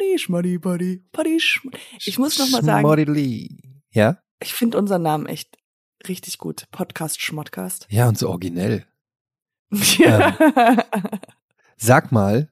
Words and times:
Schmoddy, 0.00 0.18
Schmoddy, 0.18 0.58
Body, 0.58 1.04
Body, 1.12 1.40
Schmoddy. 1.40 1.78
Ich 2.06 2.18
muss 2.18 2.38
noch 2.38 2.48
mal 2.48 2.64
sagen, 2.64 2.80
Schmoddy. 2.80 3.82
Ja? 3.90 4.18
ich 4.40 4.54
finde 4.54 4.78
unseren 4.78 5.02
Namen 5.02 5.26
echt 5.26 5.58
richtig 6.08 6.38
gut. 6.38 6.64
Podcast 6.70 7.20
Schmodcast. 7.20 7.86
Ja, 7.90 8.08
und 8.08 8.16
so 8.18 8.28
originell. 8.30 8.86
Ja. 9.98 10.36
Sag 11.76 12.12
mal, 12.12 12.50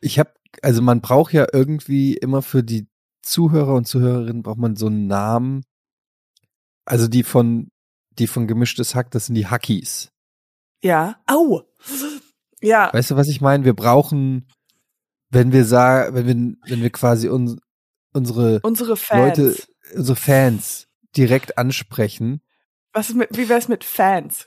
ich 0.00 0.18
habe, 0.18 0.32
also 0.60 0.80
man 0.82 1.00
braucht 1.00 1.32
ja 1.32 1.46
irgendwie 1.52 2.14
immer 2.14 2.42
für 2.42 2.62
die 2.62 2.88
Zuhörer 3.22 3.74
und 3.74 3.86
Zuhörerinnen 3.86 4.42
braucht 4.42 4.58
man 4.58 4.76
so 4.76 4.86
einen 4.86 5.06
Namen. 5.06 5.64
Also 6.84 7.08
die 7.08 7.22
von, 7.22 7.68
die 8.18 8.26
von 8.26 8.46
gemischtes 8.46 8.94
Hack, 8.94 9.10
das 9.12 9.26
sind 9.26 9.34
die 9.34 9.46
Hackies. 9.46 10.12
ja. 10.82 11.22
Au. 11.26 11.62
Ja. 12.60 12.92
Weißt 12.92 13.10
du, 13.10 13.16
was 13.16 13.28
ich 13.28 13.40
meine? 13.40 13.64
Wir 13.64 13.74
brauchen, 13.74 14.46
wenn 15.32 15.50
wir 15.50 15.64
sagen, 15.64 16.14
wenn 16.14 16.26
wir, 16.26 16.70
wenn 16.70 16.82
wir 16.82 16.90
quasi 16.90 17.28
uns, 17.28 17.56
unsere 18.12 18.60
Unsere 18.62 18.96
Fans. 18.96 19.38
Leute, 19.38 19.56
unsere 19.96 20.16
Fans 20.16 20.88
direkt 21.16 21.58
ansprechen. 21.58 22.42
Was 22.92 23.08
ist 23.08 23.16
mit, 23.16 23.36
wie 23.36 23.48
wär's 23.48 23.68
mit 23.68 23.82
Fans? 23.82 24.46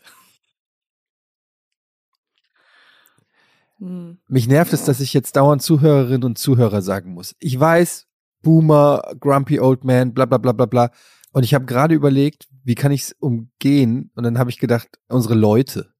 Hm. 3.80 4.20
Mich 4.28 4.48
nervt 4.48 4.74
es, 4.74 4.86
dass 4.86 5.00
ich 5.00 5.14
jetzt 5.14 5.36
dauernd 5.36 5.64
Zuhörerinnen 5.64 6.24
und 6.24 6.38
Zuhörer 6.38 6.82
sagen 6.82 7.14
muss. 7.14 7.36
Ich 7.40 7.60
weiß, 7.60 8.08
Boomer, 8.44 9.02
Grumpy 9.20 9.60
Old 9.60 9.84
Man, 9.84 10.14
bla 10.14 10.26
bla 10.26 10.38
bla 10.38 10.52
bla 10.52 10.68
bla. 10.68 10.92
Und 11.32 11.44
ich 11.44 11.56
habe 11.56 11.66
gerade 11.66 11.96
überlegt, 11.96 12.48
wie 12.64 12.76
kann 12.76 12.92
ich 12.92 13.02
es 13.02 13.12
umgehen? 13.20 14.12
Und 14.16 14.24
dann 14.24 14.38
habe 14.38 14.52
ich 14.52 14.60
gedacht, 14.60 15.00
unsere 15.08 15.34
Leute. 15.34 15.94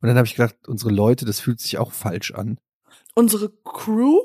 Und 0.00 0.08
dann 0.08 0.16
habe 0.16 0.26
ich 0.26 0.36
gedacht, 0.36 0.68
unsere 0.68 0.92
Leute, 0.92 1.24
das 1.24 1.40
fühlt 1.40 1.60
sich 1.60 1.78
auch 1.78 1.92
falsch 1.92 2.30
an. 2.30 2.58
Unsere 3.20 3.50
Crew, 3.64 4.20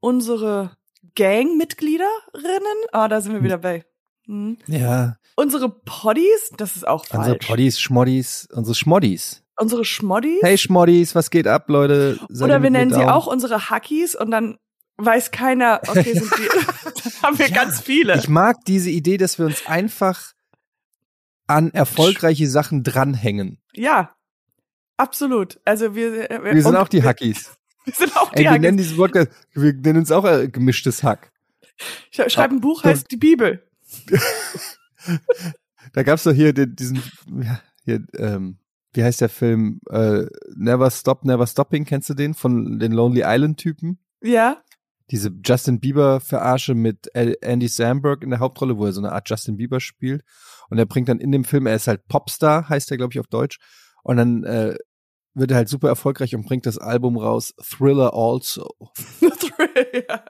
unsere 0.00 0.76
Gangmitgliederinnen, 1.14 2.78
ah, 2.92 3.08
da 3.08 3.22
sind 3.22 3.32
wir 3.32 3.42
wieder 3.42 3.56
bei. 3.56 3.86
Hm. 4.26 4.58
Ja, 4.66 5.16
Unsere 5.34 5.70
Poddies, 5.70 6.50
das 6.58 6.76
ist 6.76 6.86
auch 6.86 7.06
falsch. 7.06 7.20
unsere 7.20 7.38
Poddies, 7.38 7.80
Schmoddis, 7.80 8.48
unsere 8.52 8.74
Schmoddis. 8.74 9.44
Unsere 9.58 9.86
Schmoddis. 9.86 10.42
Hey 10.42 10.58
Schmoddis, 10.58 11.14
was 11.14 11.30
geht 11.30 11.46
ab, 11.46 11.70
Leute? 11.70 12.18
Seid 12.28 12.44
Oder 12.44 12.62
wir 12.62 12.68
nennen 12.68 12.92
sie 12.92 13.02
auch 13.02 13.26
unsere 13.26 13.70
Hackies 13.70 14.14
und 14.14 14.30
dann 14.30 14.58
weiß 14.98 15.30
keiner, 15.30 15.80
okay, 15.88 16.12
sind 16.18 16.30
die, 16.36 17.22
haben 17.22 17.38
wir 17.38 17.48
Ja, 17.48 17.54
ganz 17.54 17.80
viele. 17.80 18.18
Ich 18.18 18.28
mag 18.28 18.58
diese 18.66 18.90
Idee, 18.90 19.16
dass 19.16 19.38
wir 19.38 19.46
uns 19.46 19.66
einfach 19.66 20.32
an 21.46 21.70
erfolgreiche 21.72 22.46
Sachen 22.46 22.82
dranhängen. 22.82 23.58
ja, 23.72 24.14
absolut. 24.98 25.60
Also 25.64 25.94
wir, 25.94 26.12
wir, 26.12 26.44
Wir 26.44 26.62
sind 26.62 26.76
auch 26.76 26.88
die 26.88 27.02
Hackies. 27.02 27.56
Wir 27.86 27.94
sind 27.96 28.16
auch 28.16 28.30
die 28.32 28.44
Ey, 28.44 28.52
wir 28.52 28.58
nennen 28.58 28.76
diesen 28.76 28.96
Podcast, 28.96 29.30
wir 29.54 29.72
nennen 29.72 30.00
uns 30.00 30.12
auch 30.12 30.24
äh, 30.24 30.48
gemischtes 30.48 31.02
Hack. 31.02 31.32
Ich 32.10 32.32
schreibe 32.32 32.54
ein 32.54 32.60
Buch, 32.60 32.84
heißt 32.84 33.10
die 33.10 33.16
Bibel. 33.16 33.66
Da 35.92 36.02
gab's 36.02 36.24
doch 36.24 36.32
hier 36.32 36.52
den, 36.52 36.74
diesen, 36.74 37.00
ja, 37.40 37.60
hier, 37.84 38.04
ähm, 38.18 38.58
wie 38.92 39.04
heißt 39.04 39.20
der 39.20 39.28
Film? 39.28 39.80
Äh, 39.88 40.26
Never 40.54 40.90
Stop, 40.90 41.24
Never 41.24 41.46
Stopping, 41.46 41.84
kennst 41.84 42.10
du 42.10 42.14
den? 42.14 42.34
Von 42.34 42.78
den 42.78 42.92
Lonely 42.92 43.22
Island 43.24 43.58
Typen? 43.58 43.98
Ja, 44.20 44.62
Diese 45.10 45.30
Justin 45.44 45.80
Bieber 45.80 46.20
Verarsche 46.20 46.74
mit 46.74 47.06
Andy 47.14 47.68
Samberg 47.68 48.24
in 48.24 48.30
der 48.30 48.40
Hauptrolle, 48.40 48.76
wo 48.76 48.86
er 48.86 48.92
so 48.92 49.00
eine 49.00 49.12
Art 49.12 49.30
Justin 49.30 49.56
Bieber 49.56 49.80
spielt. 49.80 50.22
Und 50.68 50.78
er 50.78 50.86
bringt 50.86 51.08
dann 51.08 51.20
in 51.20 51.30
dem 51.30 51.44
Film, 51.44 51.66
er 51.66 51.76
ist 51.76 51.86
halt 51.86 52.08
Popstar, 52.08 52.68
heißt 52.68 52.90
er, 52.90 52.96
glaube 52.96 53.12
ich, 53.12 53.20
auf 53.20 53.28
Deutsch. 53.28 53.58
Und 54.02 54.16
dann 54.16 54.44
äh, 54.44 54.76
wird 55.36 55.50
er 55.50 55.58
halt 55.58 55.68
super 55.68 55.88
erfolgreich 55.88 56.34
und 56.34 56.46
bringt 56.46 56.66
das 56.66 56.78
Album 56.78 57.16
raus, 57.16 57.54
Thriller 57.62 58.14
Also. 58.14 58.68
ja. 59.92 60.24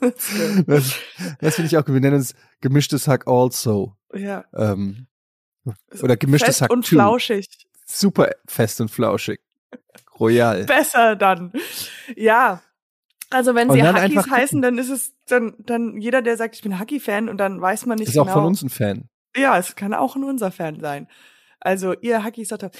Das 0.00 0.84
ist. 0.84 0.96
Das, 1.40 1.54
finde 1.56 1.66
ich 1.66 1.76
auch. 1.76 1.86
Wir 1.86 2.00
nennen 2.00 2.16
uns 2.16 2.34
gemischtes 2.60 3.08
Hack 3.08 3.26
Also. 3.26 3.96
ja. 4.14 4.44
Ähm, 4.54 5.06
oder 6.00 6.16
gemischtes 6.16 6.58
Fest 6.58 6.62
Hack 6.62 6.70
und 6.70 6.86
2. 6.86 6.96
flauschig. 6.96 7.48
Super 7.84 8.30
fest 8.46 8.80
und 8.80 8.90
flauschig. 8.90 9.40
Royal. 10.20 10.64
Besser 10.64 11.16
dann. 11.16 11.52
Ja. 12.16 12.62
Also 13.30 13.54
wenn 13.54 13.68
Und 13.68 13.76
sie 13.76 13.82
Hackies 13.82 14.30
heißen, 14.30 14.62
dann 14.62 14.78
ist 14.78 14.90
es 14.90 15.14
dann, 15.26 15.54
dann 15.58 16.00
jeder, 16.00 16.22
der 16.22 16.36
sagt, 16.36 16.54
ich 16.54 16.62
bin 16.62 16.78
Hacki-Fan 16.78 17.28
und 17.28 17.38
dann 17.38 17.60
weiß 17.60 17.86
man 17.86 17.98
nicht 17.98 18.08
Ist 18.08 18.14
genau. 18.14 18.26
auch 18.26 18.32
von 18.32 18.44
uns 18.44 18.62
ein 18.62 18.70
Fan. 18.70 19.08
Ja, 19.36 19.58
es 19.58 19.76
kann 19.76 19.92
auch 19.94 20.16
ein 20.16 20.24
unser 20.24 20.50
Fan 20.50 20.80
sein. 20.80 21.08
Also 21.60 21.92
ihr 22.00 22.22
Hackies 22.22 22.48
sagt 22.48 22.70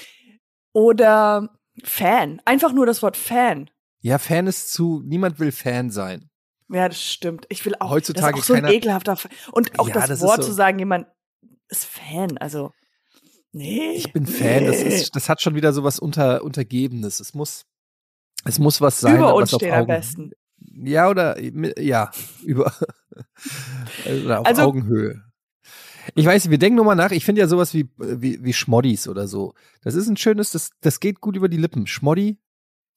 oder 0.73 1.49
Fan. 1.83 2.41
Einfach 2.45 2.71
nur 2.73 2.85
das 2.85 3.01
Wort 3.01 3.17
Fan. 3.17 3.69
Ja, 4.01 4.17
Fan 4.17 4.47
ist 4.47 4.71
zu, 4.71 5.01
niemand 5.05 5.39
will 5.39 5.51
Fan 5.51 5.89
sein. 5.91 6.29
Ja, 6.69 6.87
das 6.87 7.01
stimmt. 7.01 7.45
Ich 7.49 7.65
will 7.65 7.75
auch 7.79 7.89
Heutzutage 7.89 8.33
das 8.33 8.39
ist 8.41 8.45
auch 8.45 8.47
so 8.47 8.53
ein 8.53 8.61
keiner- 8.63 8.73
ekelhafter 8.73 9.15
Fan. 9.15 9.31
Und 9.51 9.79
auch 9.79 9.87
Ja, 9.87 9.93
das, 9.95 10.07
das 10.07 10.21
Wort 10.21 10.43
so- 10.43 10.49
zu 10.49 10.53
sagen, 10.53 10.77
jemand 10.79 11.07
ist 11.67 11.85
Fan. 11.85 12.37
Also 12.37 12.71
nee. 13.51 13.91
Ich 13.93 14.13
bin 14.13 14.25
Fan. 14.27 14.65
Das 14.65 14.83
nee. 14.83 14.95
ist, 14.95 15.15
das 15.15 15.29
hat 15.29 15.41
schon 15.41 15.55
wieder 15.55 15.73
so 15.73 15.83
was 15.83 15.99
unter, 15.99 16.43
Untergebenes. 16.43 17.19
Es 17.19 17.33
muss, 17.33 17.65
es 18.45 18.59
muss 18.59 18.81
was 18.81 18.99
sein. 18.99 19.15
über 19.17 19.33
was 19.33 19.41
uns 19.41 19.53
auf 19.53 19.59
stehen 19.61 19.73
am 19.73 19.79
Augen- 19.81 19.87
besten. 19.87 20.31
Ja, 20.61 21.09
oder, 21.09 21.37
ja, 21.81 22.11
über, 22.43 22.73
oder 24.23 24.41
auf 24.41 24.45
Also- 24.47 24.61
Augenhöhe. 24.63 25.23
Ich 26.15 26.25
weiß, 26.25 26.49
wir 26.49 26.57
denken 26.57 26.77
nur 26.77 26.85
mal 26.85 26.95
nach. 26.95 27.11
Ich 27.11 27.25
finde 27.25 27.41
ja 27.41 27.47
sowas 27.47 27.73
wie, 27.73 27.89
wie, 27.97 28.43
wie 28.43 28.53
Schmoddis 28.53 29.07
oder 29.07 29.27
so. 29.27 29.53
Das 29.81 29.95
ist 29.95 30.07
ein 30.07 30.17
schönes, 30.17 30.51
das, 30.51 30.71
das 30.81 30.99
geht 30.99 31.21
gut 31.21 31.35
über 31.35 31.49
die 31.49 31.57
Lippen. 31.57 31.87
Schmoddi. 31.87 32.37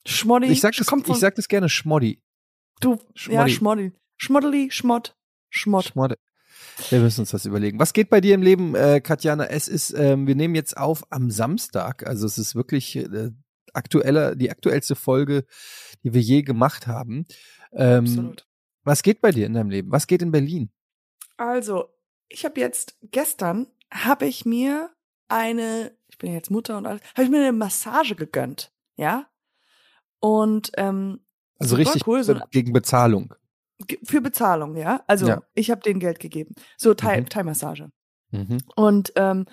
Schmoddi. 0.07 0.47
Ich 0.49 0.61
sag 0.61 0.75
das, 0.75 0.87
kommt 0.87 1.07
von, 1.07 1.15
ich 1.15 1.21
sag 1.21 1.35
das 1.35 1.49
gerne 1.49 1.69
Schmoddi. 1.69 2.23
du, 2.81 2.99
ja, 3.29 3.49
Schmoddi. 3.49 3.51
Schmoddi. 3.51 3.93
Schmoddeli, 4.17 4.71
Schmott, 4.71 5.17
Schmott. 5.51 5.85
Schmodde. 5.87 6.17
Wir 6.91 7.01
müssen 7.01 7.23
uns 7.23 7.31
das 7.31 7.45
überlegen. 7.45 7.79
Was 7.79 7.93
geht 7.93 8.09
bei 8.09 8.21
dir 8.21 8.35
im 8.35 8.43
Leben, 8.43 8.75
äh, 8.75 9.01
Katjana? 9.01 9.47
Es 9.47 9.67
ist, 9.67 9.93
ähm, 9.97 10.27
wir 10.27 10.37
nehmen 10.37 10.55
jetzt 10.55 10.77
auf 10.77 11.03
am 11.11 11.31
Samstag. 11.31 12.07
Also 12.07 12.27
es 12.27 12.39
ist 12.39 12.55
wirklich 12.55 12.97
äh, 12.97 13.31
aktueller, 13.73 14.37
die 14.37 14.51
aktuellste 14.51 14.95
Folge, 14.95 15.45
die 16.05 16.15
wir 16.15 16.21
je 16.21 16.43
gemacht 16.43 16.87
haben. 16.87 17.27
Ähm, 17.73 18.05
Absolut. 18.05 18.47
was 18.85 19.03
geht 19.03 19.21
bei 19.21 19.33
dir 19.33 19.47
in 19.47 19.55
deinem 19.55 19.71
Leben? 19.71 19.91
Was 19.91 20.07
geht 20.07 20.23
in 20.23 20.31
Berlin? 20.31 20.71
Also, 21.37 21.89
ich 22.33 22.45
habe 22.45 22.61
jetzt 22.61 22.97
gestern 23.03 23.67
habe 23.93 24.27
ich 24.27 24.45
mir 24.45 24.91
eine, 25.29 25.97
ich 26.09 26.19
bin 26.19 26.31
ja 26.31 26.37
jetzt 26.37 26.51
Mutter 26.51 26.77
und 26.79 26.87
alles, 26.87 27.03
habe 27.13 27.25
ich 27.25 27.31
mir 27.31 27.39
eine 27.39 27.53
Massage 27.53 28.15
gegönnt, 28.17 28.73
ja? 28.97 29.27
Und 30.21 30.73
ähm, 30.77 31.21
Also 31.59 31.77
richtig 31.77 32.07
cool, 32.07 32.23
so 32.23 32.37
gegen 32.51 32.73
Bezahlung. 32.73 33.35
für 34.05 34.21
Bezahlung, 34.21 34.77
ja? 34.77 35.03
Also 35.07 35.27
Ja. 35.29 35.43
ich 35.55 35.71
habe 35.71 35.81
denen 35.83 36.01
Geld 36.01 36.21
gegeben. 36.21 36.55
So 36.77 36.95
Thai, 36.95 37.21
Mhm. 37.21 37.29
Thai-Massage. 37.29 37.89
Mhm. 38.31 38.59
Und 38.77 39.13
ähm, 39.17 39.47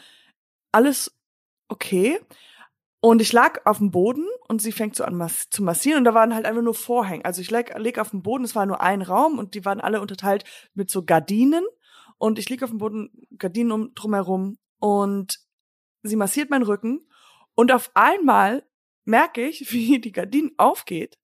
alles 0.72 1.18
okay. 1.68 2.20
Und 3.02 3.22
ich 3.22 3.32
lag 3.32 3.66
auf 3.66 3.78
dem 3.78 3.92
Boden 3.92 4.26
und 4.50 4.62
sie 4.62 4.74
fängt 4.74 4.96
so 4.96 5.06
an 5.06 5.16
mas 5.16 5.50
zu 5.50 5.64
massieren 5.64 6.00
und 6.00 6.04
da 6.04 6.14
waren 6.14 6.36
halt 6.36 6.46
einfach 6.46 6.62
nur 6.62 6.74
Vorhänge. 6.76 7.24
Also 7.24 7.40
ich 7.42 7.50
leg, 7.50 7.74
leg 7.78 7.98
auf 7.98 8.10
dem 8.10 8.22
Boden, 8.22 8.44
es 8.44 8.56
war 8.56 8.66
nur 8.66 8.82
ein 8.82 9.02
Raum 9.02 9.40
und 9.40 9.54
die 9.56 9.64
waren 9.64 9.80
alle 9.80 10.02
unterteilt 10.02 10.44
mit 10.74 10.92
so 10.92 11.04
Gardinen 11.06 11.64
und 12.20 12.38
ich 12.38 12.50
lieg 12.50 12.62
auf 12.62 12.70
dem 12.70 12.78
Boden, 12.78 13.10
Gardinen 13.38 13.72
um, 13.72 13.96
drumherum 13.96 14.60
und 14.78 15.40
sie 16.04 16.16
massiert 16.16 16.52
meinen 16.52 16.64
Rücken 16.64 17.10
und 17.56 17.72
auf 17.72 17.92
einmal 17.96 18.64
merke 19.06 19.48
ich, 19.48 19.72
wie 19.72 20.00
die 20.00 20.12
Gardinen 20.12 20.52
aufgeht 20.58 21.18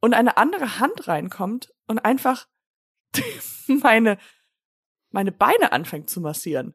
und 0.00 0.14
eine 0.14 0.38
andere 0.38 0.78
Hand 0.78 1.06
reinkommt 1.06 1.74
und 1.86 1.98
einfach 1.98 2.46
meine 3.66 4.18
meine 5.10 5.30
Beine 5.30 5.70
anfängt 5.70 6.10
zu 6.10 6.20
massieren. 6.20 6.74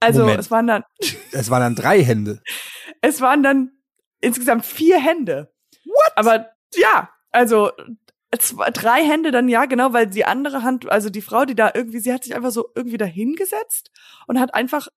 Also 0.00 0.22
Moment. 0.22 0.40
es 0.40 0.50
waren 0.50 0.66
dann 0.66 0.84
Es 1.32 1.50
waren 1.50 1.60
dann 1.60 1.74
drei 1.74 2.02
Hände. 2.02 2.42
es 3.02 3.20
waren 3.20 3.42
dann 3.42 3.72
insgesamt 4.20 4.64
vier 4.64 4.98
Hände. 4.98 5.52
What? 5.84 6.12
Aber 6.16 6.50
ja, 6.74 7.10
also 7.30 7.70
zwei, 8.38 8.70
drei 8.70 9.02
Hände 9.04 9.30
dann 9.30 9.48
ja, 9.48 9.64
genau, 9.66 9.92
weil 9.92 10.06
die 10.06 10.24
andere 10.24 10.62
Hand, 10.62 10.90
also 10.90 11.10
die 11.10 11.22
Frau, 11.22 11.44
die 11.44 11.54
da 11.54 11.70
irgendwie, 11.74 12.00
sie 12.00 12.12
hat 12.12 12.24
sich 12.24 12.34
einfach 12.34 12.50
so 12.50 12.68
irgendwie 12.74 12.98
dahingesetzt 12.98 13.90
und 14.26 14.38
hat 14.40 14.54
einfach 14.54 14.88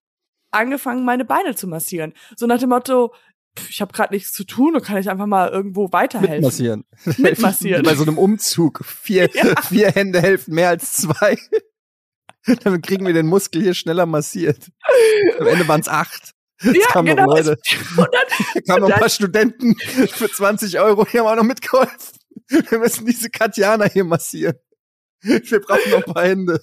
angefangen, 0.50 1.04
meine 1.04 1.24
Beine 1.24 1.54
zu 1.54 1.66
massieren. 1.68 2.12
So 2.36 2.46
nach 2.46 2.58
dem 2.58 2.70
Motto, 2.70 3.14
ich 3.68 3.80
habe 3.80 3.92
gerade 3.92 4.14
nichts 4.14 4.32
zu 4.32 4.44
tun, 4.44 4.74
dann 4.74 4.82
kann 4.82 4.96
ich 4.98 5.08
einfach 5.10 5.26
mal 5.26 5.48
irgendwo 5.48 5.92
weiterhelfen. 5.92 6.36
Mitmassieren. 6.36 6.84
Mitmassieren. 7.18 7.82
Bei 7.84 7.94
so 7.94 8.02
einem 8.02 8.18
Umzug. 8.18 8.84
Vier, 8.84 9.28
Ja. 9.34 9.60
vier 9.62 9.90
Hände 9.90 10.20
helfen 10.20 10.54
mehr 10.54 10.68
als 10.68 10.92
zwei. 10.94 11.36
Dann 12.64 12.80
kriegen 12.82 13.06
wir 13.06 13.12
den 13.12 13.26
Muskel 13.26 13.62
hier 13.62 13.74
schneller 13.74 14.06
massiert. 14.06 14.70
Am 15.38 15.46
Ende 15.46 15.68
waren 15.68 15.80
es 15.80 15.88
acht. 15.88 16.32
Es 16.58 16.74
Ja, 16.76 16.86
kamen 16.88 17.08
genau. 17.08 17.26
noch 17.26 17.36
Leute. 17.36 17.58
Und 17.96 17.98
dann, 17.98 18.06
Da 18.54 18.60
kamen 18.60 18.80
noch 18.80 18.86
Und 18.88 18.92
ein 18.94 19.00
paar 19.00 19.08
Studenten 19.08 19.76
für 19.78 20.28
20 20.30 20.78
Euro. 20.80 21.04
Die 21.04 21.18
haben 21.18 21.26
auch 21.26 21.36
noch 21.36 21.42
mitgeholfen. 21.42 22.18
Wir 22.70 22.78
müssen 22.78 23.06
diese 23.06 23.30
Katjana 23.30 23.84
hier 23.86 24.04
massieren. 24.04 24.56
Wir 25.22 25.60
brauchen 25.60 25.90
noch 25.90 26.06
ein 26.06 26.12
paar 26.12 26.24
Hände. 26.24 26.60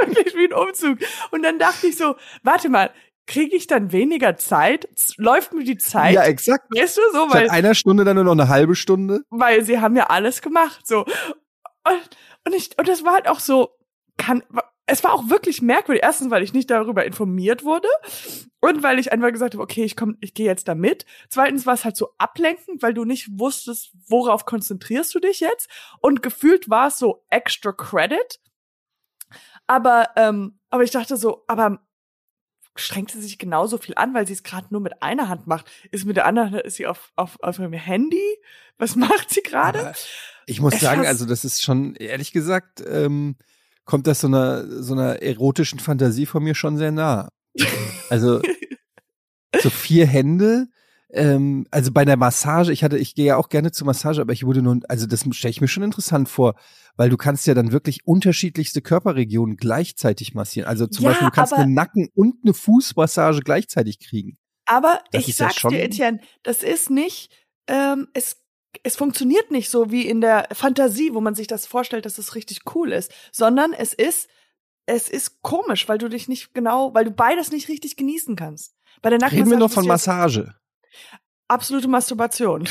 wirklich 0.00 0.34
wie 0.34 0.46
ein 0.46 0.52
Umzug. 0.52 0.98
Und 1.30 1.42
dann 1.42 1.58
dachte 1.58 1.86
ich 1.86 1.96
so, 1.96 2.16
warte 2.42 2.68
mal, 2.68 2.90
kriege 3.26 3.54
ich 3.54 3.66
dann 3.66 3.92
weniger 3.92 4.36
Zeit? 4.36 4.88
Läuft 5.16 5.52
mir 5.52 5.64
die 5.64 5.78
Zeit? 5.78 6.14
Ja, 6.14 6.24
exakt. 6.24 6.66
weißt 6.74 6.96
du, 6.96 7.02
so, 7.12 7.18
weil 7.30 7.44
Statt 7.44 7.50
einer 7.50 7.74
Stunde 7.74 8.04
dann 8.04 8.16
nur 8.16 8.24
noch 8.24 8.32
eine 8.32 8.48
halbe 8.48 8.74
Stunde. 8.74 9.20
weil 9.30 9.64
sie 9.64 9.80
haben 9.80 9.96
ja 9.96 10.06
alles 10.06 10.42
gemacht, 10.42 10.86
so. 10.86 11.04
Und, 11.84 12.10
und 12.44 12.54
ich, 12.54 12.76
und 12.78 12.88
das 12.88 13.04
war 13.04 13.14
halt 13.14 13.28
auch 13.28 13.40
so, 13.40 13.76
kann, 14.16 14.42
es 14.86 15.02
war 15.02 15.12
auch 15.12 15.28
wirklich 15.28 15.60
merkwürdig. 15.62 16.02
Erstens, 16.02 16.30
weil 16.30 16.42
ich 16.42 16.52
nicht 16.52 16.70
darüber 16.70 17.04
informiert 17.04 17.64
wurde 17.64 17.88
und 18.60 18.82
weil 18.82 18.98
ich 18.98 19.12
einfach 19.12 19.32
gesagt 19.32 19.54
habe, 19.54 19.62
okay, 19.62 19.84
ich 19.84 19.96
komm, 19.96 20.16
ich 20.20 20.32
gehe 20.32 20.46
jetzt 20.46 20.68
da 20.68 20.74
mit. 20.74 21.04
Zweitens 21.28 21.66
war 21.66 21.74
es 21.74 21.84
halt 21.84 21.96
so 21.96 22.10
ablenkend, 22.18 22.82
weil 22.82 22.94
du 22.94 23.04
nicht 23.04 23.28
wusstest, 23.38 23.90
worauf 24.08 24.46
konzentrierst 24.46 25.14
du 25.14 25.18
dich 25.18 25.40
jetzt. 25.40 25.68
Und 26.00 26.22
gefühlt 26.22 26.70
war 26.70 26.88
es 26.88 26.98
so 26.98 27.24
extra 27.30 27.72
Credit. 27.72 28.40
Aber, 29.66 30.10
ähm, 30.16 30.60
aber 30.70 30.84
ich 30.84 30.92
dachte 30.92 31.16
so, 31.16 31.44
aber 31.48 31.80
strengt 32.76 33.10
sie 33.10 33.22
sich 33.22 33.38
genauso 33.38 33.78
viel 33.78 33.94
an, 33.96 34.14
weil 34.14 34.26
sie 34.26 34.34
es 34.34 34.42
gerade 34.42 34.68
nur 34.70 34.80
mit 34.80 35.02
einer 35.02 35.28
Hand 35.28 35.46
macht. 35.46 35.68
Ist 35.90 36.04
mit 36.04 36.16
der 36.16 36.26
anderen, 36.26 36.54
ist 36.60 36.76
sie 36.76 36.86
auf, 36.86 37.12
auf, 37.16 37.38
auf 37.40 37.58
ihrem 37.58 37.72
Handy? 37.72 38.38
Was 38.78 38.94
macht 38.96 39.30
sie 39.30 39.42
gerade? 39.42 39.94
Ich 40.46 40.60
muss 40.60 40.74
Es 40.74 40.80
sagen, 40.80 41.04
also 41.04 41.26
das 41.26 41.44
ist 41.44 41.62
schon, 41.62 41.96
ehrlich 41.96 42.30
gesagt, 42.30 42.84
ähm, 42.86 43.36
kommt 43.86 44.06
das 44.06 44.20
so 44.20 44.26
einer, 44.26 44.82
so 44.82 44.92
einer 44.92 45.22
erotischen 45.22 45.78
Fantasie 45.78 46.26
von 46.26 46.42
mir 46.42 46.54
schon 46.54 46.76
sehr 46.76 46.92
nah. 46.92 47.30
Also 48.10 48.42
so 49.62 49.70
vier 49.70 50.06
Hände, 50.06 50.66
ähm, 51.10 51.66
also 51.70 51.92
bei 51.92 52.04
der 52.04 52.16
Massage, 52.16 52.72
ich 52.72 52.84
hatte, 52.84 52.98
ich 52.98 53.14
gehe 53.14 53.26
ja 53.26 53.36
auch 53.36 53.48
gerne 53.48 53.72
zur 53.72 53.86
Massage, 53.86 54.20
aber 54.20 54.32
ich 54.32 54.44
wurde 54.44 54.60
nun, 54.60 54.84
also 54.88 55.06
das 55.06 55.24
stelle 55.32 55.50
ich 55.50 55.60
mir 55.60 55.68
schon 55.68 55.84
interessant 55.84 56.28
vor, 56.28 56.56
weil 56.96 57.08
du 57.08 57.16
kannst 57.16 57.46
ja 57.46 57.54
dann 57.54 57.72
wirklich 57.72 58.06
unterschiedlichste 58.06 58.82
Körperregionen 58.82 59.56
gleichzeitig 59.56 60.34
massieren. 60.34 60.68
Also 60.68 60.86
zum 60.86 61.04
Ja, 61.04 61.10
Beispiel, 61.10 61.28
du 61.28 61.34
kannst 61.34 61.52
eine 61.52 61.72
Nacken- 61.72 62.10
und 62.14 62.36
eine 62.44 62.54
Fußmassage 62.54 63.40
gleichzeitig 63.40 64.00
kriegen. 64.00 64.36
Aber 64.66 65.00
Das 65.12 65.22
ich 65.22 65.28
ist 65.30 65.38
ja 65.40 65.48
dir, 65.70 65.84
Etienne, 65.84 66.20
das 66.42 66.62
ist 66.64 66.90
nicht, 66.90 67.32
ähm, 67.68 68.08
es, 68.14 68.42
es 68.82 68.96
funktioniert 68.96 69.50
nicht 69.50 69.70
so 69.70 69.90
wie 69.90 70.06
in 70.06 70.20
der 70.20 70.48
Fantasie, 70.52 71.14
wo 71.14 71.20
man 71.20 71.34
sich 71.34 71.46
das 71.46 71.66
vorstellt, 71.66 72.04
dass 72.06 72.18
es 72.18 72.34
richtig 72.34 72.60
cool 72.74 72.92
ist, 72.92 73.12
sondern 73.32 73.72
es 73.72 73.92
ist, 73.92 74.28
es 74.86 75.08
ist 75.08 75.42
komisch, 75.42 75.88
weil 75.88 75.98
du 75.98 76.08
dich 76.08 76.28
nicht 76.28 76.54
genau, 76.54 76.94
weil 76.94 77.04
du 77.04 77.10
beides 77.10 77.50
nicht 77.50 77.68
richtig 77.68 77.96
genießen 77.96 78.36
kannst. 78.36 78.74
Bei 79.02 79.10
der 79.10 79.20
Reden 79.30 79.50
wir 79.50 79.56
noch 79.58 79.70
von 79.70 79.86
Massage. 79.86 80.54
absolute 81.48 81.88
Masturbation. 81.88 82.68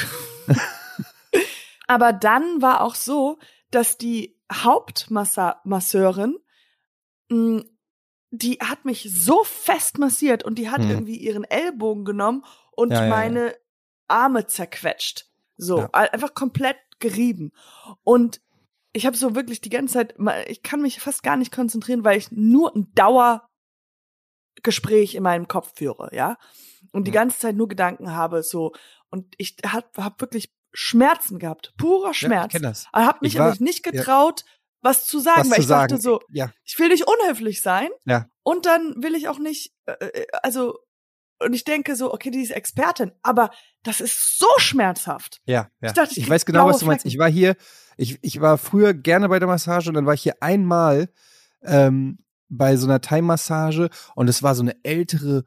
Aber 1.87 2.13
dann 2.13 2.61
war 2.61 2.81
auch 2.81 2.95
so, 2.95 3.37
dass 3.71 3.97
die 3.97 4.39
Hauptmasseurin, 4.51 6.37
mh, 7.29 7.63
die 8.31 8.57
hat 8.59 8.85
mich 8.85 9.09
so 9.13 9.43
fest 9.43 9.97
massiert 9.97 10.43
und 10.43 10.55
die 10.57 10.69
hat 10.69 10.81
Mhm. 10.81 10.89
irgendwie 10.89 11.17
ihren 11.17 11.43
Ellbogen 11.43 12.05
genommen 12.05 12.43
und 12.71 12.91
Ja, 12.91 12.97
ja, 12.97 13.03
ja. 13.03 13.09
meine 13.09 13.55
Arme 14.07 14.45
zerquetscht. 14.47 15.25
So, 15.57 15.79
Ja. 15.79 15.89
ein- 15.93 16.09
einfach 16.09 16.33
komplett 16.33 16.77
gerieben. 16.99 17.51
Und 18.03 18.41
ich 18.93 19.05
habe 19.05 19.15
so 19.17 19.35
wirklich 19.35 19.61
die 19.61 19.69
ganze 19.69 19.93
Zeit, 19.95 20.15
ich 20.47 20.63
kann 20.63 20.81
mich 20.81 20.99
fast 20.99 21.23
gar 21.23 21.35
nicht 21.37 21.51
konzentrieren, 21.53 22.03
weil 22.05 22.17
ich 22.17 22.31
nur 22.31 22.73
ein 22.75 22.93
Dauergespräch 22.95 25.15
in 25.15 25.23
meinem 25.23 25.47
Kopf 25.47 25.73
führe, 25.77 26.09
ja. 26.13 26.37
Und 26.91 27.05
die 27.07 27.11
Ja. 27.11 27.21
ganze 27.21 27.39
Zeit 27.39 27.55
nur 27.55 27.67
Gedanken 27.67 28.11
habe, 28.11 28.43
so. 28.43 28.73
Und 29.09 29.33
ich 29.37 29.57
hab, 29.65 29.97
hab 29.97 30.21
wirklich 30.21 30.53
Schmerzen 30.73 31.39
gehabt, 31.39 31.73
purer 31.77 32.07
Ja, 32.07 32.13
Schmerz. 32.13 32.45
ich 32.47 32.51
kenn 32.53 32.63
das. 32.63 32.87
Aber 32.91 33.05
hab 33.05 33.21
mich 33.21 33.35
Ich 33.35 33.41
aber 33.41 33.55
nicht 33.59 33.83
getraut, 33.83 34.43
was 34.81 35.05
zu 35.07 35.19
sagen, 35.19 35.41
Was 35.41 35.49
weil 35.49 35.55
zu 35.55 35.61
ich 35.61 35.67
sagen. 35.67 35.87
dachte 35.89 36.01
so, 36.01 36.19
Ja. 36.29 36.51
ich 36.63 36.77
will 36.79 36.89
nicht 36.89 37.05
unhöflich 37.07 37.61
sein. 37.61 37.89
Ja. 38.05 38.27
Und 38.43 38.65
dann 38.65 39.01
will 39.01 39.15
ich 39.15 39.27
auch 39.29 39.39
nicht, 39.39 39.73
äh, 39.85 39.91
äh, 39.93 40.27
also, 40.43 40.77
und 41.39 41.53
ich 41.53 41.63
denke 41.63 41.95
so, 41.95 42.13
okay, 42.13 42.31
die 42.31 42.41
ist 42.41 42.51
Expertin, 42.51 43.11
aber 43.21 43.51
das 43.83 44.01
ist 44.01 44.39
so 44.39 44.47
schmerzhaft. 44.57 45.41
Ja, 45.45 45.69
ja. 45.81 45.89
Ich 45.89 45.93
dachte, 45.93 46.11
ich 46.11 46.17
ich 46.19 46.29
weiß 46.29 46.45
genau, 46.45 46.67
was 46.67 46.79
du 46.79 46.85
meinst. 46.85 47.05
Ich 47.05 47.17
war 47.17 47.29
hier, 47.29 47.55
ich, 47.97 48.19
ich 48.21 48.39
war 48.41 48.57
früher 48.57 48.93
gerne 48.93 49.29
bei 49.29 49.39
der 49.39 49.47
Massage 49.47 49.89
und 49.89 49.95
dann 49.95 50.05
war 50.05 50.13
ich 50.13 50.21
hier 50.21 50.41
einmal 50.41 51.09
ähm, 51.61 52.19
bei 52.49 52.77
so 52.77 52.87
einer 52.87 53.01
Thai-Massage 53.01 53.89
und 54.15 54.29
es 54.29 54.43
war 54.43 54.55
so 54.55 54.61
eine 54.61 54.75
ältere, 54.83 55.43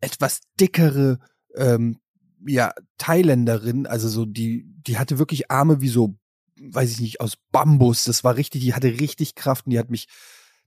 etwas 0.00 0.40
dickere, 0.58 1.18
ähm, 1.54 2.00
ja, 2.46 2.72
Thailänderin, 2.98 3.86
also 3.86 4.08
so 4.08 4.24
die, 4.24 4.64
die 4.86 4.98
hatte 4.98 5.18
wirklich 5.18 5.50
Arme 5.50 5.80
wie 5.80 5.88
so, 5.88 6.16
weiß 6.60 6.90
ich 6.90 7.00
nicht, 7.00 7.20
aus 7.20 7.36
Bambus. 7.50 8.04
Das 8.04 8.24
war 8.24 8.36
richtig, 8.36 8.62
die 8.62 8.74
hatte 8.74 9.00
richtig 9.00 9.34
Kraft 9.34 9.66
und 9.66 9.72
die 9.72 9.78
hat 9.78 9.90
mich, 9.90 10.08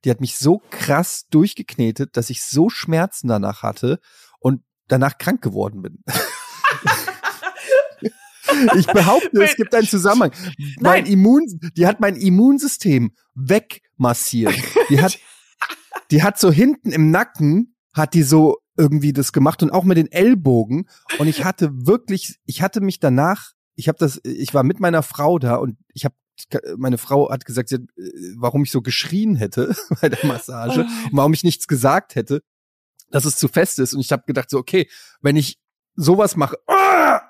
die 0.03 0.11
hat 0.11 0.21
mich 0.21 0.37
so 0.37 0.61
krass 0.69 1.27
durchgeknetet, 1.29 2.17
dass 2.17 2.29
ich 2.29 2.43
so 2.43 2.69
Schmerzen 2.69 3.27
danach 3.27 3.63
hatte 3.63 3.99
und 4.39 4.61
danach 4.87 5.17
krank 5.17 5.41
geworden 5.41 5.81
bin. 5.81 6.03
Ich 8.75 8.87
behaupte, 8.87 9.43
es 9.43 9.55
gibt 9.55 9.73
einen 9.75 9.87
Zusammenhang. 9.87 10.31
Mein 10.79 11.03
Nein. 11.03 11.05
Immun, 11.05 11.45
die 11.77 11.85
hat 11.85 11.99
mein 11.99 12.15
Immunsystem 12.15 13.11
wegmassiert. 13.35 14.55
Die 14.89 15.01
hat, 15.01 15.19
die 16.11 16.23
hat 16.23 16.39
so 16.39 16.51
hinten 16.51 16.91
im 16.91 17.11
Nacken, 17.11 17.75
hat 17.93 18.13
die 18.13 18.23
so 18.23 18.57
irgendwie 18.77 19.13
das 19.13 19.33
gemacht 19.33 19.61
und 19.61 19.71
auch 19.71 19.83
mit 19.83 19.97
den 19.97 20.11
Ellbogen. 20.11 20.87
Und 21.19 21.27
ich 21.27 21.43
hatte 21.43 21.69
wirklich, 21.73 22.39
ich 22.45 22.61
hatte 22.61 22.81
mich 22.81 22.99
danach, 22.99 23.51
ich 23.75 23.87
habe 23.87 23.97
das, 23.97 24.19
ich 24.23 24.53
war 24.53 24.63
mit 24.63 24.79
meiner 24.79 25.03
Frau 25.03 25.37
da 25.37 25.55
und 25.55 25.77
ich 25.93 26.05
habe, 26.05 26.15
meine 26.77 26.97
Frau 26.97 27.29
hat 27.29 27.45
gesagt, 27.45 27.71
hat, 27.71 27.81
äh, 27.81 28.11
warum 28.37 28.63
ich 28.63 28.71
so 28.71 28.81
geschrien 28.81 29.35
hätte 29.35 29.75
bei 30.01 30.09
der 30.09 30.25
Massage 30.25 30.81
und 30.81 31.17
warum 31.17 31.33
ich 31.33 31.43
nichts 31.43 31.67
gesagt 31.67 32.15
hätte, 32.15 32.41
dass 33.11 33.25
es 33.25 33.35
zu 33.37 33.47
fest 33.47 33.79
ist. 33.79 33.93
Und 33.93 34.01
ich 34.01 34.11
habe 34.11 34.23
gedacht 34.25 34.49
so, 34.49 34.57
okay, 34.57 34.89
wenn 35.21 35.35
ich 35.35 35.59
sowas 35.95 36.35
mache, 36.35 36.57
ah, 36.67 37.21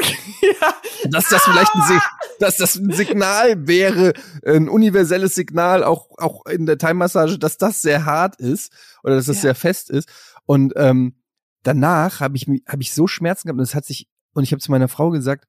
ja. 0.00 0.74
dass 1.10 1.28
das 1.28 1.42
vielleicht 1.42 1.74
ein, 1.74 2.00
dass 2.40 2.56
das 2.56 2.76
ein 2.76 2.92
Signal 2.92 3.66
wäre, 3.66 4.12
ein 4.44 4.68
universelles 4.68 5.34
Signal, 5.34 5.84
auch, 5.84 6.10
auch 6.18 6.46
in 6.46 6.66
der 6.66 6.78
Thai-Massage, 6.78 7.38
dass 7.38 7.58
das 7.58 7.82
sehr 7.82 8.04
hart 8.04 8.36
ist 8.36 8.72
oder 9.02 9.16
dass 9.16 9.26
das 9.26 9.36
Ja. 9.36 9.42
sehr 9.42 9.54
fest 9.54 9.90
ist. 9.90 10.08
Und 10.46 10.72
ähm, 10.76 11.20
danach 11.62 12.20
habe 12.20 12.36
ich, 12.36 12.46
hab 12.66 12.80
ich 12.80 12.92
so 12.92 13.06
Schmerzen 13.06 13.48
gehabt 13.48 13.58
und 13.58 13.64
es 13.64 13.74
hat 13.74 13.84
sich, 13.84 14.08
und 14.32 14.42
ich 14.44 14.52
habe 14.52 14.60
zu 14.60 14.70
meiner 14.70 14.88
Frau 14.88 15.10
gesagt, 15.10 15.46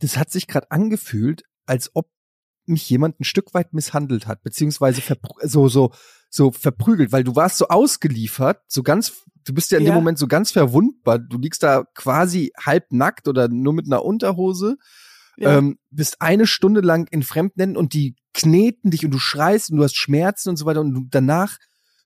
das 0.00 0.16
hat 0.16 0.30
sich 0.30 0.46
gerade 0.46 0.70
angefühlt, 0.70 1.44
als 1.66 1.90
ob 1.94 2.10
mich 2.66 2.88
jemand 2.88 3.20
ein 3.20 3.24
Stück 3.24 3.54
weit 3.54 3.72
misshandelt 3.72 4.26
hat, 4.26 4.42
beziehungsweise 4.42 5.02
so, 5.42 5.68
so, 5.68 5.92
so 6.34 6.50
verprügelt, 6.50 7.12
weil 7.12 7.24
du 7.24 7.36
warst 7.36 7.58
so 7.58 7.68
ausgeliefert, 7.68 8.62
so 8.66 8.82
ganz, 8.82 9.12
du 9.44 9.52
bist 9.52 9.70
ja 9.70 9.76
in 9.78 9.84
dem 9.84 9.90
Ja. 9.90 9.94
Moment 9.94 10.18
so 10.18 10.26
ganz 10.26 10.50
verwundbar. 10.50 11.18
Du 11.18 11.36
liegst 11.38 11.62
da 11.62 11.84
quasi 11.94 12.52
halb 12.58 12.90
nackt 12.90 13.28
oder 13.28 13.48
nur 13.48 13.74
mit 13.74 13.84
einer 13.86 14.02
Unterhose, 14.02 14.76
Ja. 15.36 15.58
ähm, 15.58 15.78
bist 15.90 16.22
eine 16.22 16.46
Stunde 16.46 16.80
lang 16.80 17.06
in 17.10 17.22
Fremdländern 17.22 17.76
und 17.76 17.92
die 17.92 18.16
kneten 18.32 18.90
dich 18.90 19.04
und 19.04 19.10
du 19.10 19.18
schreist 19.18 19.70
und 19.70 19.76
du 19.76 19.84
hast 19.84 19.94
Schmerzen 19.96 20.48
und 20.48 20.56
so 20.56 20.64
weiter 20.64 20.80
und 20.80 20.94
du, 20.94 21.02
danach 21.10 21.58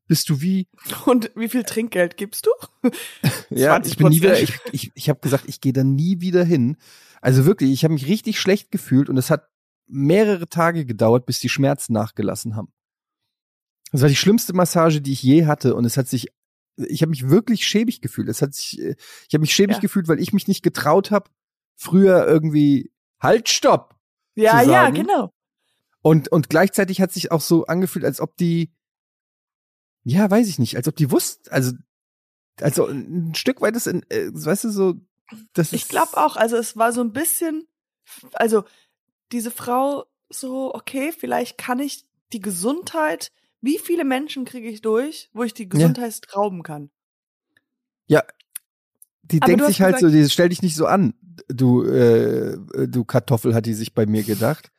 bist 0.08 0.28
du 0.28 0.40
wie, 0.40 0.68
Und 1.06 1.30
wie 1.36 1.48
viel 1.48 1.62
Trinkgeld 1.62 2.16
gibst 2.16 2.46
du? 2.46 2.50
ja, 3.50 3.80
ich 3.84 3.96
bin 3.96 4.08
nie 4.08 4.18
20%. 4.18 4.22
wieder, 4.22 4.40
ich, 4.40 4.54
ich, 4.72 4.90
ich 4.96 5.08
habe 5.08 5.20
gesagt, 5.20 5.44
ich 5.46 5.60
gehe 5.60 5.72
da 5.72 5.84
nie 5.84 6.20
wieder 6.20 6.42
hin. 6.44 6.76
Also 7.20 7.44
wirklich, 7.46 7.70
ich 7.70 7.84
habe 7.84 7.94
mich 7.94 8.06
richtig 8.08 8.40
schlecht 8.40 8.72
gefühlt 8.72 9.08
und 9.08 9.16
es 9.18 9.30
hat 9.30 9.46
mehrere 9.86 10.48
Tage 10.48 10.84
gedauert, 10.84 11.26
bis 11.26 11.38
die 11.38 11.48
Schmerzen 11.48 11.92
nachgelassen 11.92 12.56
haben. 12.56 12.68
Das 13.96 14.02
war 14.02 14.08
die 14.10 14.16
schlimmste 14.16 14.52
Massage, 14.52 15.00
die 15.00 15.12
ich 15.12 15.22
je 15.22 15.46
hatte 15.46 15.74
und 15.74 15.86
es 15.86 15.96
hat 15.96 16.06
sich, 16.06 16.28
ich 16.76 17.00
habe 17.00 17.08
mich 17.08 17.30
wirklich 17.30 17.66
schäbig 17.66 18.02
gefühlt. 18.02 18.28
Es 18.28 18.42
hat 18.42 18.54
sich, 18.54 18.78
äh, 18.78 18.94
ich 19.26 19.32
habe 19.32 19.40
mich 19.40 19.54
schäbig 19.54 19.76
Ja. 19.76 19.80
gefühlt, 19.80 20.06
weil 20.06 20.20
ich 20.20 20.34
mich 20.34 20.48
nicht 20.48 20.62
getraut 20.62 21.10
habe, 21.10 21.30
früher 21.76 22.26
irgendwie 22.26 22.92
Halt, 23.18 23.48
stopp! 23.48 23.96
Ja, 24.34 24.60
ja, 24.60 24.90
genau. 24.90 25.32
Und, 26.02 26.28
und 26.28 26.50
gleichzeitig 26.50 27.00
hat 27.00 27.10
sich 27.10 27.32
auch 27.32 27.40
so 27.40 27.64
angefühlt, 27.64 28.04
als 28.04 28.20
ob 28.20 28.36
die, 28.36 28.70
ja, 30.04 30.30
weiß 30.30 30.46
ich 30.48 30.58
nicht, 30.58 30.76
als 30.76 30.86
ob 30.88 30.96
die 30.96 31.10
wussten, 31.10 31.48
also, 31.50 31.72
also 32.60 32.88
ein 32.88 33.34
Stück 33.34 33.62
weit 33.62 33.76
ist, 33.76 33.86
in, 33.86 34.02
äh, 34.10 34.28
weißt 34.30 34.64
du, 34.64 34.70
so, 34.70 34.94
das 35.54 35.72
Ich 35.72 35.88
glaube 35.88 36.18
auch, 36.18 36.36
also 36.36 36.56
es 36.56 36.76
war 36.76 36.92
so 36.92 37.00
ein 37.00 37.14
bisschen, 37.14 37.66
also 38.34 38.64
diese 39.32 39.50
Frau 39.50 40.04
so, 40.28 40.74
okay, 40.74 41.12
vielleicht 41.12 41.56
kann 41.56 41.78
ich 41.78 42.04
die 42.34 42.40
Gesundheit, 42.40 43.32
wie 43.66 43.78
viele 43.78 44.04
Menschen 44.04 44.44
kriege 44.44 44.68
ich 44.68 44.80
durch, 44.80 45.28
wo 45.34 45.42
ich 45.42 45.52
die 45.52 45.68
Gesundheit 45.68 46.20
rauben 46.34 46.62
kann? 46.62 46.90
die 49.22 49.42
aber 49.42 49.50
denkt 49.50 49.66
sich 49.66 49.82
halt 49.82 49.98
so, 49.98 50.08
die 50.08 50.28
stell 50.30 50.48
dich 50.48 50.62
nicht 50.62 50.76
so 50.76 50.86
an, 50.86 51.14
du, 51.48 51.82
äh, 51.82 52.56
du 52.86 53.04
Kartoffel, 53.04 53.54
hat 53.54 53.66
die 53.66 53.74
sich 53.74 53.92
bei 53.92 54.06
mir 54.06 54.22
gedacht. 54.22 54.70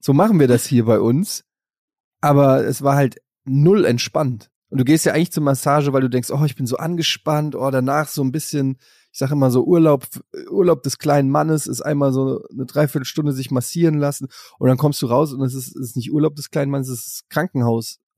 So 0.00 0.12
machen 0.12 0.40
wir 0.40 0.48
das 0.48 0.66
hier 0.66 0.84
bei 0.84 0.98
uns. 0.98 1.44
Aber 2.20 2.64
es 2.64 2.82
war 2.82 2.96
halt 2.96 3.20
null 3.44 3.84
entspannt. 3.84 4.50
Und 4.68 4.78
du 4.78 4.84
gehst 4.84 5.04
ja 5.04 5.12
eigentlich 5.12 5.32
zur 5.32 5.42
Massage, 5.42 5.92
weil 5.92 6.00
du 6.00 6.10
denkst, 6.10 6.30
oh, 6.30 6.44
ich 6.44 6.56
bin 6.56 6.66
so 6.66 6.76
angespannt, 6.76 7.54
oh, 7.54 7.70
danach 7.70 8.08
so 8.08 8.22
ein 8.22 8.32
bisschen, 8.32 8.78
ich 9.12 9.18
sage 9.18 9.34
immer 9.34 9.50
so, 9.50 9.64
Urlaub, 9.64 10.06
Urlaub 10.50 10.82
des 10.82 10.98
kleinen 10.98 11.30
Mannes 11.30 11.66
ist 11.66 11.82
einmal 11.82 12.12
so 12.12 12.42
eine 12.50 12.66
Dreiviertelstunde 12.66 13.32
sich 13.32 13.50
massieren 13.50 13.98
lassen 13.98 14.28
und 14.58 14.68
dann 14.68 14.76
kommst 14.76 15.00
du 15.02 15.06
raus 15.06 15.32
und 15.32 15.40
es 15.42 15.54
ist, 15.54 15.76
ist 15.76 15.96
nicht 15.96 16.12
Urlaub 16.12 16.34
des 16.34 16.50
kleinen 16.50 16.72
Mannes, 16.72 16.88
es 16.88 17.06
ist 17.06 17.30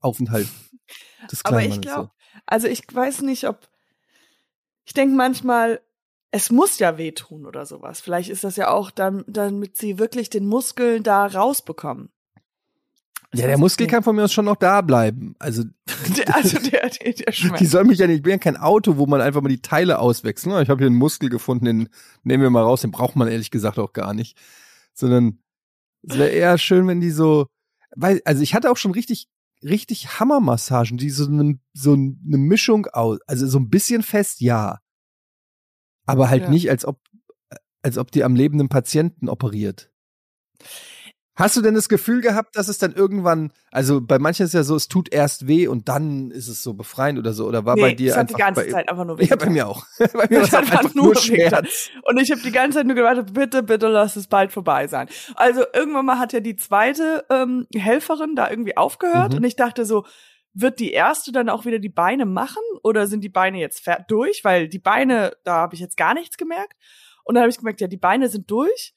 Krankenhausaufenthalt 0.01 0.47
des 1.31 1.45
Aber 1.45 1.63
ich 1.63 1.81
glaube, 1.81 2.11
also 2.45 2.67
ich 2.67 2.83
weiß 2.91 3.21
nicht, 3.21 3.47
ob 3.47 3.67
ich 4.85 4.93
denke 4.93 5.15
manchmal, 5.15 5.81
es 6.31 6.51
muss 6.51 6.79
ja 6.79 6.97
wehtun 6.97 7.45
oder 7.45 7.65
sowas. 7.65 8.01
Vielleicht 8.01 8.29
ist 8.29 8.43
das 8.43 8.55
ja 8.55 8.69
auch 8.69 8.91
dann, 8.91 9.23
damit 9.27 9.77
sie 9.77 9.99
wirklich 9.99 10.29
den 10.29 10.47
Muskel 10.47 11.01
da 11.01 11.25
rausbekommen. 11.25 12.09
Ja, 13.35 13.45
der 13.45 13.59
Muskel 13.59 13.85
kann 13.85 14.01
von 14.01 14.15
mir 14.15 14.23
aus 14.23 14.33
schon 14.33 14.45
noch 14.45 14.55
da 14.55 14.81
bleiben. 14.81 15.35
Also, 15.37 15.63
Der, 16.17 16.35
also 16.35 16.57
der, 16.71 16.89
der, 16.89 17.13
der 17.13 17.57
die 17.59 17.65
soll 17.65 17.83
mich 17.83 17.99
ja 17.99 18.07
nicht, 18.07 18.17
ich 18.17 18.21
bin 18.23 18.31
ja 18.31 18.37
kein 18.39 18.57
Auto, 18.57 18.97
wo 18.97 19.05
man 19.05 19.21
einfach 19.21 19.41
mal 19.41 19.49
die 19.49 19.61
Teile 19.61 19.99
auswechseln. 19.99 20.59
Ich 20.63 20.69
habe 20.69 20.79
hier 20.79 20.87
einen 20.87 20.95
Muskel 20.95 21.29
gefunden, 21.29 21.65
den 21.65 21.89
nehmen 22.23 22.41
wir 22.41 22.49
mal 22.49 22.63
raus, 22.63 22.81
den 22.81 22.91
braucht 22.91 23.15
man 23.15 23.27
ehrlich 23.27 23.51
gesagt 23.51 23.77
auch 23.77 23.93
gar 23.93 24.15
nicht. 24.15 24.35
Sondern 24.93 25.39
es 26.01 26.17
wäre 26.17 26.29
eher 26.29 26.57
schön, 26.57 26.87
wenn 26.87 27.01
die 27.01 27.11
so, 27.11 27.45
weil, 27.95 28.21
also 28.25 28.41
ich 28.41 28.55
hatte 28.55 28.71
auch 28.71 28.77
schon 28.77 28.91
richtig, 28.91 29.27
richtig 29.63 30.19
Hammermassagen, 30.19 30.97
die 30.97 31.09
so 31.09 31.25
eine, 31.27 31.59
so 31.73 31.93
eine 31.93 32.37
Mischung 32.37 32.87
aus, 32.87 33.19
also 33.27 33.47
so 33.47 33.59
ein 33.59 33.69
bisschen 33.69 34.03
fest, 34.03 34.41
ja. 34.41 34.79
Aber 36.05 36.29
halt 36.29 36.43
Ja. 36.43 36.49
nicht, 36.49 36.69
als 36.69 36.85
ob, 36.85 37.01
als 37.81 37.97
ob 37.97 38.11
die 38.11 38.23
am 38.23 38.35
lebenden 38.35 38.69
Patienten 38.69 39.29
operiert. 39.29 39.91
Hast 41.39 41.55
du 41.55 41.61
denn 41.61 41.73
das 41.73 41.87
Gefühl 41.87 42.19
gehabt, 42.19 42.57
dass 42.57 42.67
es 42.67 42.77
dann 42.77 42.93
irgendwann, 42.93 43.51
also 43.71 44.01
bei 44.01 44.19
manchen 44.19 44.45
ist 44.45 44.53
ja 44.53 44.63
so, 44.63 44.75
es 44.75 44.89
tut 44.89 45.11
erst 45.11 45.47
weh 45.47 45.67
und 45.67 45.87
dann 45.87 46.31
ist 46.31 46.49
es 46.49 46.61
so 46.61 46.73
befreiend 46.73 47.17
oder 47.17 47.31
so, 47.31 47.47
oder 47.47 47.65
war 47.65 47.75
nee, 47.75 47.81
bei 47.81 47.93
dir 47.93 48.11
es 48.11 48.17
hat 48.17 48.21
einfach 48.23 48.35
die 48.35 48.41
ganze 48.41 48.61
bei, 48.65 48.69
Zeit 48.71 48.89
einfach 48.89 49.05
nur 49.05 49.21
Ja, 49.23 49.35
bei 49.37 49.49
mir 49.49 49.67
auch. 49.67 49.85
bei 49.99 50.27
mir 50.29 50.51
war 50.51 50.59
einfach 50.59 50.93
nur 50.93 51.05
nur. 51.05 51.15
Schmerz. 51.15 51.89
Und 52.03 52.19
ich 52.19 52.29
habe 52.29 52.41
die 52.41 52.51
ganze 52.51 52.79
Zeit 52.79 52.87
nur 52.87 52.95
gewartet, 52.95 53.33
bitte, 53.33 53.63
bitte 53.63 53.87
lass 53.87 54.17
es 54.17 54.27
bald 54.27 54.51
vorbei 54.51 54.87
sein. 54.87 55.07
Also 55.35 55.63
irgendwann 55.73 56.05
mal 56.05 56.19
hat 56.19 56.33
ja 56.33 56.41
die 56.41 56.57
zweite 56.57 57.25
ähm, 57.29 57.67
Helferin 57.73 58.35
da 58.35 58.49
irgendwie 58.49 58.75
aufgehört 58.75 59.31
Mhm. 59.31 59.37
und 59.37 59.43
ich 59.45 59.55
dachte 59.55 59.85
so, 59.85 60.05
wird 60.53 60.79
die 60.79 60.91
erste 60.91 61.31
dann 61.31 61.47
auch 61.47 61.63
wieder 61.65 61.79
die 61.79 61.89
Beine 61.89 62.25
machen 62.25 62.61
oder 62.83 63.07
sind 63.07 63.21
die 63.23 63.29
Beine 63.29 63.59
jetzt 63.59 63.87
durch? 64.09 64.43
Weil 64.43 64.67
die 64.67 64.79
Beine, 64.79 65.31
da 65.45 65.53
habe 65.53 65.75
ich 65.75 65.79
jetzt 65.79 65.95
gar 65.95 66.13
nichts 66.13 66.37
gemerkt. 66.37 66.75
Und 67.23 67.35
dann 67.35 67.43
habe 67.43 67.49
ich 67.51 67.57
gemerkt, 67.57 67.79
ja, 67.79 67.87
die 67.87 67.97
Beine 67.97 68.27
sind 68.29 68.49
durch. 68.51 68.93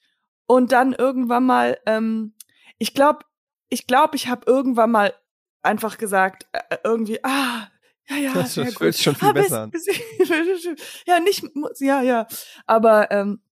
Und 0.47 0.73
dann 0.73 0.93
irgendwann 0.93 1.45
mal, 1.47 1.79
ähm, 1.87 2.35
ich 2.79 2.95
glaube, 2.95 3.21
ich 3.69 3.87
glaube, 3.87 4.17
ich 4.17 4.29
habe 4.29 4.43
irgendwann 4.47 4.91
mal 4.91 5.15
einfach 5.63 5.97
gesagt, 5.99 6.47
äh, 6.53 6.77
irgendwie, 6.85 7.23
ah, 7.25 7.69
ja, 8.09 8.17
ja, 8.17 8.33
Das 8.35 8.55
sich 8.55 8.75
gut. 8.75 8.95
schon 8.97 9.15
viel 9.15 9.29
Ah, 9.29 9.33
bis- 9.33 9.43
besser 9.45 9.63
an. 9.63 9.71
bis- 9.71 9.87
ja, 11.07 11.21
nicht, 11.21 11.45
ja, 11.79 12.03
ja. 12.03 12.27
Aber 12.67 13.11
ähm, 13.11 13.43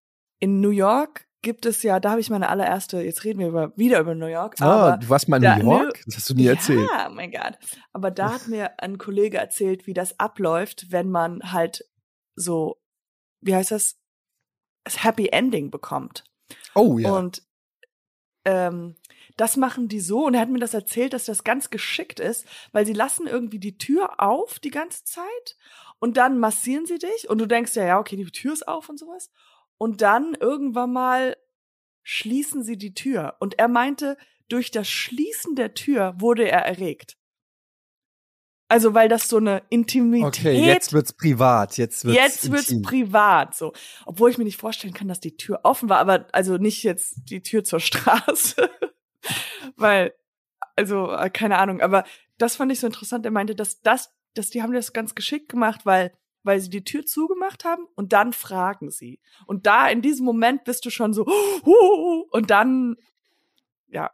in 0.40 0.60
New 0.60 0.70
York 0.70 1.26
gibt 1.42 1.64
es 1.64 1.82
ja, 1.82 2.00
da 2.00 2.10
habe 2.10 2.20
ich 2.20 2.28
meine 2.28 2.48
allererste, 2.50 3.00
jetzt 3.00 3.24
reden 3.24 3.38
wir 3.38 3.48
über, 3.48 3.72
wieder 3.76 4.00
über 4.00 4.14
New 4.14 4.26
York, 4.26 4.56
Ah, 4.60 4.96
du 4.98 5.08
warst 5.08 5.28
mal 5.28 5.36
in 5.36 5.42
da- 5.44 5.56
New 5.58 5.70
York? 5.70 6.02
Das 6.04 6.16
hast 6.16 6.28
du 6.30 6.34
nie 6.34 6.46
erzählt. 6.46 6.86
ja, 6.92 7.08
oh 7.08 7.14
mein 7.14 7.30
Gott. 7.30 7.56
Aber 7.92 8.10
da 8.10 8.34
hat 8.34 8.48
mir 8.48 8.78
ein 8.82 8.98
Kollege 8.98 9.38
erzählt, 9.38 9.86
wie 9.86 9.94
das 9.94 10.18
abläuft, 10.18 10.90
wenn 10.90 11.10
man 11.10 11.52
halt 11.52 11.88
so, 12.34 12.82
wie 13.40 13.54
heißt 13.54 13.70
das, 13.70 13.96
das 14.84 15.02
Happy 15.04 15.28
Ending 15.28 15.70
bekommt. 15.70 16.24
Oh 16.74 16.98
ja. 16.98 17.12
Und 17.12 17.42
ähm, 18.44 18.96
das 19.36 19.56
machen 19.56 19.88
die 19.88 20.00
so, 20.00 20.26
und 20.26 20.34
er 20.34 20.40
hat 20.40 20.50
mir 20.50 20.58
das 20.58 20.74
erzählt, 20.74 21.12
dass 21.12 21.24
das 21.24 21.44
ganz 21.44 21.70
geschickt 21.70 22.20
ist, 22.20 22.46
weil 22.72 22.86
sie 22.86 22.92
lassen 22.92 23.26
irgendwie 23.26 23.58
die 23.58 23.78
Tür 23.78 24.20
auf 24.20 24.58
die 24.58 24.70
ganze 24.70 25.04
Zeit 25.04 25.56
und 25.98 26.16
dann 26.16 26.38
massieren 26.38 26.86
sie 26.86 26.98
dich 26.98 27.28
und 27.28 27.38
du 27.38 27.46
denkst 27.46 27.74
ja, 27.74 27.84
ja, 27.84 27.98
okay, 27.98 28.16
die 28.16 28.24
Tür 28.24 28.52
ist 28.52 28.66
auf 28.66 28.88
und 28.88 28.98
sowas. 28.98 29.30
Und 29.78 30.02
dann 30.02 30.34
irgendwann 30.34 30.92
mal 30.92 31.36
schließen 32.02 32.62
sie 32.62 32.76
die 32.76 32.94
Tür. 32.94 33.36
Und 33.40 33.58
er 33.58 33.68
meinte, 33.68 34.16
durch 34.48 34.70
das 34.70 34.88
Schließen 34.88 35.54
der 35.54 35.74
Tür 35.74 36.14
wurde 36.18 36.50
er 36.50 36.66
erregt. 36.66 37.16
Also, 38.70 38.94
weil 38.94 39.08
das 39.08 39.28
so 39.28 39.38
eine 39.38 39.64
Intimität 39.68 40.24
okay, 40.24 40.64
jetzt 40.64 40.92
wird's 40.92 41.12
privat. 41.12 41.76
Jetzt 41.76 42.04
wird's 42.04 42.16
Jetzt 42.16 42.52
wird's 42.52 42.70
intim. 42.70 42.82
privat, 42.82 43.56
so. 43.56 43.72
Obwohl 44.06 44.30
ich 44.30 44.38
mir 44.38 44.44
nicht 44.44 44.60
vorstellen 44.60 44.94
kann, 44.94 45.08
dass 45.08 45.18
die 45.18 45.36
Tür 45.36 45.58
offen 45.64 45.88
war, 45.88 45.98
aber 45.98 46.28
also 46.30 46.56
nicht 46.56 46.84
jetzt 46.84 47.16
die 47.30 47.42
Tür 47.42 47.64
zur 47.64 47.80
Straße. 47.80 48.70
Weil, 49.74 50.14
also, 50.76 51.10
äh, 51.10 51.30
keine 51.30 51.58
Ahnung, 51.58 51.80
aber 51.80 52.04
das 52.38 52.54
fand 52.54 52.70
ich 52.70 52.78
so 52.78 52.86
interessant. 52.86 53.24
Er 53.24 53.32
meinte, 53.32 53.56
dass 53.56 53.80
das, 53.80 54.14
dass 54.34 54.50
die 54.50 54.62
haben 54.62 54.72
das 54.72 54.92
ganz 54.92 55.16
geschickt 55.16 55.48
gemacht, 55.48 55.80
weil, 55.84 56.12
weil 56.44 56.60
sie 56.60 56.70
die 56.70 56.84
Tür 56.84 57.04
zugemacht 57.04 57.64
haben 57.64 57.88
und 57.96 58.12
dann 58.12 58.32
fragen 58.32 58.92
sie. 58.92 59.18
Und 59.46 59.66
da 59.66 59.88
in 59.88 60.00
diesem 60.00 60.24
Moment 60.24 60.62
bist 60.62 60.86
du 60.86 60.90
schon 60.90 61.12
so, 61.12 61.26
huh, 61.26 62.24
und 62.30 62.50
dann, 62.50 62.94
ja. 63.88 64.12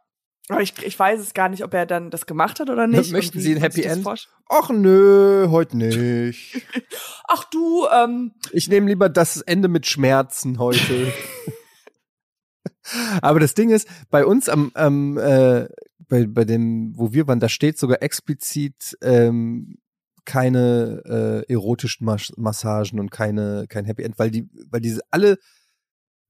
Aber 0.49 0.61
ich, 0.61 0.73
ich 0.81 0.97
weiß 0.97 1.19
es 1.19 1.33
gar 1.33 1.49
nicht, 1.49 1.63
ob 1.63 1.73
er 1.73 1.85
dann 1.85 2.09
das 2.09 2.25
gemacht 2.25 2.59
hat 2.59 2.69
oder 2.69 2.87
nicht. 2.87 3.11
Möchten 3.11 3.39
Sie 3.39 3.53
ein 3.53 3.61
Happy 3.61 3.83
End? 3.83 4.07
Ach 4.47 4.69
nö, 4.69 5.47
heute 5.49 5.75
nicht. 5.75 6.65
Ach 7.27 7.43
du, 7.45 7.85
ähm, 7.93 8.31
Ich 8.51 8.69
nehme 8.69 8.87
lieber 8.87 9.09
das 9.09 9.41
Ende 9.41 9.67
mit 9.67 9.87
Schmerzen 9.87 10.57
heute. 10.57 11.11
Aber 13.21 13.41
das 13.41 13.55
Ding 13.55 13.69
ist, 13.69 13.89
bei 14.09 14.25
uns 14.25 14.47
am, 14.47 14.71
am 14.73 15.17
äh, 15.17 15.67
bei, 16.07 16.25
bei 16.25 16.45
dem, 16.45 16.93
wo 16.95 17.11
wir 17.11 17.27
waren, 17.27 17.41
da 17.41 17.49
steht 17.49 17.77
sogar 17.77 18.01
explizit 18.01 18.97
ähm, 19.01 19.79
keine 20.23 21.43
äh, 21.47 21.51
erotischen 21.51 22.05
Mas 22.05 22.31
Massagen 22.37 22.99
und 22.99 23.11
keine 23.11 23.65
kein 23.67 23.85
Happy 23.85 24.03
End, 24.03 24.17
weil 24.17 24.31
die, 24.31 24.49
weil 24.69 24.81
diese 24.81 25.01
alle, 25.11 25.37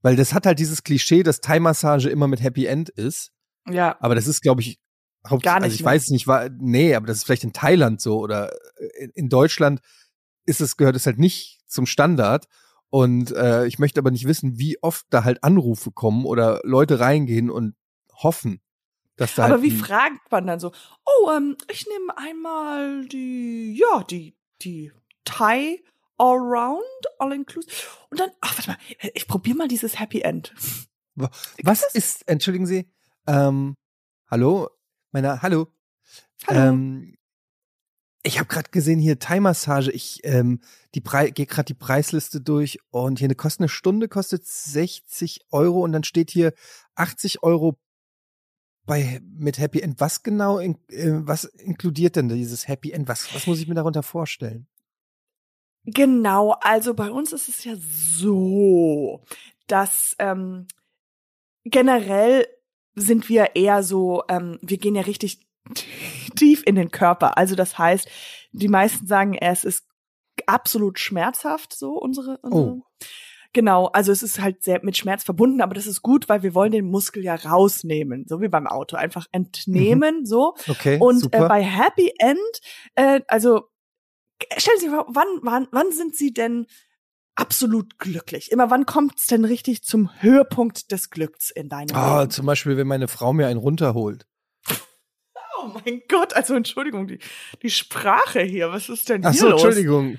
weil 0.01 0.15
das 0.15 0.33
hat 0.33 0.47
halt 0.47 0.57
dieses 0.57 0.83
Klischee, 0.83 1.21
dass 1.21 1.41
Thai-Massage 1.41 2.09
immer 2.09 2.27
mit 2.27 2.41
Happy 2.41 2.65
End 2.65 2.89
ist. 2.89 3.31
Ja, 3.69 3.97
Aber 3.99 4.15
das 4.15 4.27
ist, 4.27 4.41
glaube 4.41 4.61
ich, 4.61 4.79
haupt 5.27 5.43
Gar 5.43 5.55
nicht 5.59 5.65
Also 5.65 5.75
ich 5.75 5.81
mehr. 5.81 5.91
weiß 5.93 6.03
es 6.03 6.09
nicht, 6.09 6.27
war, 6.27 6.49
nee, 6.49 6.95
aber 6.95 7.07
das 7.07 7.17
ist 7.17 7.23
vielleicht 7.25 7.43
in 7.43 7.53
Thailand 7.53 8.01
so 8.01 8.19
oder 8.19 8.53
in, 8.99 9.11
in 9.11 9.29
Deutschland 9.29 9.81
ist 10.45 10.61
es, 10.61 10.77
gehört 10.77 10.95
es 10.95 11.05
halt 11.05 11.19
nicht 11.19 11.59
zum 11.67 11.85
Standard. 11.85 12.47
Und 12.89 13.31
äh, 13.31 13.65
ich 13.65 13.79
möchte 13.79 13.99
aber 13.99 14.11
nicht 14.11 14.25
wissen, 14.25 14.57
wie 14.59 14.81
oft 14.81 15.05
da 15.09 15.25
halt 15.25 15.43
Anrufe 15.43 15.91
kommen 15.91 16.25
oder 16.25 16.61
Leute 16.63 16.99
reingehen 17.01 17.49
und 17.49 17.75
hoffen, 18.13 18.61
dass 19.17 19.35
da 19.35 19.43
Aber 19.45 19.55
halt 19.55 19.63
wie 19.63 19.71
fragt 19.71 20.31
man 20.31 20.47
dann 20.47 20.59
so? 20.59 20.71
Oh, 21.05 21.31
ähm, 21.35 21.57
ich 21.69 21.85
nehme 21.87 22.17
einmal 22.17 23.05
die, 23.07 23.77
ja, 23.77 24.03
die, 24.03 24.37
die 24.61 24.93
Thai 25.25 25.83
Allround, 26.17 26.81
All 27.19 27.33
Inclusive. 27.33 27.73
Und 28.09 28.19
dann, 28.21 28.29
ach, 28.41 28.57
warte 28.57 28.69
mal, 28.71 28.77
ich 29.13 29.27
probiere 29.27 29.57
mal 29.57 29.67
dieses 29.67 29.99
Happy 29.99 30.21
End. 30.21 30.53
Was 31.63 31.83
ist, 31.93 32.27
entschuldigen 32.27 32.65
Sie, 32.65 32.89
ähm, 33.27 33.75
hallo, 34.29 34.69
meine, 35.11 35.41
hallo. 35.41 35.67
Hallo. 36.47 36.59
Ähm, 36.59 37.17
ich 38.23 38.39
habe 38.39 38.49
gerade 38.49 38.69
gesehen 38.71 38.99
hier 38.99 39.19
Thai-Massage. 39.19 39.91
Ich 39.91 40.19
ähm, 40.23 40.59
gehe 40.91 41.31
gerade 41.31 41.63
die 41.63 41.73
Preisliste 41.73 42.41
durch 42.41 42.79
und 42.89 43.19
hier 43.19 43.27
eine 43.27 43.35
kostet 43.35 43.61
eine 43.61 43.69
Stunde 43.69 44.09
kostet 44.09 44.45
60 44.45 45.45
Euro 45.51 45.81
und 45.81 45.93
dann 45.93 46.03
steht 46.03 46.31
hier 46.31 46.53
80 46.95 47.43
Euro 47.43 47.79
bei 48.85 49.21
mit 49.23 49.59
Happy 49.59 49.81
End. 49.81 49.99
Was 49.99 50.23
genau, 50.23 50.59
in, 50.59 50.75
äh, 50.89 51.25
was 51.25 51.45
inkludiert 51.45 52.15
denn 52.15 52.27
dieses 52.27 52.67
Happy 52.67 52.91
End? 52.91 53.07
Was 53.07 53.33
was 53.33 53.47
muss 53.47 53.59
ich 53.59 53.67
mir 53.67 53.75
darunter 53.75 54.03
vorstellen? 54.03 54.67
Genau, 55.85 56.51
also 56.59 56.93
bei 56.93 57.09
uns 57.09 57.31
ist 57.31 57.47
es 57.47 57.63
ja 57.63 57.75
so, 57.77 59.23
dass 59.67 60.15
ähm, 60.19 60.67
generell 61.63 62.45
sind 62.97 63.29
wir 63.29 63.55
eher 63.55 63.83
so, 63.83 64.23
ähm, 64.27 64.57
wir 64.61 64.77
gehen 64.77 64.95
ja 64.95 65.03
richtig 65.03 65.39
tief 66.35 66.63
in 66.65 66.75
den 66.75 66.91
Körper. 66.91 67.37
Also 67.37 67.55
das 67.55 67.77
heißt, 67.77 68.09
die 68.51 68.67
meisten 68.67 69.05
sagen, 69.05 69.35
es 69.35 69.63
ist 69.63 69.85
absolut 70.45 70.99
schmerzhaft, 70.99 71.73
so 71.73 71.93
unsere, 71.93 72.37
unsere 72.41 72.63
Oh. 72.63 72.81
Genau, 73.53 73.87
also 73.87 74.11
es 74.11 74.23
ist 74.23 74.39
halt 74.39 74.61
sehr 74.61 74.83
mit 74.83 74.97
Schmerz 74.97 75.23
verbunden, 75.23 75.61
aber 75.61 75.73
das 75.73 75.87
ist 75.87 76.01
gut, 76.01 76.29
weil 76.29 76.43
wir 76.43 76.53
wollen 76.53 76.71
den 76.71 76.85
Muskel 76.85 77.23
ja 77.23 77.33
rausnehmen, 77.33 78.25
so 78.27 78.41
wie 78.41 78.49
beim 78.49 78.67
Auto, 78.67 78.97
einfach 78.97 79.25
entnehmen, 79.31 80.25
so. 80.25 80.53
Okay, 80.67 80.97
Und 80.99 81.33
äh, 81.33 81.47
bei 81.47 81.63
Happy 81.63 82.11
End, 82.19 82.37
äh, 82.95 83.21
also 83.27 83.63
stellen 84.57 84.77
Sie 84.79 84.85
sich 84.85 84.93
vor, 84.93 85.07
wann, 85.09 85.27
wann, 85.41 85.67
wann 85.71 85.91
sind 85.91 86.15
Sie 86.15 86.33
denn 86.33 86.67
absolut 87.37 87.97
glücklich? 87.99 88.51
Immer 88.51 88.69
wann 88.69 88.85
kommt 88.85 89.19
es 89.19 89.27
denn 89.27 89.45
richtig 89.45 89.83
zum 89.83 90.09
Höhepunkt 90.21 90.91
des 90.91 91.09
Glücks 91.09 91.49
in 91.49 91.69
deinem 91.69 91.95
Ah, 91.95 92.19
Leben? 92.21 92.31
zum 92.31 92.45
Beispiel, 92.45 92.75
wenn 92.77 92.87
meine 92.87 93.07
Frau 93.07 93.31
mir 93.33 93.47
einen 93.47 93.59
runterholt. 93.59 94.27
Oh 95.59 95.71
mein 95.83 96.01
Gott, 96.07 96.33
also 96.33 96.53
Entschuldigung, 96.53 97.07
die, 97.07 97.19
die 97.63 97.69
Sprache 97.69 98.41
hier, 98.41 98.71
was 98.71 98.89
ist 98.89 99.09
denn 99.09 99.25
Ach 99.25 99.31
hier 99.31 99.39
so, 99.41 99.49
los? 99.49 99.63
Entschuldigung. 99.63 100.17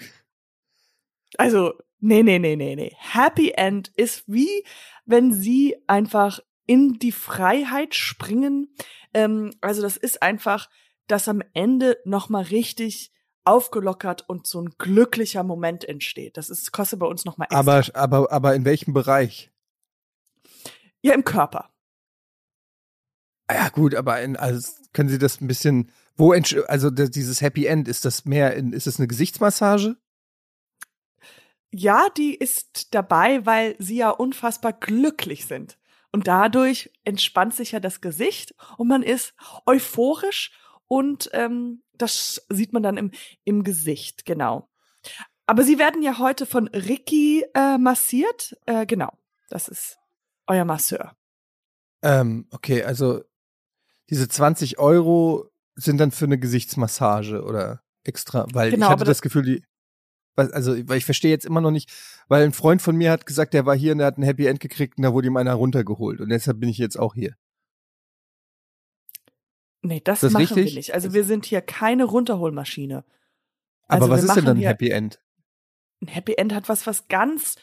Also, 1.36 1.74
nee, 2.00 2.22
nee, 2.22 2.38
nee, 2.38 2.56
nee, 2.56 2.74
nee. 2.74 2.94
Happy 2.98 3.52
End 3.52 3.92
ist 3.96 4.24
wie, 4.26 4.64
wenn 5.06 5.32
sie 5.32 5.76
einfach 5.86 6.40
in 6.66 6.94
die 6.98 7.12
Freiheit 7.12 7.94
springen. 7.94 8.74
Ähm, 9.14 9.52
also 9.60 9.80
das 9.80 9.96
ist 9.96 10.22
einfach, 10.22 10.68
dass 11.06 11.28
am 11.28 11.42
Ende 11.54 11.96
nochmal 12.04 12.44
richtig 12.44 13.12
aufgelockert 13.48 14.28
und 14.28 14.46
so 14.46 14.60
ein 14.60 14.70
glücklicher 14.78 15.42
Moment 15.42 15.84
entsteht. 15.84 16.36
Das 16.36 16.50
ist, 16.50 16.72
kostet 16.72 16.98
bei 16.98 17.06
uns 17.06 17.24
nochmal 17.24 17.46
extra. 17.46 17.58
Aber 17.58 17.82
aber 17.94 18.32
aber 18.32 18.54
in 18.54 18.64
welchem 18.64 18.92
Bereich? 18.92 19.50
ja, 21.02 21.14
im 21.14 21.24
Körper. 21.24 21.70
Ah 23.46 23.54
Ja, 23.54 23.68
gut, 23.70 23.94
aber 23.94 24.20
in, 24.20 24.36
also 24.36 24.70
können 24.92 25.08
Sie 25.08 25.18
das 25.18 25.40
ein 25.40 25.46
bisschen, 25.46 25.90
wo, 26.16 26.32
also 26.32 26.90
das, 26.90 27.10
dieses 27.10 27.40
Happy 27.40 27.66
End, 27.66 27.88
ist 27.88 28.04
das 28.04 28.24
mehr, 28.24 28.54
in, 28.54 28.72
ist 28.72 28.86
es 28.86 28.98
eine 28.98 29.08
Gesichtsmassage? 29.08 29.96
Ja, 31.70 32.08
die 32.16 32.34
ist 32.34 32.94
dabei, 32.94 33.44
weil 33.44 33.76
sie 33.78 33.96
ja 33.96 34.10
unfassbar 34.10 34.72
glücklich 34.72 35.46
sind. 35.46 35.78
Und 36.12 36.26
dadurch 36.26 36.90
entspannt 37.04 37.54
sich 37.54 37.72
ja 37.72 37.80
das 37.80 38.00
Gesicht 38.00 38.54
und 38.78 38.88
man 38.88 39.02
ist 39.02 39.34
euphorisch 39.66 40.52
und 40.88 41.30
ähm, 41.32 41.82
das 41.94 42.44
sieht 42.48 42.72
man 42.72 42.82
dann 42.82 42.96
im, 42.96 43.10
im 43.44 43.62
Gesicht, 43.62 44.24
genau. 44.24 44.68
Aber 45.46 45.62
sie 45.62 45.78
werden 45.78 46.02
ja 46.02 46.18
heute 46.18 46.46
von 46.46 46.68
Ricky 46.68 47.44
äh, 47.54 47.78
massiert. 47.78 48.56
Äh, 48.66 48.86
genau, 48.86 49.12
das 49.48 49.68
ist 49.68 49.98
euer 50.46 50.64
Masseur. 50.64 51.16
Ähm, 52.02 52.46
okay, 52.50 52.82
also 52.82 53.22
diese 54.10 54.28
20 54.28 54.78
Euro 54.78 55.48
sind 55.74 55.98
dann 55.98 56.10
für 56.10 56.24
eine 56.24 56.38
Gesichtsmassage 56.38 57.42
oder 57.42 57.82
extra, 58.04 58.46
weil 58.52 58.70
Genau, 58.70 58.86
ich 58.86 58.90
hatte 58.90 59.00
aber 59.00 59.04
das 59.04 59.22
Gefühl, 59.22 59.42
die, 59.42 59.64
also 60.36 60.76
weil 60.88 60.98
ich 60.98 61.04
verstehe 61.04 61.30
jetzt 61.30 61.46
immer 61.46 61.60
noch 61.60 61.70
nicht, 61.70 61.90
weil 62.28 62.44
ein 62.44 62.52
Freund 62.52 62.82
von 62.82 62.96
mir 62.96 63.10
hat 63.10 63.26
gesagt, 63.26 63.54
der 63.54 63.66
war 63.66 63.76
hier 63.76 63.92
und 63.92 63.98
der 63.98 64.06
hat 64.06 64.18
ein 64.18 64.22
Happy 64.22 64.46
End 64.46 64.60
gekriegt 64.60 64.98
und 64.98 65.04
da 65.04 65.12
wurde 65.12 65.28
ihm 65.28 65.36
einer 65.36 65.54
runtergeholt 65.54 66.20
und 66.20 66.30
deshalb 66.30 66.60
bin 66.60 66.68
ich 66.68 66.78
jetzt 66.78 66.98
auch 66.98 67.14
hier. 67.14 67.34
Nee, 69.82 70.00
das, 70.02 70.20
das 70.20 70.32
machen 70.32 70.48
wir 70.50 70.56
richtig? 70.56 70.74
nicht. 70.74 70.94
Also 70.94 71.12
wir 71.12 71.24
sind 71.24 71.44
hier 71.46 71.60
keine 71.60 72.04
Runterholmaschine. 72.04 73.04
Aber 73.86 74.02
Also 74.02 74.08
was 74.10 74.22
wir 74.22 74.28
ist 74.28 74.36
denn 74.36 74.44
dann 74.44 74.56
ein 74.58 74.62
Happy 74.62 74.90
End? 74.90 75.20
Ein 76.02 76.08
Happy 76.08 76.34
End 76.34 76.52
hat 76.54 76.68
was, 76.68 76.86
was 76.86 77.08
ganz 77.08 77.56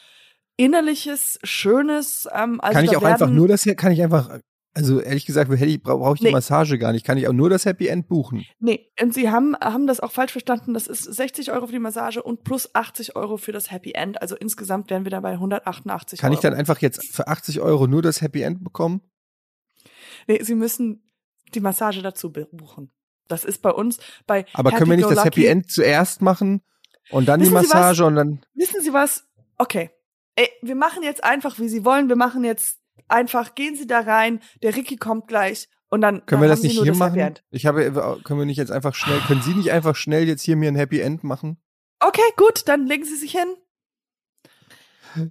innerliches, 0.56 1.38
schönes. 1.42 2.28
Ähm, 2.32 2.60
also 2.60 2.74
kann 2.74 2.84
ich 2.84 2.96
auch 2.96 3.02
einfach 3.02 3.30
nur 3.30 3.48
das 3.48 3.62
hier, 3.64 3.74
kann 3.74 3.92
ich 3.92 4.02
einfach, 4.02 4.40
also 4.74 5.00
ehrlich 5.00 5.26
gesagt, 5.26 5.48
brauche 5.50 6.14
ich 6.14 6.20
die 6.20 6.24
Nee. 6.26 6.32
Massage 6.32 6.78
gar 6.78 6.92
nicht, 6.92 7.04
kann 7.04 7.18
ich 7.18 7.28
auch 7.28 7.32
nur 7.32 7.50
das 7.50 7.64
Happy 7.66 7.86
End 7.88 8.08
buchen. 8.08 8.44
Nee, 8.58 8.90
und 9.00 9.12
sie 9.14 9.30
haben, 9.30 9.54
haben 9.60 9.86
das 9.86 10.00
auch 10.00 10.12
falsch 10.12 10.32
verstanden. 10.32 10.74
Das 10.74 10.86
ist 10.86 11.02
60 11.04 11.52
Euro 11.52 11.66
für 11.66 11.72
die 11.72 11.78
Massage 11.78 12.22
und 12.22 12.44
plus 12.44 12.74
80 12.74 13.16
Euro 13.16 13.36
für 13.36 13.52
das 13.52 13.70
Happy 13.70 13.92
End. 13.92 14.20
Also 14.20 14.36
insgesamt 14.36 14.90
wären 14.90 15.04
wir 15.04 15.10
dann 15.10 15.22
bei 15.22 15.32
188 15.32 16.20
Kann 16.20 16.30
Euro. 16.30 16.38
ich 16.38 16.42
dann 16.42 16.54
einfach 16.54 16.78
jetzt 16.80 17.04
für 17.14 17.28
80 17.28 17.60
Euro 17.60 17.86
nur 17.86 18.02
das 18.02 18.22
Happy 18.22 18.42
End 18.42 18.64
bekommen? 18.64 19.02
Nee, 20.26 20.42
sie 20.42 20.54
müssen 20.54 21.02
die 21.54 21.60
Massage 21.60 22.02
dazu 22.02 22.32
buchen. 22.32 22.90
Das 23.28 23.44
ist 23.44 23.62
bei 23.62 23.70
uns 23.70 23.98
bei 24.26 24.46
Aber 24.52 24.70
Happy 24.70 24.78
können 24.78 24.90
wir 24.90 24.96
nicht 24.98 25.10
das 25.10 25.24
Happy 25.24 25.46
End 25.46 25.70
zuerst 25.70 26.22
machen 26.22 26.62
und 27.10 27.26
dann 27.26 27.40
die 27.40 27.46
Wissen 27.46 27.54
was? 27.54 27.68
Massage 27.68 28.04
und 28.04 28.14
dann 28.14 28.46
Wissen 28.54 28.80
Sie 28.82 28.92
was? 28.92 29.26
Okay. 29.58 29.90
Ey, 30.36 30.48
wir 30.62 30.74
machen 30.76 31.02
jetzt 31.02 31.24
einfach, 31.24 31.58
wie 31.58 31.68
Sie 31.68 31.84
wollen. 31.84 32.08
Wir 32.08 32.16
machen 32.16 32.44
jetzt 32.44 32.78
einfach, 33.08 33.54
gehen 33.54 33.74
Sie 33.74 33.86
da 33.86 34.00
rein. 34.00 34.40
Der 34.62 34.76
Ricky 34.76 34.96
kommt 34.96 35.28
gleich 35.28 35.68
und 35.88 36.00
dann 36.00 36.26
können 36.26 36.40
dann 36.40 36.42
wir 36.42 36.48
das 36.48 36.62
nicht 36.62 36.78
hier 36.78 36.84
das 36.84 36.98
machen? 36.98 37.34
Ich 37.50 37.66
habe, 37.66 38.20
können 38.24 38.38
wir 38.38 38.46
nicht 38.46 38.58
jetzt 38.58 38.72
einfach 38.72 38.94
schnell, 38.94 39.20
können 39.20 39.42
Sie 39.42 39.54
nicht 39.54 39.72
einfach 39.72 39.96
schnell 39.96 40.26
jetzt 40.26 40.42
hier 40.42 40.56
mir 40.56 40.68
ein 40.68 40.76
Happy 40.76 41.00
End 41.00 41.24
machen? 41.24 41.58
Okay, 42.00 42.20
gut, 42.36 42.68
dann 42.68 42.86
legen 42.86 43.04
Sie 43.04 43.16
sich 43.16 43.32
hin. 43.32 43.56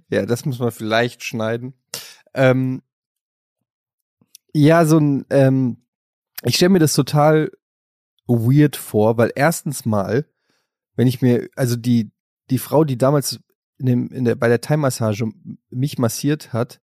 Ja, 0.08 0.26
das 0.26 0.44
muss 0.44 0.58
man 0.58 0.72
vielleicht 0.72 1.22
schneiden. 1.22 1.74
Ähm, 2.34 2.82
ja, 4.52 4.84
so 4.84 4.98
ein, 4.98 5.26
ähm, 5.30 5.85
ich 6.48 6.56
stelle 6.56 6.70
mir 6.70 6.78
das 6.78 6.94
total 6.94 7.50
weird 8.26 8.76
vor, 8.76 9.16
weil 9.18 9.32
erstens 9.34 9.84
mal, 9.84 10.28
wenn 10.94 11.06
ich 11.06 11.22
mir, 11.22 11.48
also 11.56 11.76
die, 11.76 12.10
die 12.50 12.58
Frau, 12.58 12.84
die 12.84 12.98
damals 12.98 13.40
in 13.78 13.86
dem, 13.86 14.08
in 14.08 14.24
der, 14.24 14.34
bei 14.34 14.48
der 14.48 14.60
Thai-Massage 14.60 15.26
mich 15.70 15.98
massiert 15.98 16.52
hat, 16.52 16.80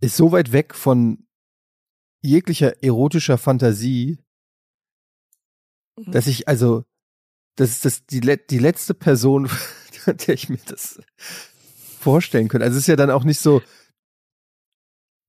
ist 0.00 0.16
so 0.16 0.32
weit 0.32 0.52
weg 0.52 0.74
von 0.74 1.26
jeglicher 2.22 2.82
erotischer 2.82 3.38
Fantasie, 3.38 4.18
Mhm. 5.96 6.12
dass 6.12 6.26
ich, 6.26 6.48
also, 6.48 6.84
das 7.56 7.70
ist 7.70 7.84
das, 7.84 8.06
die, 8.06 8.20
die 8.20 8.58
letzte 8.58 8.94
Person, 8.94 9.48
der 10.06 10.34
ich 10.34 10.48
mir 10.48 10.58
das 10.66 11.00
vorstellen 12.00 12.48
könnte. 12.48 12.64
Also 12.64 12.76
es 12.76 12.82
ist 12.84 12.88
ja 12.88 12.96
dann 12.96 13.10
auch 13.10 13.24
nicht 13.24 13.40
so, 13.40 13.62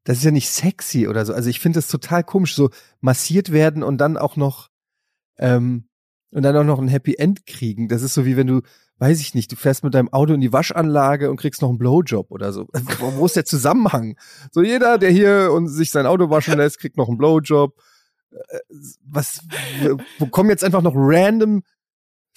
das 0.08 0.20
ist 0.20 0.24
ja 0.24 0.32
nicht 0.32 0.50
sexy 0.50 1.06
oder 1.10 1.26
so. 1.26 1.34
Also 1.34 1.50
ich 1.50 1.60
finde 1.60 1.80
das 1.80 1.90
total 1.90 2.24
komisch, 2.24 2.56
so 2.56 2.70
massiert 3.02 3.52
werden 3.52 3.84
und 3.84 3.98
dann 3.98 4.16
auch 4.16 4.38
noch, 4.38 4.70
ähm, 5.38 5.90
und 6.32 6.44
dann 6.44 6.56
auch 6.56 6.64
noch 6.64 6.80
ein 6.80 6.88
Happy 6.88 7.16
End 7.16 7.46
kriegen. 7.46 7.90
Das 7.90 8.02
ist 8.02 8.14
so 8.14 8.26
wie 8.26 8.38
wenn 8.38 8.48
du, 8.48 8.62
weiß 9.00 9.20
ich 9.20 9.36
nicht, 9.36 9.52
du 9.52 9.58
fährst 9.58 9.84
mit 9.84 9.94
deinem 9.94 10.08
Auto 10.14 10.34
in 10.34 10.40
die 10.40 10.54
Waschanlage 10.54 11.30
und 11.30 11.36
kriegst 11.36 11.62
noch 11.62 11.68
einen 11.68 11.78
Blowjob 11.78 12.32
oder 12.32 12.54
so. 12.54 12.70
Wo 13.00 13.18
wo 13.18 13.26
ist 13.26 13.36
der 13.36 13.44
Zusammenhang? 13.44 14.18
So 14.54 14.62
jeder, 14.62 14.98
der 14.98 15.12
hier 15.12 15.52
und 15.52 15.68
sich 15.68 15.92
sein 15.92 16.06
Auto 16.06 16.30
waschen 16.30 16.54
lässt, 16.58 16.80
kriegt 16.80 16.96
noch 16.96 17.10
einen 17.10 17.18
Blowjob. 17.18 17.76
Äh, 18.32 18.60
Was, 19.04 19.42
wo 20.20 20.28
kommen 20.28 20.50
jetzt 20.50 20.64
einfach 20.64 20.82
noch 20.82 20.94
random 20.96 21.64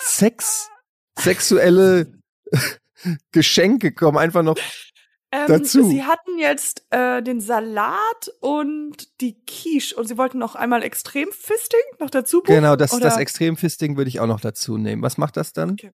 Sex, 0.02 0.68
sexuelle 1.16 2.18
Geschenke 3.30 3.92
kommen 3.92 4.18
einfach 4.18 4.42
noch. 4.42 4.56
Ähm, 5.32 5.46
dazu. 5.46 5.88
Sie 5.88 6.02
hatten 6.02 6.38
jetzt 6.38 6.84
äh, 6.90 7.22
den 7.22 7.40
Salat 7.40 8.32
und 8.40 9.20
die 9.20 9.36
Quiche 9.46 9.94
und 9.94 10.08
Sie 10.08 10.18
wollten 10.18 10.38
noch 10.38 10.56
einmal 10.56 10.82
Extremfisting 10.82 11.80
noch 12.00 12.10
dazu 12.10 12.40
buchen? 12.40 12.56
Genau, 12.56 12.74
das, 12.74 12.92
oder? 12.92 13.04
das 13.04 13.16
Extremfisting 13.16 13.96
würde 13.96 14.08
ich 14.08 14.18
auch 14.18 14.26
noch 14.26 14.40
dazu 14.40 14.76
nehmen. 14.76 15.02
Was 15.02 15.18
macht 15.18 15.36
das 15.36 15.52
dann? 15.52 15.72
Okay. 15.72 15.92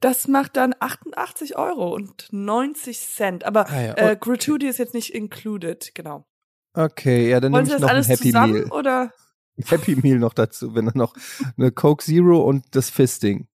Das 0.00 0.26
macht 0.26 0.56
dann 0.56 0.74
88 0.78 1.56
Euro 1.56 1.94
und 1.94 2.28
90 2.32 2.98
Cent. 2.98 3.44
Aber 3.44 3.68
Ah 3.68 3.80
ja, 3.80 3.92
äh, 3.92 4.04
okay. 4.04 4.16
Gratuity 4.20 4.66
ist 4.66 4.78
jetzt 4.78 4.94
nicht 4.94 5.14
included, 5.14 5.92
genau. 5.94 6.26
Okay, 6.74 7.30
ja, 7.30 7.40
dann 7.40 7.52
Wollen 7.52 7.64
nehme 7.64 7.76
ich 7.76 7.80
das 7.80 7.82
noch 7.82 7.88
ein 7.88 7.94
alles 7.94 8.08
Happy 8.08 8.22
zusammen 8.24 8.52
Meal. 8.52 8.72
oder? 8.72 9.12
Happy 9.64 9.96
Meal 9.96 10.18
noch 10.18 10.34
dazu, 10.34 10.74
wenn 10.74 10.86
dann 10.86 10.96
noch 10.96 11.14
eine 11.56 11.70
Coke 11.72 12.04
Zero 12.04 12.40
und 12.40 12.64
das 12.72 12.90
Fisting. 12.90 13.48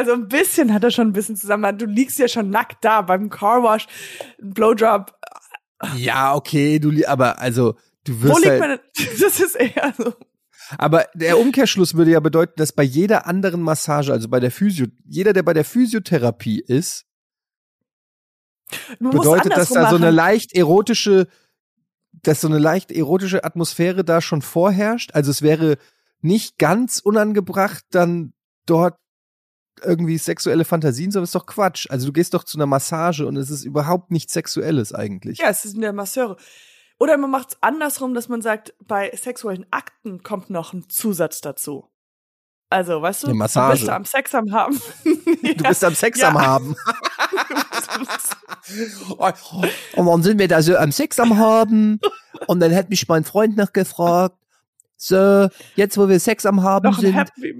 Also 0.00 0.14
ein 0.14 0.28
bisschen 0.28 0.72
hat 0.72 0.82
er 0.82 0.90
schon 0.90 1.08
ein 1.08 1.12
bisschen 1.12 1.36
zusammen. 1.36 1.76
Du 1.76 1.84
liegst 1.84 2.18
ja 2.18 2.26
schon 2.26 2.48
nackt 2.48 2.82
da 2.82 3.02
beim 3.02 3.28
Carwash, 3.28 3.86
Blowjob. 4.38 5.14
Ja, 5.94 6.34
okay, 6.34 6.78
du, 6.78 6.90
aber 7.06 7.38
also, 7.38 7.74
du 8.04 8.18
Wo 8.22 8.28
wirst 8.28 8.38
liegt 8.38 8.50
halt, 8.50 8.60
meine? 8.60 8.80
Das 9.20 9.40
ist 9.40 9.56
eher 9.56 9.92
so. 9.98 10.14
aber 10.78 11.04
der 11.12 11.38
Umkehrschluss 11.38 11.92
würde 11.92 12.12
ja 12.12 12.20
bedeuten, 12.20 12.54
dass 12.56 12.72
bei 12.72 12.82
jeder 12.82 13.26
anderen 13.26 13.60
Massage, 13.60 14.10
also 14.10 14.30
bei 14.30 14.40
der 14.40 14.50
Physio, 14.50 14.86
jeder, 15.04 15.34
der 15.34 15.42
bei 15.42 15.52
der 15.52 15.66
Physiotherapie 15.66 16.60
ist, 16.66 17.04
Man 19.00 19.12
bedeutet, 19.12 19.54
dass 19.54 19.68
da 19.68 19.90
so 19.90 19.96
eine 19.96 20.10
leicht 20.10 20.54
erotische, 20.54 21.26
dass 22.22 22.40
so 22.40 22.48
eine 22.48 22.58
leicht 22.58 22.90
erotische 22.90 23.44
Atmosphäre 23.44 24.02
da 24.02 24.22
schon 24.22 24.40
vorherrscht. 24.40 25.10
Also 25.12 25.30
es 25.30 25.42
wäre 25.42 25.76
nicht 26.22 26.56
ganz 26.56 27.00
unangebracht, 27.00 27.84
dann 27.90 28.32
dort 28.64 28.96
irgendwie 29.82 30.18
sexuelle 30.18 30.64
Fantasien, 30.64 31.10
sondern 31.10 31.24
ist 31.24 31.34
doch 31.34 31.46
Quatsch. 31.46 31.86
Also 31.90 32.06
du 32.06 32.12
gehst 32.12 32.34
doch 32.34 32.44
zu 32.44 32.58
einer 32.58 32.66
Massage 32.66 33.26
und 33.26 33.36
es 33.36 33.50
ist 33.50 33.64
überhaupt 33.64 34.10
nichts 34.10 34.32
Sexuelles 34.32 34.92
eigentlich. 34.92 35.38
Ja, 35.38 35.48
es 35.48 35.62
sind 35.62 35.80
der 35.80 35.92
Masseure. 35.92 36.36
Oder 36.98 37.16
man 37.16 37.30
macht 37.30 37.50
es 37.50 37.56
andersrum, 37.62 38.12
dass 38.12 38.28
man 38.28 38.42
sagt, 38.42 38.74
bei 38.86 39.10
sexuellen 39.16 39.64
Akten 39.70 40.22
kommt 40.22 40.50
noch 40.50 40.74
ein 40.74 40.88
Zusatz 40.90 41.40
dazu. 41.40 41.86
Also, 42.68 43.00
weißt 43.02 43.24
du, 43.24 43.26
Eine 43.28 43.34
du 43.34 43.38
Massage. 43.38 43.78
bist 43.80 43.88
am 43.90 44.04
Sex 44.04 44.34
am 44.34 44.52
haben. 44.52 44.80
Du 45.04 45.64
bist 45.64 45.82
am 45.82 45.94
Sex 45.94 46.20
Ja. 46.20 46.28
am 46.28 46.40
haben. 46.40 46.76
Und 49.96 50.06
dann 50.06 50.22
sind 50.22 50.38
wir 50.38 50.48
da 50.48 50.62
so 50.62 50.76
am 50.76 50.92
Sex 50.92 51.18
am 51.18 51.38
haben. 51.38 52.00
Und 52.46 52.60
dann 52.60 52.74
hat 52.74 52.90
mich 52.90 53.08
mein 53.08 53.24
Freund 53.24 53.56
noch 53.56 53.72
gefragt, 53.72 54.36
so, 55.02 55.48
jetzt 55.76 55.96
wo 55.96 56.08
wir 56.10 56.20
Sex 56.20 56.44
am 56.44 56.62
haben 56.62 56.92
sind, 56.92 57.14
Happy. 57.14 57.54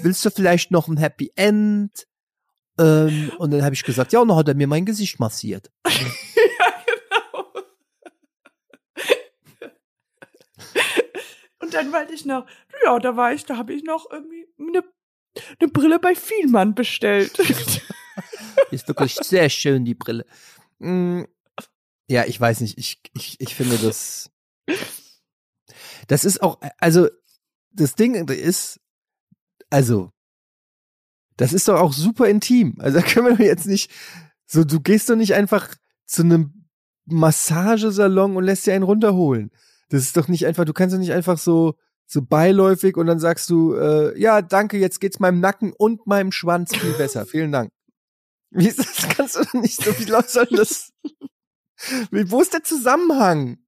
willst 0.00 0.24
du 0.24 0.30
vielleicht 0.30 0.72
noch 0.72 0.88
ein 0.88 0.96
Happy 0.96 1.30
End? 1.36 1.92
Ähm, 2.80 3.30
und 3.38 3.52
dann 3.52 3.62
habe 3.62 3.74
ich 3.76 3.84
gesagt, 3.84 4.12
ja, 4.12 4.20
und 4.20 4.28
dann 4.28 4.36
hat 4.36 4.48
er 4.48 4.54
mir 4.54 4.66
mein 4.66 4.84
Gesicht 4.84 5.20
massiert. 5.20 5.70
ja, 5.86 5.92
genau. 6.86 7.44
Und 11.60 11.74
dann 11.74 11.92
wollte 11.92 12.12
ich 12.14 12.24
noch, 12.24 12.46
ja, 12.84 12.98
da 12.98 13.16
war 13.16 13.32
ich, 13.32 13.44
da 13.44 13.56
habe 13.56 13.72
ich 13.72 13.84
noch 13.84 14.10
irgendwie 14.10 14.46
eine, 14.58 14.82
eine 15.60 15.70
Brille 15.70 15.98
bei 15.98 16.14
Vielmann 16.14 16.74
bestellt. 16.74 17.38
Ist 18.70 18.88
wirklich 18.88 19.14
sehr 19.14 19.48
schön, 19.48 19.84
die 19.84 19.94
Brille. 19.94 20.24
Mm, 20.78 21.22
Ja, 22.08 22.24
ich 22.26 22.40
weiß 22.40 22.60
nicht, 22.62 22.78
ich, 22.78 23.00
ich, 23.14 23.36
ich 23.40 23.54
finde 23.54 23.78
das. 23.78 24.30
Das 26.06 26.24
ist 26.24 26.42
auch, 26.42 26.60
also, 26.78 27.08
das 27.72 27.94
Ding 27.94 28.14
ist, 28.28 28.80
also, 29.70 30.10
das 31.36 31.52
ist 31.52 31.68
doch 31.68 31.78
auch 31.80 31.92
super 31.92 32.28
intim. 32.28 32.76
Also, 32.78 33.00
da 33.00 33.04
können 33.04 33.26
wir 33.26 33.32
doch 33.32 33.40
jetzt 33.40 33.66
nicht, 33.66 33.90
so, 34.46 34.64
du 34.64 34.80
gehst 34.80 35.10
doch 35.10 35.16
nicht 35.16 35.34
einfach 35.34 35.74
zu 36.06 36.22
einem 36.22 36.66
Massagesalon 37.06 38.36
und 38.36 38.44
lässt 38.44 38.66
dir 38.66 38.74
einen 38.74 38.84
runterholen. 38.84 39.50
Das 39.90 40.02
ist 40.02 40.16
doch 40.16 40.28
nicht 40.28 40.46
einfach, 40.46 40.64
du 40.64 40.72
kannst 40.72 40.94
doch 40.94 41.00
nicht 41.00 41.12
einfach 41.12 41.38
so, 41.38 41.74
so 42.06 42.22
beiläufig 42.22 42.96
und 42.96 43.06
dann 43.06 43.18
sagst 43.18 43.50
du, 43.50 43.74
äh, 43.74 44.18
ja, 44.18 44.42
danke, 44.42 44.78
jetzt 44.78 45.00
geht's 45.00 45.20
meinem 45.20 45.40
Nacken 45.40 45.72
und 45.72 46.06
meinem 46.06 46.32
Schwanz 46.32 46.74
viel 46.74 46.92
besser. 46.92 47.26
Vielen 47.30 47.52
Dank. 47.52 47.70
Wie 48.50 48.66
ist 48.66 48.78
das? 48.78 49.08
Kannst 49.14 49.36
du 49.36 49.44
doch 49.44 49.54
nicht 49.54 49.82
so, 49.82 49.98
wie 49.98 50.04
soll 50.04 50.46
das? 50.50 50.92
Wie, 52.10 52.30
wo 52.30 52.40
ist 52.40 52.54
der 52.54 52.64
Zusammenhang? 52.64 53.58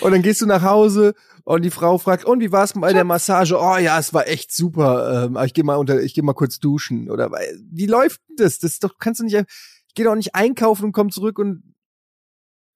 Und 0.00 0.12
dann 0.12 0.22
gehst 0.22 0.40
du 0.40 0.46
nach 0.46 0.62
Hause 0.62 1.14
und 1.44 1.62
die 1.62 1.70
Frau 1.70 1.98
fragt, 1.98 2.24
und 2.24 2.40
wie 2.40 2.52
war 2.52 2.64
es 2.64 2.74
bei 2.74 2.92
der 2.92 3.04
Massage? 3.04 3.58
Oh 3.58 3.76
ja, 3.76 3.98
es 3.98 4.14
war 4.14 4.28
echt 4.28 4.52
super. 4.52 5.24
Ähm, 5.26 5.38
ich 5.44 5.54
gehe 5.54 5.64
mal 5.64 5.76
unter, 5.76 6.00
ich 6.00 6.14
gehe 6.14 6.24
mal 6.24 6.34
kurz 6.34 6.58
duschen. 6.58 7.10
Oder 7.10 7.30
wie 7.70 7.86
läuft 7.86 8.20
das? 8.36 8.58
Das 8.58 8.72
ist 8.72 8.84
doch, 8.84 8.98
kannst 8.98 9.20
du 9.20 9.24
nicht, 9.24 9.34
ich 9.34 9.94
gehe 9.94 10.04
doch 10.04 10.14
nicht 10.14 10.34
einkaufen 10.34 10.86
und 10.86 10.92
komm 10.92 11.10
zurück 11.10 11.38
und 11.38 11.70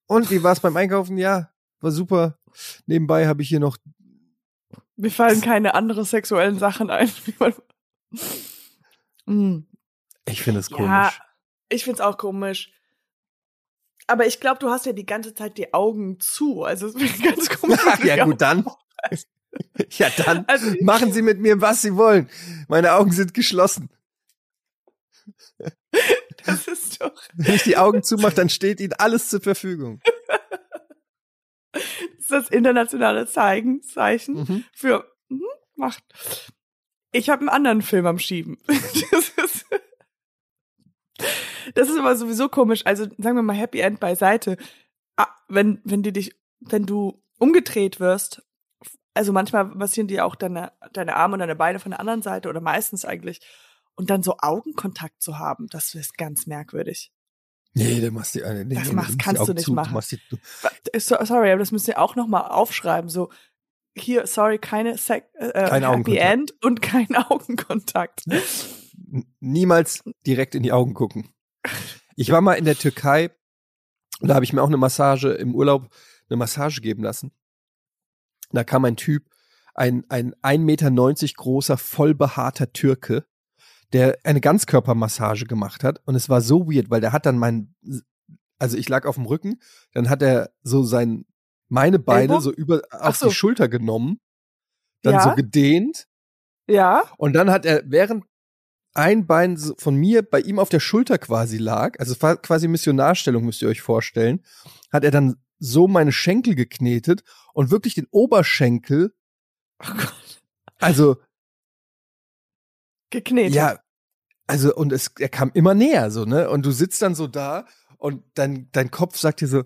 und 0.07 0.31
wie 0.31 0.42
war 0.42 0.53
es 0.53 0.61
beim 0.61 0.77
Einkaufen? 0.77 1.16
Ja, 1.16 1.50
war 1.81 1.90
super. 1.90 2.38
Nebenbei 2.87 3.27
habe 3.27 3.42
ich 3.42 3.48
hier 3.48 3.61
noch. 3.61 3.79
Mir 4.96 5.11
fallen 5.11 5.40
keine 5.40 5.74
anderen 5.74 6.05
sexuellen 6.05 6.59
Sachen 6.59 6.90
ein. 6.90 7.11
Ich 10.27 10.42
finde 10.42 10.61
es 10.61 10.70
komisch. 10.70 10.88
Ja, 10.88 11.12
ich 11.68 11.85
finde 11.85 11.94
es 11.94 12.00
auch 12.00 12.18
komisch. 12.18 12.74
Aber 14.07 14.27
ich 14.27 14.40
glaube, 14.40 14.59
du 14.59 14.69
hast 14.69 14.87
ja 14.87 14.93
die 14.93 15.07
ganze 15.07 15.35
Zeit 15.35 15.57
die 15.57 15.73
Augen 15.73 16.21
zu. 16.21 16.62
Also 16.64 16.88
es 16.88 16.95
wird 16.95 17.23
ganz 17.37 17.49
komisch. 17.49 17.81
ja, 18.05 18.25
gut, 18.25 18.40
dann. 18.40 18.67
ja, 19.90 20.11
dann 20.25 20.45
also, 20.47 20.73
machen 20.83 21.12
Sie 21.12 21.23
mit 21.23 21.40
mir, 21.40 21.61
was 21.61 21.83
Sie 21.83 21.97
wollen. 21.97 22.29
Meine 22.69 22.93
Augen 22.93 23.12
sind 23.12 23.35
geschlossen. 23.35 23.88
Das 26.45 26.69
ist 26.69 27.01
doch. 27.01 27.14
Wenn 27.35 27.55
ich 27.55 27.62
die 27.62 27.77
Augen 27.77 28.03
zumache, 28.03 28.35
dann 28.35 28.51
steht 28.51 28.81
Ihnen 28.81 28.93
alles 28.95 29.31
zur 29.31 29.40
Verfügung. 29.40 30.01
Das 31.73 31.83
ist 32.19 32.31
das 32.31 32.49
internationale 32.51 33.27
Zeichen, 33.27 33.83
Zeichen 33.83 34.35
mhm. 34.35 34.64
für 34.73 35.11
hm, 35.29 35.43
Macht. 35.77 36.05
Ich 37.12 37.31
habe 37.31 37.40
einen 37.40 37.49
anderen 37.49 37.83
Film 37.83 38.07
am 38.07 38.19
Schieben. 38.19 38.59
Das 39.11 39.34
das 41.74 41.88
ist 41.88 41.98
aber 41.98 42.16
sowieso 42.16 42.48
komisch. 42.48 42.85
Also 42.85 43.05
sagen 43.18 43.37
wir 43.37 43.42
mal 43.42 43.57
Happy 43.57 43.81
End 43.81 44.00
beiseite. 44.00 44.57
Ah, 45.16 45.29
wenn, 45.48 45.81
wenn 45.85 46.03
die 46.03 46.12
dich, 46.12 46.35
wenn 46.61 46.87
du 46.87 47.22
umgedreht 47.38 48.00
wirst, 48.00 48.42
also 49.14 49.33
manchmal 49.33 49.66
passieren 49.66 50.09
dir 50.09 50.27
auch 50.27 50.35
deine, 50.35 50.72
deine 50.92 51.16
Arme 51.16 51.35
und 51.35 51.40
deine 51.40 51.57
Beine 51.57 51.79
von 51.79 51.90
der 51.90 52.00
anderen 52.00 52.22
Seite 52.22 52.48
oder 52.48 52.61
meistens 52.61 53.05
eigentlich. 53.05 53.40
Und 53.94 54.11
dann 54.11 54.24
so 54.24 54.37
Augenkontakt 54.38 55.22
zu 55.22 55.38
haben, 55.38 55.68
das 55.68 55.94
ist 55.94 56.18
ganz 56.18 56.46
merkwürdig. 56.46 57.12
Nee, 57.74 58.00
du 58.00 58.11
machst 58.11 58.35
die 58.35 58.44
eine. 58.44 58.64
Nee, 58.64 58.74
das 58.74 58.92
machst, 58.92 59.18
kannst 59.18 59.48
du 59.48 59.53
nicht 59.53 59.64
zu, 59.64 59.72
machen. 59.72 59.94
Du 60.31 60.37
die, 60.92 61.00
sorry, 61.00 61.50
aber 61.50 61.59
das 61.59 61.72
müsst 61.72 61.88
ihr 61.88 61.98
auch 61.98 62.16
noch 62.16 62.27
mal 62.27 62.48
aufschreiben. 62.48 63.11
So 63.11 63.31
hier, 63.96 64.27
sorry, 64.27 64.59
keine 64.59 64.96
Sek 64.96 65.27
äh, 65.35 65.68
kein 65.68 65.83
Happy 65.83 66.16
End 66.16 66.55
und 66.62 66.83
kein 66.83 67.14
Augenkontakt. 67.16 68.24
Niemals 69.40 70.03
direkt 70.27 70.55
in 70.55 70.62
die 70.62 70.72
Augen 70.72 70.94
gucken. 70.94 71.34
Ich 72.16 72.31
war 72.31 72.40
mal 72.40 72.55
in 72.55 72.64
der 72.64 72.77
Türkei 72.77 73.31
und 74.20 74.29
da 74.29 74.35
habe 74.35 74.44
ich 74.44 74.53
mir 74.53 74.62
auch 74.62 74.68
eine 74.68 74.77
Massage 74.77 75.33
im 75.33 75.55
Urlaub, 75.55 75.88
eine 76.29 76.37
Massage 76.37 76.81
geben 76.81 77.03
lassen. 77.03 77.33
Da 78.53 78.64
kam 78.64 78.85
ein 78.85 78.96
Typ, 78.96 79.29
ein, 79.74 80.05
ein 80.09 80.35
1,90 80.37 80.59
Meter 80.59 80.90
großer, 81.37 81.77
vollbehaarter 81.77 82.72
Türke, 82.72 83.27
der 83.92 84.18
eine 84.24 84.40
Ganzkörpermassage 84.40 85.46
gemacht 85.46 85.85
hat. 85.85 86.00
Und 86.05 86.14
es 86.14 86.29
war 86.29 86.40
so 86.40 86.66
weird, 86.66 86.90
weil 86.90 87.00
der 87.00 87.12
hat 87.12 87.27
dann 87.27 87.38
mein, 87.38 87.74
also 88.59 88.77
ich 88.77 88.88
lag 88.88 89.07
auf 89.07 89.16
dem 89.16 89.27
Rücken, 89.27 89.61
dann 89.92 90.09
hat 90.09 90.22
er 90.22 90.53
so 90.62 90.85
sein, 90.85 91.27
meine 91.68 91.98
Beine 91.98 92.35
Elbow? 92.35 92.40
so 92.40 92.53
über, 92.53 92.83
auf 92.90 93.16
so. 93.16 93.29
die 93.29 93.35
Schulter 93.35 93.68
genommen, 93.68 94.20
dann 95.03 95.14
ja. 95.14 95.22
so 95.22 95.35
gedehnt. 95.35 96.07
Ja. 96.68 97.05
Und 97.18 97.35
dann 97.35 97.50
hat 97.50 97.66
er, 97.66 97.83
während 97.87 98.24
ein 98.94 99.26
Bein 99.26 99.57
von 99.57 99.96
mir 99.96 100.22
bei 100.22 100.40
ihm 100.40 100.59
auf 100.59 100.68
der 100.68 100.80
Schulter 100.80 101.18
quasi 101.18 101.59
lag, 101.59 101.98
also 101.98 102.14
quasi 102.14 102.68
Missionarstellung 102.68 103.44
müsst 103.44 103.61
ihr 103.61 103.68
euch 103.68 103.83
vorstellen, 103.83 104.42
hat 104.92 105.04
er 105.04 105.11
dann 105.11 105.37
so 105.59 105.88
meine 105.88 106.12
Schenkel 106.12 106.54
geknetet 106.54 107.24
und 107.52 107.70
wirklich 107.70 107.94
den 107.94 108.07
Oberschenkel. 108.11 109.14
Oh 109.83 109.92
Gott. 109.96 110.42
Also 110.78 111.16
geknetet. 113.11 113.54
Ja, 113.54 113.78
also 114.46 114.74
und 114.74 114.92
es 114.92 115.11
er 115.18 115.28
kam 115.28 115.50
immer 115.54 115.74
näher 115.74 116.11
so, 116.11 116.24
ne? 116.24 116.50
Und 116.50 116.64
du 116.64 116.70
sitzt 116.70 117.02
dann 117.02 117.14
so 117.14 117.26
da 117.26 117.66
und 117.98 118.22
dein 118.35 118.68
dein 118.72 118.90
Kopf 118.90 119.18
sagt 119.18 119.40
dir 119.40 119.48
so 119.48 119.64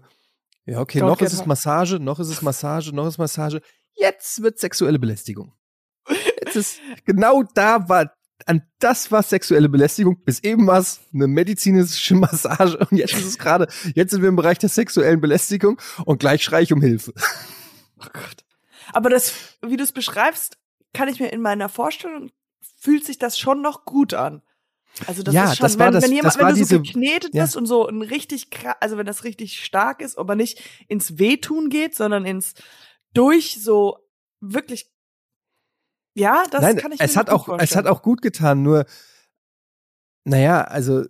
ja, 0.64 0.80
okay, 0.80 1.00
Don't 1.00 1.06
noch 1.06 1.20
ist 1.22 1.32
es 1.32 1.46
Massage, 1.46 1.98
noch 1.98 2.20
ist 2.20 2.28
es 2.28 2.42
Massage, 2.42 2.94
noch 2.94 3.06
ist 3.06 3.18
Massage. 3.18 3.62
Jetzt 3.94 4.42
wird 4.42 4.58
sexuelle 4.58 4.98
Belästigung. 4.98 5.54
Jetzt 6.44 6.56
ist 6.56 6.80
genau 7.04 7.42
da 7.42 7.88
war 7.88 8.12
an 8.46 8.62
das 8.78 9.10
war 9.10 9.22
sexuelle 9.22 9.68
Belästigung. 9.68 10.22
Bis 10.24 10.40
eben 10.40 10.66
war 10.66 10.78
es 10.78 11.00
eine 11.12 11.26
medizinische 11.26 12.14
Massage 12.16 12.78
und 12.78 12.96
jetzt 12.96 13.14
ist 13.14 13.26
es 13.26 13.38
gerade, 13.38 13.68
jetzt 13.94 14.12
sind 14.12 14.22
wir 14.22 14.28
im 14.28 14.36
Bereich 14.36 14.58
der 14.58 14.68
sexuellen 14.68 15.20
Belästigung 15.20 15.80
und 16.04 16.18
gleich 16.18 16.42
schrei 16.42 16.62
ich 16.62 16.72
um 16.72 16.80
Hilfe. 16.80 17.12
Oh 18.00 18.06
Gott. 18.12 18.44
Aber 18.92 19.10
das, 19.10 19.34
wie 19.60 19.76
du 19.76 19.82
es 19.82 19.90
beschreibst, 19.90 20.56
kann 20.92 21.08
ich 21.08 21.18
mir 21.18 21.32
in 21.32 21.40
meiner 21.40 21.68
Vorstellung, 21.68 22.30
fühlt 22.80 23.04
sich 23.04 23.18
das 23.18 23.36
schon 23.36 23.60
noch 23.60 23.84
gut 23.84 24.14
an. 24.14 24.40
Also 25.06 25.24
das 25.24 25.34
ja, 25.34 25.50
ist 25.50 25.56
schon, 25.56 25.64
das 25.64 25.78
wenn, 25.78 25.92
das, 25.92 26.04
wenn 26.04 26.12
jemand, 26.12 26.38
wenn 26.38 26.54
du 26.54 26.64
so 26.64 26.80
geknetet 26.80 27.34
ja. 27.34 27.42
bist 27.42 27.56
und 27.56 27.66
so 27.66 27.88
ein 27.88 28.02
richtig, 28.02 28.48
also 28.80 28.98
wenn 28.98 29.06
das 29.06 29.24
richtig 29.24 29.64
stark 29.64 30.00
ist, 30.00 30.18
aber 30.18 30.36
nicht 30.36 30.62
ins 30.86 31.18
Wehtun 31.18 31.70
geht, 31.70 31.94
sondern 31.94 32.24
ins 32.24 32.54
durch 33.14 33.58
so 33.60 33.98
wirklich 34.40 34.90
ja, 36.18 36.44
das 36.50 36.62
Nein, 36.62 36.76
kann 36.76 36.92
ich 36.92 36.98
mir 36.98 37.04
es 37.04 37.16
hat 37.16 37.30
auch, 37.30 37.46
vorstellen. 37.46 37.68
Es 37.68 37.76
hat 37.76 37.86
auch 37.86 38.02
gut 38.02 38.22
getan, 38.22 38.62
nur, 38.62 38.84
naja, 40.24 40.62
also 40.62 41.04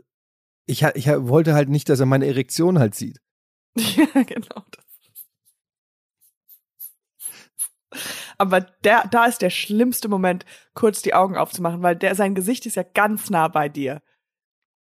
ich, 0.66 0.82
ich 0.82 1.06
wollte 1.06 1.54
halt 1.54 1.68
nicht, 1.68 1.88
dass 1.88 2.00
er 2.00 2.06
meine 2.06 2.26
Erektion 2.26 2.78
halt 2.78 2.94
sieht. 2.94 3.20
ja, 3.76 4.22
genau. 4.22 4.64
Das. 4.70 4.84
Aber 8.36 8.60
der, 8.60 9.08
da 9.08 9.24
ist 9.24 9.42
der 9.42 9.50
schlimmste 9.50 10.08
Moment, 10.08 10.44
kurz 10.74 11.02
die 11.02 11.14
Augen 11.14 11.36
aufzumachen, 11.36 11.82
weil 11.82 11.96
der, 11.96 12.14
sein 12.14 12.34
Gesicht 12.34 12.66
ist 12.66 12.76
ja 12.76 12.84
ganz 12.84 13.30
nah 13.30 13.48
bei 13.48 13.68
dir. 13.68 14.02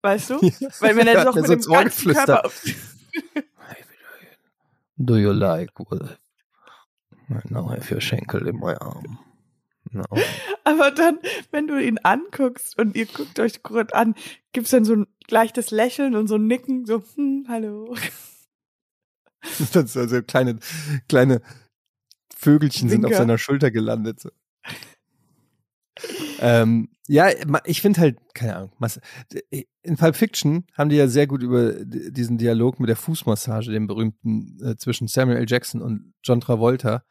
Weißt 0.03 0.29
du? 0.29 0.35
Weil 0.79 0.95
wenn 0.95 1.07
er 1.07 1.25
doch 1.25 1.35
mit 1.35 1.49
dem 1.49 1.59
ganzen 1.61 2.13
Körper. 2.13 2.47
Do 4.97 5.17
you 5.17 5.31
like 5.31 5.71
what? 5.79 6.19
Now 7.49 7.71
I 7.71 7.77
have 7.77 7.99
Schenkel 7.99 8.47
in 8.47 8.57
my 8.57 8.75
arm. 8.75 9.19
No. 9.97 10.05
Aber 10.63 10.91
dann, 10.91 11.19
wenn 11.51 11.67
du 11.67 11.81
ihn 11.81 11.99
anguckst 12.03 12.77
und 12.77 12.95
ihr 12.95 13.05
guckt 13.05 13.39
euch 13.39 13.63
kurz 13.63 13.91
an, 13.93 14.15
gibt's 14.53 14.71
dann 14.71 14.85
so 14.85 14.95
ein 14.95 15.07
leichtes 15.29 15.71
Lächeln 15.71 16.15
und 16.15 16.27
so 16.27 16.35
ein 16.35 16.47
Nicken, 16.47 16.85
so, 16.85 17.03
hm, 17.15 17.45
hallo. 17.49 17.95
Das 19.71 19.85
ist 19.85 19.95
also 19.95 20.21
kleine, 20.23 20.59
kleine 21.07 21.41
Vögelchen 22.35 22.89
Winker. 22.89 23.07
sind 23.07 23.13
auf 23.13 23.17
seiner 23.17 23.37
Schulter 23.37 23.71
gelandet. 23.71 24.19
So. 24.19 24.29
ähm, 26.39 26.89
ja, 27.07 27.29
ich 27.63 27.81
finde 27.81 28.01
halt, 28.01 28.17
keine 28.33 28.57
Ahnung, 28.57 28.71
in 29.83 29.95
Pulp 29.95 30.15
Fiction 30.15 30.65
haben 30.73 30.89
die 30.89 30.97
ja 30.97 31.07
sehr 31.07 31.27
gut 31.27 31.43
über 31.43 31.71
diesen 31.85 32.37
Dialog 32.37 32.79
mit 32.79 32.89
der 32.89 32.97
Fußmassage, 32.97 33.71
den 33.71 33.87
berühmten, 33.87 34.59
äh, 34.61 34.75
zwischen 34.75 35.07
Samuel 35.07 35.37
L. 35.37 35.45
Jackson 35.47 35.81
und 35.81 36.13
John 36.23 36.41
Travolta, 36.41 37.03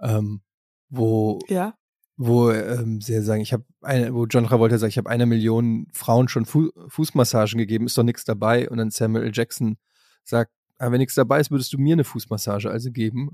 ähm, 0.00 0.42
wo 0.88 1.38
ja 1.48 1.77
wo 2.18 2.50
ähm, 2.50 3.00
sie 3.00 3.22
sagen, 3.22 3.40
ich 3.40 3.52
habe 3.52 3.64
eine, 3.80 4.12
wo 4.12 4.26
John 4.26 4.44
Travolta 4.44 4.76
sagt, 4.76 4.90
ich 4.90 4.98
habe 4.98 5.08
eine 5.08 5.24
Million 5.24 5.86
Frauen 5.92 6.26
schon 6.26 6.44
Fu 6.44 6.70
Fußmassagen 6.88 7.58
gegeben, 7.58 7.86
ist 7.86 7.96
doch 7.96 8.02
nichts 8.02 8.24
dabei. 8.24 8.68
Und 8.68 8.78
dann 8.78 8.90
Samuel 8.90 9.24
L. 9.24 9.30
Jackson 9.32 9.78
sagt, 10.24 10.50
ah, 10.78 10.90
wenn 10.90 10.98
nichts 10.98 11.14
dabei 11.14 11.38
ist, 11.38 11.52
würdest 11.52 11.72
du 11.72 11.78
mir 11.78 11.92
eine 11.92 12.02
Fußmassage 12.02 12.70
also 12.70 12.90
geben. 12.90 13.30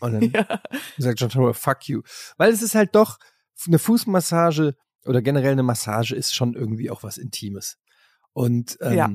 Und 0.00 0.12
dann 0.12 0.30
ja. 0.32 0.60
sagt 0.98 1.18
John 1.18 1.30
Travolta, 1.30 1.54
fuck 1.54 1.88
you. 1.88 2.02
Weil 2.36 2.52
es 2.52 2.60
ist 2.60 2.74
halt 2.74 2.94
doch, 2.94 3.18
eine 3.66 3.78
Fußmassage 3.78 4.76
oder 5.06 5.22
generell 5.22 5.52
eine 5.52 5.62
Massage 5.62 6.14
ist 6.14 6.34
schon 6.34 6.52
irgendwie 6.52 6.90
auch 6.90 7.02
was 7.02 7.16
Intimes. 7.16 7.78
Und 8.34 8.76
ähm, 8.82 8.94
ja. 8.94 9.10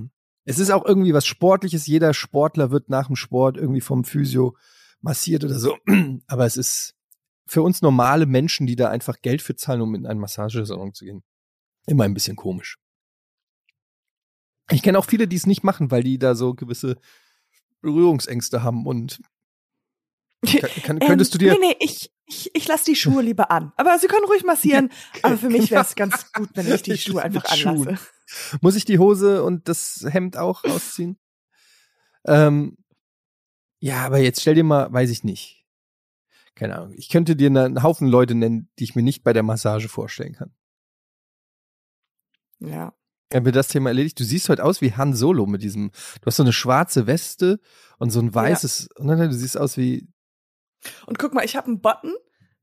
es 0.46 0.58
ist 0.58 0.72
auch 0.72 0.84
irgendwie 0.84 1.14
was 1.14 1.28
Sportliches. 1.28 1.86
Jeder 1.86 2.16
Sportler 2.16 2.72
wird 2.72 2.90
nach 2.90 3.06
dem 3.06 3.16
Sport 3.16 3.58
irgendwie 3.58 3.82
vom 3.82 4.04
Physio 4.04 4.58
massiert 5.00 5.44
oder 5.44 5.60
so. 5.60 5.78
Aber 6.28 6.48
es 6.48 6.58
ist 6.58 6.96
für 7.52 7.64
uns 7.64 7.82
normale 7.82 8.26
Menschen, 8.28 8.66
die 8.66 8.78
da 8.78 8.90
einfach 8.90 9.22
Geld 9.22 9.42
für 9.42 9.58
zahlen, 9.58 9.82
um 9.82 9.94
in 9.94 10.06
einen 10.06 10.22
Massagesalon 10.22 10.94
zu 10.94 11.04
gehen, 11.04 11.22
immer 11.86 12.06
ein 12.06 12.14
bisschen 12.14 12.38
komisch. 12.38 12.78
Ich 14.70 14.82
kenne 14.82 14.98
auch 14.98 15.04
viele, 15.04 15.28
die 15.28 15.36
es 15.36 15.46
nicht 15.46 15.62
machen, 15.62 15.92
weil 15.92 16.02
die 16.02 16.18
da 16.18 16.34
so 16.34 16.54
gewisse 16.54 16.96
Berührungsängste 17.82 18.64
haben 18.64 18.86
und 18.86 19.22
kann, 20.48 20.70
kann, 20.84 21.00
könntest 21.00 21.34
ähm, 21.34 21.40
du 21.40 21.46
dir. 21.46 21.52
Nee, 21.60 21.60
nee, 21.60 21.76
ich, 21.82 22.14
ich, 22.26 22.52
ich 22.54 22.68
lasse 22.70 22.86
die 22.86 22.96
Schuhe 22.96 23.22
lieber 23.22 23.52
an. 23.52 23.74
Aber 23.76 24.00
sie 24.00 24.08
können 24.08 24.26
ruhig 24.28 24.46
massieren. 24.46 24.90
aber 25.22 25.38
für 25.38 25.50
mich 25.50 25.72
wäre 25.72 25.82
es 25.82 25.96
ganz 25.96 26.32
gut, 26.32 26.52
wenn 26.54 26.74
ich 26.74 26.84
die 26.84 26.98
Schuhe 26.98 27.22
einfach 27.22 27.44
anlasse. 27.44 28.00
Muss 28.62 28.78
ich 28.78 28.86
die 28.86 28.98
Hose 28.98 29.44
und 29.44 29.68
das 29.68 30.06
Hemd 30.08 30.38
auch 30.38 30.64
ausziehen? 30.64 31.20
ähm, 32.26 32.78
ja, 33.80 34.06
aber 34.06 34.20
jetzt 34.20 34.40
stell 34.40 34.56
dir 34.56 34.64
mal, 34.64 34.94
weiß 34.94 35.10
ich 35.10 35.26
nicht 35.26 35.61
keine 36.56 36.76
Ahnung, 36.78 36.94
ich 36.96 37.10
könnte 37.10 37.36
dir 37.36 37.48
einen 37.48 37.82
Haufen 37.84 38.08
Leute 38.08 38.36
nennen, 38.36 38.70
die 38.80 38.84
ich 38.84 38.96
mir 38.96 39.04
nicht 39.04 39.24
bei 39.24 39.34
der 39.34 39.44
Massage 39.44 39.90
vorstellen 39.90 40.34
kann. 40.34 40.54
Ja. 42.60 42.94
Haben 43.34 43.46
wir 43.46 43.52
das 43.54 43.70
Thema 43.70 43.90
erledigt? 43.90 44.20
Du 44.20 44.24
siehst 44.26 44.50
heute 44.50 44.64
aus 44.64 44.82
wie 44.82 44.94
Han 44.94 45.14
Solo 45.14 45.46
mit 45.46 45.64
diesem, 45.64 45.92
du 46.22 46.26
hast 46.26 46.36
so 46.36 46.44
eine 46.44 46.52
schwarze 46.54 47.08
Weste 47.08 47.60
und 47.98 48.10
so 48.10 48.20
ein 48.20 48.34
weißes, 48.34 48.90
ja. 48.90 49.02
und 49.02 49.08
dann, 49.08 49.20
du 49.20 49.34
siehst 49.34 49.58
aus 49.58 49.78
wie 49.78 50.10
Und 51.06 51.18
guck 51.18 51.34
mal, 51.34 51.46
ich 51.46 51.56
habe 51.56 51.68
einen 51.68 51.80
Button, 51.82 52.14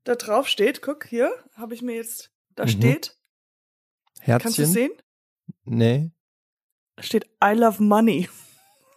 da 0.03 0.15
drauf 0.15 0.47
steht, 0.47 0.81
guck 0.81 1.05
hier, 1.05 1.31
habe 1.53 1.73
ich 1.73 1.81
mir 1.81 1.95
jetzt, 1.95 2.31
da 2.55 2.65
Mhm. 2.65 2.69
steht, 2.69 3.17
Herzchen? 4.19 4.43
kannst 4.43 4.57
du 4.59 4.65
sehen? 4.67 4.91
Nee. 5.63 6.11
Da 6.95 7.03
steht 7.03 7.25
I 7.43 7.53
love 7.55 7.81
money. 7.81 8.29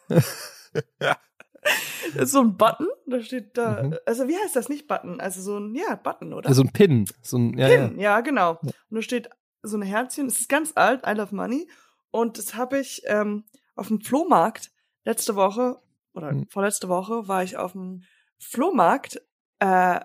Ist 0.08 0.72
so 2.24 2.40
ein 2.40 2.56
Button, 2.56 2.88
da 3.06 3.20
steht 3.20 3.56
da, 3.56 3.82
Mhm. 3.82 3.96
also 4.06 4.28
wie 4.28 4.36
heißt 4.36 4.56
das 4.56 4.68
nicht 4.68 4.86
Button? 4.88 5.20
Also 5.20 5.40
so 5.42 5.58
ein, 5.58 5.74
ja, 5.74 5.94
Button, 5.96 6.32
oder? 6.32 6.52
So 6.52 6.62
ein 6.62 6.72
Pin. 6.72 7.06
So 7.22 7.38
ein, 7.38 7.56
ja, 7.58 7.68
Pin, 7.68 7.98
ja. 7.98 8.02
ja, 8.16 8.20
genau. 8.20 8.58
Und 8.62 8.72
da 8.90 9.02
steht 9.02 9.30
so 9.62 9.76
ein 9.76 9.82
Herzchen, 9.82 10.26
es 10.26 10.40
ist 10.40 10.48
ganz 10.48 10.72
alt, 10.74 11.02
I 11.06 11.12
love 11.12 11.34
money. 11.34 11.68
Und 12.10 12.36
das 12.38 12.54
habe 12.54 12.78
ich 12.80 13.02
ähm, 13.06 13.44
auf 13.76 13.88
dem 13.88 14.00
Flohmarkt 14.00 14.70
letzte 15.04 15.36
Woche 15.36 15.78
oder 16.14 16.30
Hm. 16.30 16.46
vorletzte 16.50 16.88
Woche 16.88 17.26
war 17.28 17.42
ich 17.42 17.56
auf 17.56 17.72
dem 17.72 18.02
Flohmarkt 18.38 19.22
äh, 19.60 20.00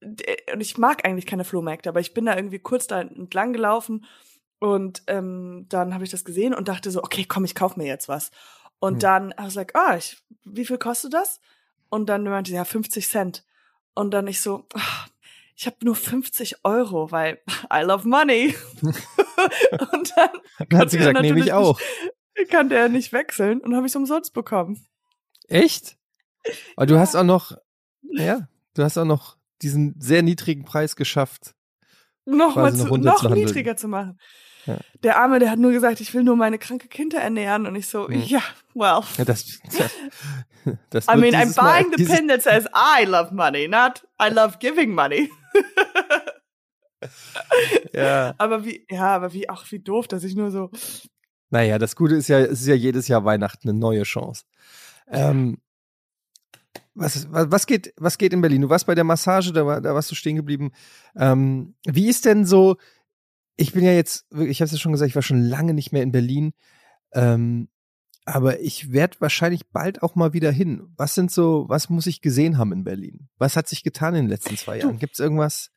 und 0.00 0.60
ich 0.60 0.78
mag 0.78 1.04
eigentlich 1.04 1.26
keine 1.26 1.44
Flohmärkte, 1.44 1.88
aber 1.88 2.00
ich 2.00 2.14
bin 2.14 2.26
da 2.26 2.36
irgendwie 2.36 2.60
kurz 2.60 2.86
da 2.86 3.00
entlang 3.00 3.52
gelaufen 3.52 4.04
und 4.60 5.02
ähm, 5.08 5.66
dann 5.68 5.92
habe 5.92 6.04
ich 6.04 6.10
das 6.10 6.24
gesehen 6.24 6.54
und 6.54 6.68
dachte 6.68 6.90
so, 6.90 7.02
okay, 7.02 7.24
komm, 7.28 7.44
ich 7.44 7.54
kauf 7.56 7.76
mir 7.76 7.86
jetzt 7.86 8.08
was. 8.08 8.30
Und 8.80 8.94
Hm. 8.94 8.98
dann 9.00 9.30
I 9.32 9.34
was 9.38 9.54
like, 9.54 9.74
ah, 9.74 9.96
ich, 9.96 10.16
wie 10.44 10.64
viel 10.64 10.78
kostet 10.78 11.12
das? 11.12 11.40
Und 11.88 12.06
dann 12.08 12.22
meinte 12.24 12.50
sie, 12.50 12.56
ja, 12.56 12.64
50 12.64 13.08
Cent. 13.08 13.44
Und 13.94 14.12
dann 14.12 14.26
ich 14.26 14.40
so, 14.40 14.66
ah, 14.74 15.06
ich 15.56 15.66
habe 15.66 15.76
nur 15.82 15.96
50 15.96 16.64
Euro, 16.64 17.10
weil 17.10 17.40
I 17.72 17.80
love 17.82 18.06
money. 18.06 18.54
und 18.82 20.12
dann 20.16 20.30
Dann 20.68 20.78
hat 20.78 20.90
sie 20.90 20.98
gesagt, 20.98 21.20
nehme 21.20 21.40
ich 21.40 21.52
auch. 21.52 21.78
nicht- 22.36 22.50
kann 22.50 22.68
der 22.68 22.88
nicht 22.88 23.12
wechseln 23.12 23.60
und 23.60 23.74
habe 23.74 23.86
ich 23.88 23.96
umsonst 23.96 24.32
bekommen. 24.32 24.86
Echt? 25.48 25.96
Aber 26.76 26.86
du 26.86 26.94
Ja. 26.94 27.00
hast 27.00 27.16
auch 27.16 27.24
noch, 27.24 27.56
ja, 28.02 28.46
du 28.74 28.84
hast 28.84 28.96
auch 28.96 29.04
noch 29.04 29.36
diesen 29.60 29.96
sehr 30.00 30.22
niedrigen 30.22 30.64
Preis 30.64 30.94
geschafft. 30.94 31.54
Noch 32.24 32.54
mal 32.54 32.70
Quasi 32.70 32.84
noch 32.84 33.22
noch 33.24 33.30
niedriger 33.34 33.76
zu 33.76 33.88
machen. 33.88 34.20
Ja. 34.68 34.78
Der 35.02 35.18
Arme, 35.18 35.38
der 35.38 35.50
hat 35.50 35.58
nur 35.58 35.72
gesagt, 35.72 36.00
ich 36.00 36.12
will 36.14 36.22
nur 36.22 36.36
meine 36.36 36.58
kranke 36.58 36.88
Kinder 36.88 37.18
ernähren 37.20 37.66
und 37.66 37.74
ich 37.74 37.86
so, 37.88 38.06
Hm. 38.08 38.22
ja, 38.22 38.42
well. 38.74 39.00
Ja, 39.16 39.24
das, 39.24 39.58
das, 39.76 39.90
das 40.90 41.06
I 41.08 41.16
mean, 41.16 41.34
I'm 41.34 41.40
dieses 41.42 41.56
Mal- 41.56 41.82
buying 41.82 41.92
the 41.96 42.04
pin 42.04 42.28
that 42.28 42.42
says 42.42 42.66
I 42.74 43.04
love 43.04 43.32
money, 43.34 43.66
not 43.66 44.06
I 44.22 44.28
love 44.28 44.58
giving 44.60 44.94
money. 44.94 45.30
Ja. 47.92 48.34
Aber 48.38 48.64
wie, 48.64 48.84
ja, 48.90 49.14
aber 49.14 49.32
wie, 49.32 49.48
auch 49.48 49.64
wie 49.70 49.78
doof, 49.78 50.08
dass 50.08 50.24
ich 50.24 50.34
nur 50.34 50.50
so, 50.50 50.70
Naja, 51.50 51.78
das 51.78 51.94
Gute 51.96 52.16
ist 52.16 52.28
ja, 52.28 52.40
es 52.40 52.60
ist 52.60 52.66
ja 52.66 52.74
jedes 52.74 53.08
Jahr 53.08 53.24
Weihnachten 53.24 53.68
eine 53.68 53.78
neue 53.78 54.02
Chance. 54.02 54.44
Ähm, 55.08 55.58
was, 56.94 57.28
was 57.30 57.66
geht, 57.66 57.94
was 57.96 58.18
geht 58.18 58.32
in 58.32 58.40
Berlin? 58.40 58.62
Du 58.62 58.68
warst 58.68 58.86
bei 58.86 58.96
der 58.96 59.04
Massage, 59.04 59.52
da, 59.52 59.64
war, 59.64 59.80
da 59.80 59.94
warst 59.94 60.10
du 60.10 60.16
stehen 60.16 60.34
geblieben. 60.36 60.72
Ähm, 61.16 61.74
wie 61.86 62.08
ist 62.08 62.24
denn 62.24 62.44
so, 62.44 62.76
ich 63.58 63.72
bin 63.72 63.84
ja 63.84 63.92
jetzt, 63.92 64.26
ich 64.30 64.60
habe 64.60 64.66
es 64.66 64.72
ja 64.72 64.78
schon 64.78 64.92
gesagt, 64.92 65.08
ich 65.08 65.14
war 65.16 65.22
schon 65.22 65.42
lange 65.42 65.74
nicht 65.74 65.92
mehr 65.92 66.02
in 66.02 66.12
Berlin. 66.12 66.52
Ähm, 67.12 67.68
aber 68.24 68.60
ich 68.60 68.92
werde 68.92 69.16
wahrscheinlich 69.20 69.68
bald 69.70 70.02
auch 70.02 70.14
mal 70.14 70.32
wieder 70.32 70.52
hin. 70.52 70.92
Was 70.96 71.14
sind 71.14 71.30
so, 71.30 71.64
was 71.68 71.90
muss 71.90 72.06
ich 72.06 72.20
gesehen 72.20 72.56
haben 72.56 72.72
in 72.72 72.84
Berlin? 72.84 73.28
Was 73.36 73.56
hat 73.56 73.68
sich 73.68 73.82
getan 73.82 74.14
in 74.14 74.24
den 74.24 74.30
letzten 74.30 74.56
zwei 74.56 74.78
Jahren? 74.78 74.98
Gibt 74.98 75.14
es 75.14 75.18
irgendwas? 75.18 75.70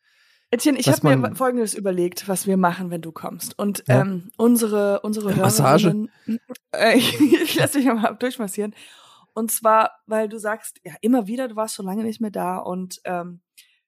Etienne, 0.52 0.78
ich 0.78 0.90
habe 0.90 1.18
mir 1.18 1.36
Folgendes 1.36 1.74
überlegt, 1.74 2.28
was 2.28 2.46
wir 2.46 2.58
machen, 2.58 2.90
wenn 2.92 3.02
du 3.02 3.12
kommst. 3.12 3.58
Und 3.58 3.84
Ja. 3.88 4.02
ähm, 4.02 4.32
unsere 4.38 5.00
unsere 5.02 5.34
Massage? 5.36 6.08
Äh, 6.74 6.98
ich, 6.98 7.20
ich 7.20 7.56
lasse 7.56 7.80
dich 7.80 7.88
mal 7.88 8.16
durchmassieren. 8.16 8.76
Und 9.34 9.52
zwar, 9.52 9.92
weil 10.06 10.30
du 10.30 10.38
sagst, 10.40 10.80
ja 10.84 10.94
immer 11.02 11.28
wieder, 11.28 11.48
du 11.48 11.56
warst 11.56 11.76
schon 11.76 11.86
lange 11.86 12.04
nicht 12.04 12.22
mehr 12.22 12.32
da 12.32 12.58
und 12.58 13.02
ähm, 13.06 13.42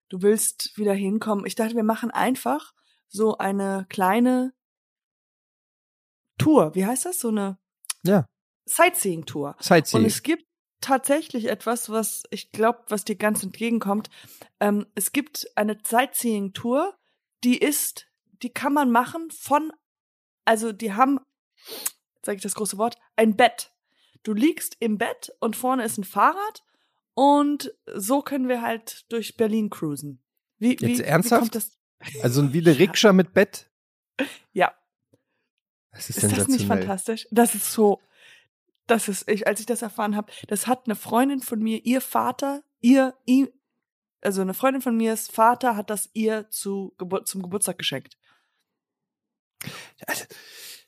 du 0.10 0.22
willst 0.22 0.78
wieder 0.78 0.94
hinkommen. 0.94 1.46
Ich 1.46 1.56
dachte, 1.56 1.76
wir 1.76 1.84
machen 1.84 2.12
einfach 2.12 2.74
so 3.14 3.38
eine 3.38 3.86
kleine 3.90 4.54
Tour. 6.38 6.74
Wie 6.76 6.86
heißt 6.86 7.06
das? 7.06 7.20
So 7.20 7.30
eine 7.30 7.58
Ja, 8.04 8.26
Sightseeing-Tour. 8.66 9.56
Und 9.56 9.64
Sightseeing. 9.64 10.06
es 10.06 10.24
gibt 10.24 10.46
tatsächlich 10.82 11.46
etwas, 11.46 11.90
was 11.90 12.24
ich 12.32 12.52
glaube, 12.52 12.84
was 12.90 13.06
dir 13.06 13.16
ganz 13.16 13.44
entgegenkommt. 13.44 14.10
Ähm, 14.60 14.86
es 14.96 15.12
gibt 15.12 15.48
eine 15.56 15.78
Sightseeing-Tour, 15.82 16.98
die 17.44 17.58
ist, 17.58 18.08
die 18.42 18.50
kann 18.50 18.74
man 18.74 18.92
machen 18.92 19.30
von, 19.32 19.72
also 20.46 20.72
die 20.74 20.94
haben, 20.94 21.20
sage 22.26 22.38
ich 22.38 22.42
das 22.44 22.56
große 22.56 22.78
Wort, 22.78 22.98
ein 23.16 23.38
Bett. 23.38 23.72
Du 24.24 24.34
liegst 24.34 24.76
im 24.80 24.98
Bett 24.98 25.32
und 25.40 25.56
vorne 25.56 25.84
ist 25.84 25.98
ein 25.98 26.04
Fahrrad 26.04 26.64
und 27.14 27.74
so 27.94 28.22
können 28.22 28.48
wir 28.48 28.62
halt 28.62 29.06
durch 29.12 29.38
Berlin 29.38 29.70
cruisen. 29.70 30.22
Wie, 30.58 30.80
wie, 30.80 30.88
Jetzt 30.88 31.00
wie 31.00 31.04
ernsthaft? 31.04 31.42
kommt 31.42 31.56
das? 31.56 31.78
Also 32.22 32.54
wie 32.54 32.60
eine 32.60 32.78
Rikscha 32.78 33.14
mit 33.14 33.34
Bett? 33.34 33.70
Ja, 34.52 34.74
Das 35.92 36.10
ist, 36.10 36.24
Ist 36.24 36.38
das 36.38 36.48
nicht 36.48 36.68
fantastisch? 36.68 37.28
Das 37.32 37.56
ist 37.56 37.72
so, 37.72 38.00
das 38.88 39.08
ist, 39.08 39.30
ich, 39.30 39.48
als 39.48 39.60
ich 39.60 39.66
das 39.66 39.82
erfahren 39.82 40.16
habe, 40.16 40.32
das 40.48 40.68
hat 40.68 40.86
eine 40.86 40.96
Freundin 40.96 41.42
von 41.42 41.60
mir, 41.60 41.86
ihr 41.86 42.02
Vater, 42.02 42.64
ihr, 42.82 43.16
ihm, 43.26 43.50
also 44.22 44.42
eine 44.42 44.54
Freundin 44.54 44.82
von 44.82 44.96
mir's 44.96 45.28
Vater 45.28 45.76
hat 45.76 45.90
das 45.90 46.10
ihr 46.14 46.50
zu, 46.50 46.96
zum 47.26 47.42
Geburtstag 47.42 47.78
geschenkt. 47.78 48.18
Also, 50.06 50.26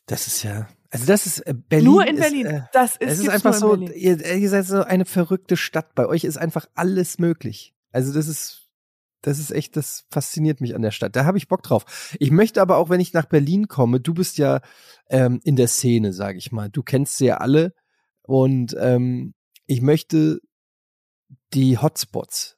das 0.06 0.28
ist 0.28 0.44
ja, 0.44 0.68
also 0.90 1.06
das 1.06 1.26
ist 1.26 1.40
äh, 1.40 1.54
Berlin. 1.54 1.86
nur 1.86 2.08
in 2.08 2.16
ist, 2.16 2.22
Berlin. 2.22 2.46
Äh, 2.46 2.62
das 2.74 2.96
ist, 2.98 3.12
es 3.12 3.20
ist 3.20 3.30
einfach 3.30 3.54
so, 3.54 3.76
ihr, 3.76 4.24
ihr 4.24 4.50
seid 4.50 4.66
so 4.66 4.84
eine 4.84 5.06
verrückte 5.06 5.58
Stadt. 5.58 5.96
Bei 5.96 6.08
euch 6.08 6.24
ist 6.24 6.38
einfach 6.38 6.68
alles 6.76 7.18
möglich. 7.18 7.74
Also 7.92 8.14
das 8.14 8.28
ist, 8.28 8.65
das 9.26 9.40
ist 9.40 9.52
echt, 9.52 9.76
das 9.76 10.06
fasziniert 10.12 10.62
mich 10.62 10.76
an 10.76 10.84
der 10.84 10.92
Stadt. 10.92 11.16
Da 11.16 11.26
habe 11.26 11.38
ich 11.38 11.48
Bock 11.48 11.64
drauf. 11.64 12.16
Ich 12.20 12.30
möchte 12.30 12.62
aber 12.62 12.78
auch, 12.78 12.90
wenn 12.90 13.00
ich 13.00 13.14
nach 13.14 13.26
Berlin 13.26 13.68
komme, 13.68 14.00
du 14.00 14.14
bist 14.14 14.38
ja 14.38 14.62
ähm, 15.10 15.40
in 15.44 15.56
der 15.56 15.68
Szene, 15.68 16.14
sage 16.14 16.38
ich 16.38 16.52
mal. 16.52 16.70
Du 16.70 16.84
kennst 16.84 17.18
sie 17.18 17.26
ja 17.26 17.38
alle 17.38 17.74
und 18.22 18.76
ähm, 18.80 19.34
ich 19.66 19.82
möchte 19.82 20.42
die 21.54 21.80
Hotspots, 21.80 22.58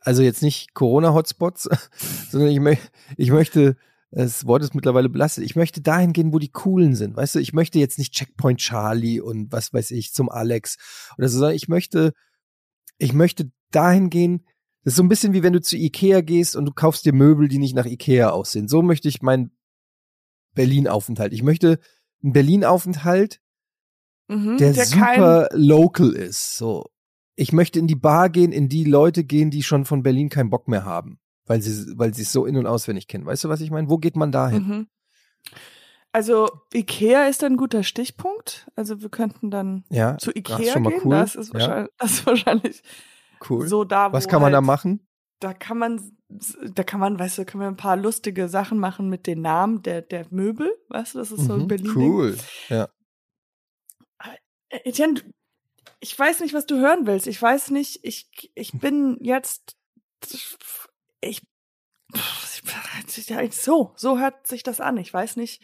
also 0.00 0.22
jetzt 0.22 0.42
nicht 0.42 0.74
Corona-Hotspots, 0.74 1.68
sondern 2.30 2.50
ich, 2.50 2.60
mö 2.60 2.74
ich 3.16 3.30
möchte 3.30 3.76
das 4.10 4.46
Wort 4.46 4.62
ist 4.62 4.74
mittlerweile 4.74 5.10
belastet. 5.10 5.44
Ich 5.44 5.54
möchte 5.54 5.82
dahin 5.82 6.14
gehen, 6.14 6.32
wo 6.32 6.38
die 6.38 6.50
coolen 6.50 6.94
sind. 6.94 7.14
Weißt 7.14 7.34
du, 7.34 7.40
ich 7.40 7.52
möchte 7.52 7.78
jetzt 7.78 7.98
nicht 7.98 8.14
Checkpoint 8.14 8.58
Charlie 8.58 9.20
und 9.20 9.52
was 9.52 9.72
weiß 9.72 9.90
ich 9.90 10.14
zum 10.14 10.30
Alex 10.30 10.78
oder 11.18 11.28
so, 11.28 11.38
sondern 11.38 11.54
ich 11.54 11.68
möchte, 11.68 12.14
ich 12.96 13.12
möchte 13.12 13.52
dahin 13.70 14.08
gehen. 14.08 14.46
Das 14.88 14.94
ist 14.94 14.96
so 14.96 15.02
ein 15.02 15.10
bisschen 15.10 15.34
wie 15.34 15.42
wenn 15.42 15.52
du 15.52 15.60
zu 15.60 15.76
Ikea 15.76 16.22
gehst 16.22 16.56
und 16.56 16.64
du 16.64 16.72
kaufst 16.72 17.04
dir 17.04 17.12
Möbel, 17.12 17.46
die 17.48 17.58
nicht 17.58 17.74
nach 17.74 17.84
Ikea 17.84 18.30
aussehen. 18.30 18.68
So 18.68 18.80
möchte 18.80 19.06
ich 19.06 19.20
meinen 19.20 19.50
Berlin-Aufenthalt. 20.54 21.34
Ich 21.34 21.42
möchte 21.42 21.78
einen 22.22 22.32
Berlin-Aufenthalt, 22.32 23.42
Mhm, 24.28 24.56
der, 24.56 24.72
kein, 24.72 24.86
super 24.86 25.48
local 25.52 26.12
ist. 26.12 26.56
So, 26.56 26.86
ich 27.36 27.52
möchte 27.52 27.78
in 27.78 27.86
die 27.86 27.96
Bar 27.96 28.30
gehen, 28.30 28.50
in 28.50 28.70
die 28.70 28.84
Leute 28.84 29.24
gehen, 29.24 29.50
die 29.50 29.62
schon 29.62 29.84
von 29.84 30.02
Berlin 30.02 30.30
keinen 30.30 30.48
Bock 30.48 30.68
mehr 30.68 30.86
haben, 30.86 31.20
weil 31.44 31.60
sie, 31.60 31.92
weil 31.98 32.14
sie 32.14 32.22
es 32.22 32.32
so 32.32 32.46
in 32.46 32.56
und 32.56 32.66
auswendig 32.66 33.08
kennen. 33.08 33.26
Weißt 33.26 33.44
du, 33.44 33.50
was 33.50 33.60
ich 33.60 33.70
meine? 33.70 33.90
Wo 33.90 33.98
geht 33.98 34.16
man 34.16 34.32
dahin? 34.32 34.66
Mhm. 34.66 34.86
Also 36.12 36.48
Ikea 36.72 37.26
ist 37.26 37.44
ein 37.44 37.58
guter 37.58 37.82
Stichpunkt. 37.82 38.66
Also 38.74 39.02
wir 39.02 39.10
könnten 39.10 39.50
dann 39.50 39.84
Ja, 39.90 40.16
zu 40.16 40.30
Ikea 40.34 40.78
gehen. 40.78 41.00
cool. 41.04 41.10
Das 41.10 41.34
ist 41.34 41.48
Ja. 41.48 41.60
wahrscheinlich, 41.60 41.90
das 41.98 42.10
ist 42.12 42.26
wahrscheinlich 42.26 42.82
cool. 43.50 43.66
so 43.68 43.84
da, 43.84 44.12
was 44.12 44.28
kann 44.28 44.40
man 44.42 44.52
da 44.52 44.58
halt, 44.58 44.66
machen? 44.66 45.06
da 45.40 45.54
kann 45.54 45.78
man, 45.78 46.16
da 46.74 46.82
kann 46.82 46.98
man, 47.00 47.18
weißt 47.18 47.38
du, 47.38 47.44
können 47.44 47.62
wir 47.62 47.68
ein 47.68 47.76
paar 47.76 47.96
lustige 47.96 48.48
Sachen 48.48 48.78
machen 48.78 49.08
mit 49.08 49.26
den 49.26 49.40
Namen 49.40 49.82
der, 49.82 50.02
der 50.02 50.26
Möbel, 50.30 50.70
weißt 50.88 51.14
du, 51.14 51.18
das 51.18 51.30
ist 51.32 51.44
so 51.46 51.56
Mhm, 51.56 51.68
Berlin. 51.68 51.92
cool. 51.94 52.36
Ja. 52.68 52.88
Etienne, 54.70 55.14
du- 55.14 55.22
ich 56.00 56.16
weiß 56.18 56.40
nicht, 56.40 56.54
was 56.54 56.66
du 56.66 56.76
hören 56.78 57.06
willst. 57.06 57.26
Ich 57.26 57.40
weiß 57.40 57.70
nicht, 57.70 58.00
ich, 58.02 58.28
ich 58.54 58.72
bin 58.72 59.16
jetzt, 59.20 59.76
ich, 61.20 61.36
so, 63.52 63.92
so 63.96 64.18
hört 64.18 64.46
sich 64.46 64.62
das 64.62 64.80
an. 64.80 64.96
Ich 64.96 65.12
weiß 65.12 65.36
nicht, 65.36 65.62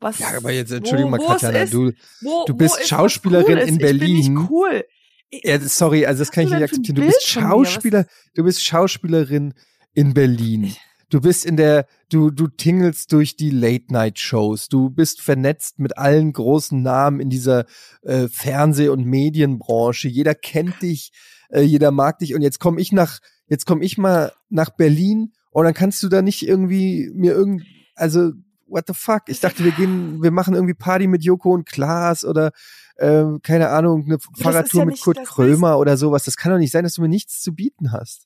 was. 0.00 0.18
Ja, 0.18 0.36
aber 0.36 0.52
jetzt, 0.52 0.70
Entschuldigung 0.72 1.12
wo, 1.12 1.16
mal, 1.16 1.26
Katjana, 1.26 1.58
ist, 1.62 1.72
du, 1.74 1.92
wo, 2.20 2.44
du 2.44 2.54
bist 2.54 2.86
Schauspielerin 2.86 3.46
Cooles. 3.56 3.68
in 3.68 3.74
Ich 3.74 3.80
bin 3.80 3.98
Berlin. 3.98 4.34
nicht 4.34 4.50
cool. 4.50 4.84
Ja, 5.32 5.58
sorry, 5.60 6.04
also 6.04 6.20
das 6.20 6.30
kann 6.30 6.44
ich 6.44 6.50
nicht 6.50 6.62
akzeptieren. 6.62 6.96
Du 6.96 7.06
bist 7.06 7.26
Schauspieler, 7.26 8.06
du 8.34 8.44
bist 8.44 8.62
Schauspielerin 8.62 9.54
in 9.94 10.12
Berlin. 10.12 10.74
Du 11.08 11.20
bist 11.20 11.44
in 11.44 11.56
der, 11.56 11.86
du, 12.10 12.30
du 12.30 12.48
tingelst 12.48 13.12
durch 13.12 13.36
die 13.36 13.50
Late-Night-Shows. 13.50 14.68
Du 14.68 14.88
bist 14.88 15.20
vernetzt 15.20 15.78
mit 15.78 15.98
allen 15.98 16.32
großen 16.32 16.82
Namen 16.82 17.20
in 17.20 17.28
dieser 17.28 17.66
äh, 18.02 18.28
Fernseh- 18.28 18.88
und 18.88 19.04
Medienbranche. 19.04 20.08
Jeder 20.08 20.34
kennt 20.34 20.80
dich, 20.80 21.12
äh, 21.50 21.60
jeder 21.60 21.90
mag 21.90 22.18
dich. 22.18 22.34
Und 22.34 22.40
jetzt 22.40 22.60
komme 22.60 22.80
ich 22.80 22.92
nach, 22.92 23.18
jetzt 23.46 23.66
komme 23.66 23.84
ich 23.84 23.98
mal 23.98 24.32
nach 24.48 24.70
Berlin 24.70 25.32
und 25.50 25.64
dann 25.64 25.74
kannst 25.74 26.02
du 26.02 26.08
da 26.08 26.22
nicht 26.22 26.46
irgendwie 26.46 27.10
mir 27.14 27.32
irgend, 27.32 27.64
also 27.94 28.32
what 28.72 28.84
the 28.88 28.94
fuck? 28.94 29.22
Ich 29.26 29.40
dachte, 29.40 29.62
wir 29.64 29.72
gehen, 29.72 30.22
wir 30.22 30.30
machen 30.30 30.54
irgendwie 30.54 30.74
Party 30.74 31.06
mit 31.06 31.22
Joko 31.24 31.52
und 31.52 31.66
Klaas 31.66 32.24
oder 32.24 32.52
äh, 32.96 33.24
keine 33.42 33.68
Ahnung, 33.68 34.04
eine 34.06 34.18
Fahrradtour 34.36 34.80
ja 34.80 34.86
mit 34.86 35.00
Kurt 35.00 35.22
Krömer 35.24 35.78
oder 35.78 35.96
sowas. 35.96 36.24
Das 36.24 36.36
kann 36.36 36.52
doch 36.52 36.58
nicht 36.58 36.72
sein, 36.72 36.84
dass 36.84 36.94
du 36.94 37.02
mir 37.02 37.08
nichts 37.08 37.40
zu 37.40 37.54
bieten 37.54 37.92
hast. 37.92 38.24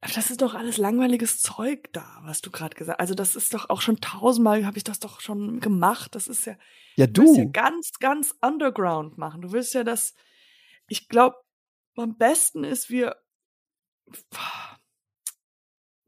Aber 0.00 0.12
das 0.12 0.30
ist 0.30 0.42
doch 0.42 0.52
alles 0.54 0.76
langweiliges 0.76 1.40
Zeug 1.40 1.90
da, 1.94 2.04
was 2.24 2.42
du 2.42 2.50
gerade 2.50 2.76
gesagt 2.76 2.98
hast. 2.98 3.00
Also 3.00 3.14
das 3.14 3.36
ist 3.36 3.54
doch 3.54 3.70
auch 3.70 3.80
schon 3.80 4.02
tausendmal, 4.02 4.66
habe 4.66 4.76
ich 4.76 4.84
das 4.84 5.00
doch 5.00 5.20
schon 5.20 5.60
gemacht. 5.60 6.14
Das 6.14 6.28
ist 6.28 6.44
ja, 6.44 6.56
Ja, 6.96 7.06
du 7.06 7.22
willst 7.22 7.36
ja 7.38 7.44
du. 7.44 7.52
ganz, 7.52 7.92
ganz 8.00 8.34
underground 8.42 9.16
machen. 9.16 9.40
Du 9.40 9.52
willst 9.52 9.72
ja 9.72 9.82
das, 9.82 10.12
ich 10.88 11.08
glaube, 11.08 11.36
am 11.96 12.18
besten 12.18 12.64
ist, 12.64 12.90
wir, 12.90 13.16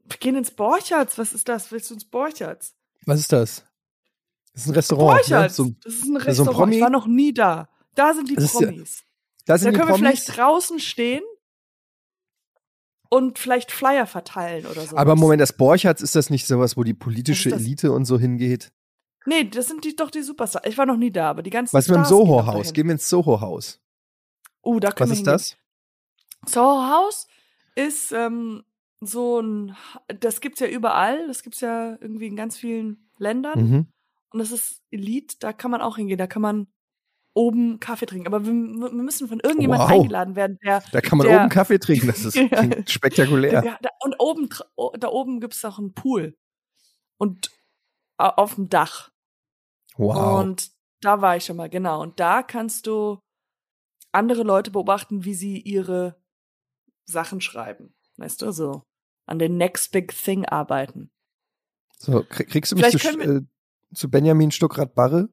wir 0.03 0.17
gehen 0.19 0.35
ins 0.35 0.51
Borchertz. 0.51 1.17
Was 1.17 1.33
ist 1.33 1.49
das? 1.49 1.71
Willst 1.71 1.89
du 1.89 1.95
ins 1.95 2.07
Borchertz? 2.07 2.76
Was 3.05 3.19
ist 3.19 3.31
das? 3.31 3.63
Das 4.53 4.63
ist 4.63 4.69
ein 4.69 4.73
Restaurant. 4.75 5.07
Ne? 5.09 5.15
Borchertz. 5.35 5.55
So, 5.55 5.69
das 5.83 5.93
ist 5.93 6.03
ein 6.03 6.05
so 6.07 6.13
ein 6.13 6.17
Restaurant. 6.21 6.57
Promi- 6.57 6.75
ich 6.75 6.81
war 6.81 6.89
noch 6.89 7.07
nie 7.07 7.33
da. 7.33 7.69
Da 7.95 8.13
sind 8.13 8.29
die 8.29 8.35
Das 8.35 8.45
ist 8.45 8.59
ja- 8.59 8.67
Promis. 8.67 9.03
da 9.45 9.53
Da 9.53 9.57
sind 9.57 9.73
die 9.73 9.77
können 9.79 9.89
wir 9.89 9.95
Promis. 9.95 10.23
vielleicht 10.25 10.37
draußen 10.37 10.79
stehen 10.79 11.23
und 13.09 13.39
vielleicht 13.39 13.71
Flyer 13.71 14.05
verteilen 14.05 14.65
oder 14.65 14.81
so. 14.85 14.97
Aber 14.97 15.15
Moment, 15.15 15.41
das 15.41 15.53
Borchardt, 15.53 16.01
ist 16.01 16.15
das 16.15 16.29
nicht 16.29 16.45
sowas, 16.45 16.75
wo 16.75 16.83
die 16.83 16.93
politische? 16.93 17.51
Elite 17.51 17.91
und 17.91 18.05
so 18.05 18.19
hingeht? 18.19 18.71
Nee, 19.25 19.45
das 19.45 19.67
sind 19.67 19.83
die 19.83 19.95
doch 19.95 20.09
die 20.11 20.21
Superstars. 20.21 20.65
Ich 20.67 20.77
war 20.77 20.85
noch 20.85 20.97
nie 20.97 21.11
da, 21.11 21.29
aber 21.29 21.43
die 21.43 21.49
ganzen 21.49 21.73
Was 21.73 21.87
mit 21.87 21.95
dem 21.97 22.05
Stars 22.05 22.09
gehen 22.09 22.17
doch 22.19 22.25
Soho-Haus? 22.27 22.73
Gehen 22.73 22.87
wir 22.87 22.93
ins 22.93 23.09
Soho-Haus. 23.09 23.79
Uh, 24.63 24.79
da 24.79 24.91
können 24.91 25.11
Was 25.11 25.17
wir 25.19 25.33
ist 25.33 25.47
hingehen. 25.47 25.57
das? 26.45 26.53
Soho 26.53 26.89
House 26.89 27.27
ist 27.75 28.11
ähm, 28.11 28.63
so 29.01 29.39
ein, 29.41 29.75
das 30.19 30.41
gibt's 30.41 30.59
ja 30.59 30.67
überall, 30.67 31.27
das 31.27 31.43
gibt's 31.43 31.61
ja 31.61 31.91
irgendwie 32.01 32.27
in 32.27 32.35
ganz 32.35 32.57
vielen 32.57 33.09
Ländern 33.17 33.59
Mhm. 33.59 33.87
und 34.31 34.39
das 34.39 34.51
ist 34.51 34.81
Elite, 34.91 35.35
da 35.39 35.53
kann 35.53 35.71
man 35.71 35.81
auch 35.81 35.97
hingehen, 35.97 36.17
da 36.17 36.27
kann 36.27 36.41
man 36.41 36.67
oben 37.35 37.79
Kaffee 37.79 38.07
trinken, 38.07 38.25
aber 38.27 38.43
wir, 38.45 38.51
wir 38.51 38.91
müssen 38.91 39.27
von 39.27 39.39
irgendjemandem 39.39 39.87
Wow. 39.87 39.93
eingeladen 40.01 40.35
werden, 40.35 40.57
der, 40.63 40.83
Da 40.91 41.01
kann 41.01 41.19
man 41.19 41.27
Der- 41.27 41.39
oben 41.41 41.49
Kaffee 41.49 41.77
trinken. 41.79 42.07
Das 42.07 42.25
ist 42.25 42.35
Ja. 42.35 42.87
spektakulär. 42.87 43.77
da, 43.81 43.89
und 44.03 44.15
oben, 44.19 44.49
da 44.99 45.07
oben 45.09 45.39
gibt's 45.39 45.63
auch 45.63 45.77
einen 45.77 45.93
Pool 45.93 46.35
und 47.19 47.51
au- 48.17 48.29
auf 48.41 48.55
dem 48.55 48.69
Dach 48.69 49.11
Wow. 49.97 50.39
und 50.41 50.71
da 51.01 51.21
war 51.21 51.37
ich 51.37 51.45
schon 51.45 51.57
mal, 51.57 51.69
genau. 51.69 52.01
Und 52.01 52.19
da 52.19 52.41
kannst 52.41 52.87
du 52.87 53.19
andere 54.11 54.41
Leute 54.41 54.71
beobachten, 54.71 55.23
wie 55.25 55.35
sie 55.35 55.59
ihre 55.61 56.15
Sachen 57.05 57.39
schreiben. 57.41 57.93
Weißt 58.17 58.41
du, 58.41 58.51
so 58.51 58.83
an 59.25 59.39
den 59.39 59.57
Next 59.57 59.91
Big 59.91 60.13
Thing 60.15 60.45
arbeiten. 60.45 61.09
So, 61.99 62.23
krieg, 62.23 62.49
kriegst 62.49 62.71
du 62.71 62.75
mich 62.75 62.85
Vielleicht 62.85 62.99
zu, 63.05 63.19
äh, 63.19 63.41
zu 63.93 64.09
Benjamin 64.09 64.51
Stuckrad-Barre? 64.51 65.29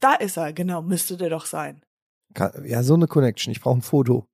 Da 0.00 0.14
ist 0.14 0.36
er, 0.36 0.52
genau, 0.52 0.82
müsste 0.82 1.16
der 1.16 1.30
doch 1.30 1.46
sein. 1.46 1.84
Ja, 2.64 2.82
so 2.82 2.94
eine 2.94 3.06
Connection. 3.08 3.50
Ich 3.52 3.60
brauche 3.60 3.78
ein 3.78 3.82
Foto. 3.82 4.28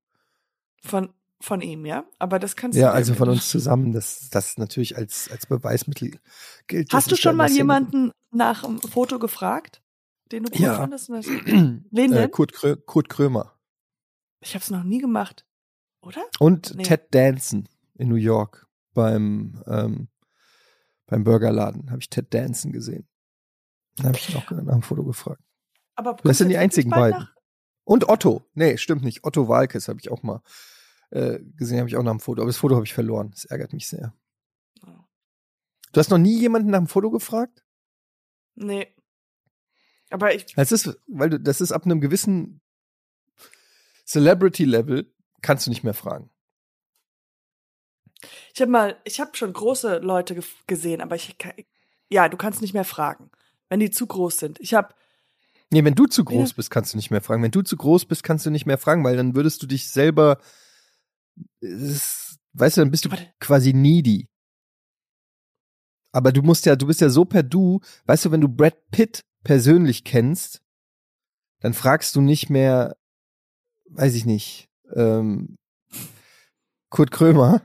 Von, 0.82 1.12
von 1.40 1.60
ihm, 1.60 1.86
ja? 1.86 2.04
Aber 2.18 2.38
das 2.38 2.56
kannst 2.56 2.78
Ja, 2.78 2.88
du. 2.90 2.94
also 2.94 3.14
von 3.14 3.28
uns 3.28 3.48
zusammen. 3.48 3.92
Das, 3.92 4.28
das 4.30 4.58
natürlich 4.58 4.96
als, 4.96 5.30
als 5.30 5.46
Beweismittel 5.46 6.18
gilt. 6.66 6.92
Hast 6.92 7.10
du 7.10 7.16
schon 7.16 7.36
mal 7.36 7.50
jemanden 7.50 8.10
nach 8.30 8.64
einem 8.64 8.80
Foto 8.80 9.18
gefragt, 9.18 9.82
den 10.32 10.44
du 10.44 10.52
cool 10.54 10.64
Ja. 10.64 10.76
fandest? 10.76 11.08
Wen 11.10 12.12
äh, 12.12 12.14
denn? 12.14 12.30
Kurt, 12.30 12.52
Krö 12.52 12.76
Kurt 12.76 13.08
Krömer. 13.08 13.58
Ich 14.40 14.54
hab's 14.54 14.70
noch 14.70 14.82
nie 14.84 14.98
gemacht. 14.98 15.46
Oder? 16.04 16.24
Und 16.38 16.74
Nee. 16.74 16.82
Ted 16.84 17.14
Danson 17.14 17.68
in 17.94 18.08
New 18.08 18.14
York 18.16 18.66
beim, 18.92 19.62
ähm, 19.66 20.08
beim 21.06 21.24
Burgerladen. 21.24 21.90
Habe 21.90 22.00
ich 22.00 22.10
Ted 22.10 22.32
Danson 22.34 22.72
gesehen. 22.72 23.08
Da 23.96 24.04
habe 24.04 24.16
ich 24.18 24.28
ihn 24.30 24.36
auch 24.36 24.50
nach 24.50 24.58
einem 24.72 24.82
Foto 24.82 25.04
gefragt. 25.04 25.42
Aber 25.94 26.14
Das 26.24 26.38
sind 26.38 26.48
die 26.48 26.58
einzigen 26.58 26.90
beiden. 26.90 27.28
Und 27.84 28.08
Otto. 28.08 28.44
Nee, 28.54 28.76
stimmt 28.78 29.02
nicht. 29.04 29.24
Otto 29.24 29.46
Walkes 29.48 29.88
habe 29.88 30.00
ich 30.00 30.10
auch 30.10 30.22
mal 30.22 30.42
äh, 31.10 31.38
gesehen, 31.56 31.78
habe 31.78 31.88
ich 31.88 31.96
auch 31.96 32.02
nach 32.02 32.10
dem 32.12 32.20
Foto. 32.20 32.42
Aber 32.42 32.48
das 32.48 32.56
Foto 32.56 32.74
habe 32.74 32.84
ich 32.86 32.94
verloren. 32.94 33.30
Das 33.30 33.44
ärgert 33.44 33.72
mich 33.72 33.86
sehr. 33.88 34.14
nach- 34.82 35.04
Du 35.92 36.00
hast 36.00 36.10
noch 36.10 36.18
nie 36.18 36.40
jemanden 36.40 36.70
nach 36.70 36.78
dem 36.78 36.88
Foto 36.88 37.10
gefragt? 37.10 37.64
Nee. 38.56 38.88
Aber 40.10 40.34
ich, 40.34 40.46
Das 40.54 40.72
ist, 40.72 40.98
weil 41.06 41.30
du, 41.30 41.38
das 41.40 41.60
ist 41.60 41.70
ab 41.72 41.84
einem 41.84 42.00
gewissen 42.00 42.60
Celebrity-Level 44.06 45.13
kannst 45.44 45.66
du 45.66 45.70
nicht 45.70 45.84
mehr 45.84 45.94
fragen. 45.94 46.30
Ich 48.54 48.60
habe 48.60 48.70
mal, 48.70 48.96
ich 49.04 49.20
habe 49.20 49.36
schon 49.36 49.52
große 49.52 49.98
Leute 49.98 50.40
gesehen, 50.66 51.00
aber 51.00 51.14
ich, 51.16 51.36
ja, 52.08 52.28
du 52.28 52.36
kannst 52.36 52.62
nicht 52.62 52.74
mehr 52.74 52.84
fragen, 52.84 53.30
wenn 53.68 53.80
die 53.80 53.90
zu 53.90 54.06
groß 54.06 54.38
sind. 54.38 54.60
Ich 54.60 54.74
habe, 54.74 54.94
Nee, 55.70 55.82
wenn 55.84 55.94
du 55.94 56.06
zu 56.06 56.24
groß 56.24 56.50
Ja. 56.50 56.56
bist, 56.56 56.70
kannst 56.70 56.92
du 56.92 56.96
nicht 56.98 57.10
mehr 57.10 57.20
fragen. 57.22 57.42
Wenn 57.42 57.50
du 57.50 57.62
zu 57.62 57.76
groß 57.76 58.04
bist, 58.04 58.22
kannst 58.22 58.46
du 58.46 58.50
nicht 58.50 58.66
mehr 58.66 58.78
fragen, 58.78 59.02
weil 59.02 59.16
dann 59.16 59.34
würdest 59.34 59.60
du 59.62 59.66
dich 59.66 59.90
selber, 59.90 60.38
ist, 61.60 62.38
weißt 62.52 62.76
du, 62.76 62.80
dann 62.82 62.90
bist 62.90 63.04
du 63.04 63.10
Aber- 63.10 63.20
quasi 63.40 63.72
needy. 63.72 64.28
Aber 66.12 66.30
du 66.32 66.42
musst 66.42 66.64
ja, 66.66 66.76
du 66.76 66.86
bist 66.86 67.00
ja 67.00 67.08
so 67.08 67.24
per 67.24 67.42
Du, 67.42 67.80
weißt 68.04 68.26
du, 68.26 68.30
wenn 68.30 68.40
du 68.40 68.48
Brad 68.48 68.76
Pitt 68.92 69.24
persönlich 69.42 70.04
kennst, 70.04 70.62
dann 71.60 71.74
fragst 71.74 72.14
du 72.14 72.20
nicht 72.20 72.50
mehr, 72.50 72.96
weiß 73.86 74.14
ich 74.14 74.26
nicht, 74.26 74.68
ähm, 74.94 75.56
Kurt 76.90 77.10
Krömer 77.10 77.62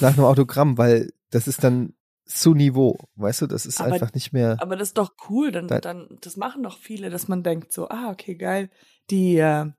nach 0.00 0.14
einem 0.14 0.24
Autogramm, 0.24 0.78
weil 0.78 1.12
das 1.30 1.48
ist 1.48 1.62
dann 1.64 1.94
zu 2.26 2.54
Niveau, 2.54 2.96
weißt 3.16 3.42
du, 3.42 3.46
das 3.46 3.66
ist 3.66 3.80
Aber- 3.80 3.92
einfach 3.92 4.14
nicht 4.14 4.32
mehr. 4.32 4.56
aber 4.60 4.76
das 4.76 4.88
ist 4.88 4.98
doch 4.98 5.12
cool, 5.28 5.52
dann, 5.52 5.68
Da- 5.68 5.80
dann, 5.80 6.08
das 6.22 6.36
machen 6.36 6.62
doch 6.62 6.78
viele, 6.78 7.10
dass 7.10 7.28
man 7.28 7.42
denkt 7.42 7.72
so, 7.72 7.88
ah, 7.88 8.10
okay, 8.10 8.34
geil, 8.36 8.70
die, 9.10 9.36
äh, 9.36 9.70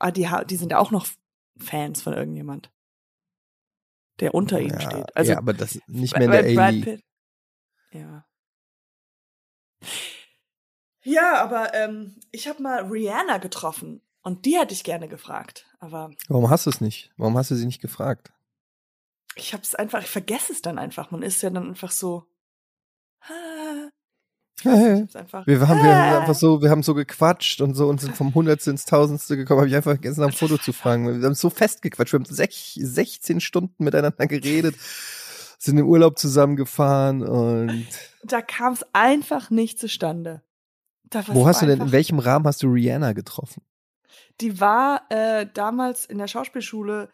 ah, 0.00 0.10
die, 0.10 0.28
die 0.50 0.56
sind 0.56 0.72
ja 0.72 0.78
auch 0.78 0.90
noch 0.90 1.06
Fans 1.58 2.02
von 2.02 2.12
irgendjemand, 2.14 2.72
der 4.18 4.34
unter 4.34 4.60
ihnen 4.60 4.80
ja, 4.80 4.80
steht. 4.80 5.16
Also 5.16 5.32
ja, 5.32 5.38
aber 5.38 5.52
das 5.54 5.78
nicht 5.86 6.16
mehr 6.18 6.24
in 6.24 6.56
der 6.56 6.64
A-League. 6.66 7.04
Ja. 7.92 8.26
Ja, 11.02 11.42
aber 11.42 11.74
ähm, 11.74 12.18
ich 12.32 12.48
habe 12.48 12.62
mal 12.62 12.82
Rihanna 12.86 13.38
getroffen 13.38 14.00
und 14.22 14.46
die 14.46 14.56
hätte 14.58 14.72
ich 14.74 14.84
gerne 14.84 15.06
gefragt, 15.06 15.66
aber 15.84 16.10
Warum 16.28 16.50
hast 16.50 16.66
du 16.66 16.70
es 16.70 16.80
nicht? 16.80 17.12
Warum 17.16 17.36
hast 17.36 17.50
du 17.50 17.54
sie 17.54 17.66
nicht 17.66 17.80
gefragt? 17.80 18.34
ich 19.36 19.52
habe 19.52 19.62
es 19.62 19.74
einfach, 19.74 20.00
ich 20.00 20.08
vergesse 20.08 20.52
es 20.52 20.62
dann 20.62 20.78
einfach. 20.78 21.10
Man 21.10 21.22
ist 21.22 21.42
ja 21.42 21.50
dann 21.50 21.68
einfach 21.68 21.90
so. 21.90 22.24
ah, 23.28 23.90
einfach. 24.64 25.46
Wir 25.46 25.60
haben, 25.66 25.82
wir 25.82 25.96
haben 25.96 26.20
einfach 26.20 26.34
so, 26.34 26.62
wir 26.62 26.70
haben 26.70 26.82
so 26.82 26.94
gequatscht 26.94 27.60
und 27.60 27.74
so 27.74 27.88
und 27.88 28.00
sind 28.00 28.16
vom 28.16 28.34
Hundertste 28.34 28.70
ins 28.70 28.84
Tausendste 28.84 29.36
gekommen. 29.36 29.60
Habe 29.60 29.68
ich 29.68 29.76
einfach 29.76 29.92
vergessen, 29.92 30.20
nach 30.20 30.30
dem 30.30 30.36
Foto 30.36 30.58
zu 30.58 30.72
fragen. 30.72 31.20
Wir 31.20 31.26
haben 31.26 31.34
so 31.34 31.50
festgequatscht. 31.50 32.12
Wir 32.12 32.20
haben 32.20 32.26
sech, 32.26 32.78
16 32.80 33.40
Stunden 33.40 33.82
miteinander 33.82 34.26
geredet, 34.26 34.76
sind 35.58 35.78
im 35.78 35.86
Urlaub 35.86 36.18
zusammengefahren 36.18 37.22
und 37.22 37.86
Da 38.22 38.42
kam 38.42 38.74
es 38.74 38.84
einfach 38.92 39.50
nicht 39.50 39.78
zustande. 39.78 40.42
Wo 41.28 41.46
hast 41.46 41.62
du 41.62 41.66
denn, 41.66 41.80
in 41.80 41.92
welchem 41.92 42.18
Rahmen 42.18 42.46
hast 42.46 42.62
du 42.62 42.68
Rihanna 42.68 43.12
getroffen? 43.12 43.62
Die 44.40 44.60
war 44.60 45.02
äh, 45.10 45.46
damals 45.52 46.04
in 46.04 46.18
der 46.18 46.28
Schauspielschule, 46.28 47.10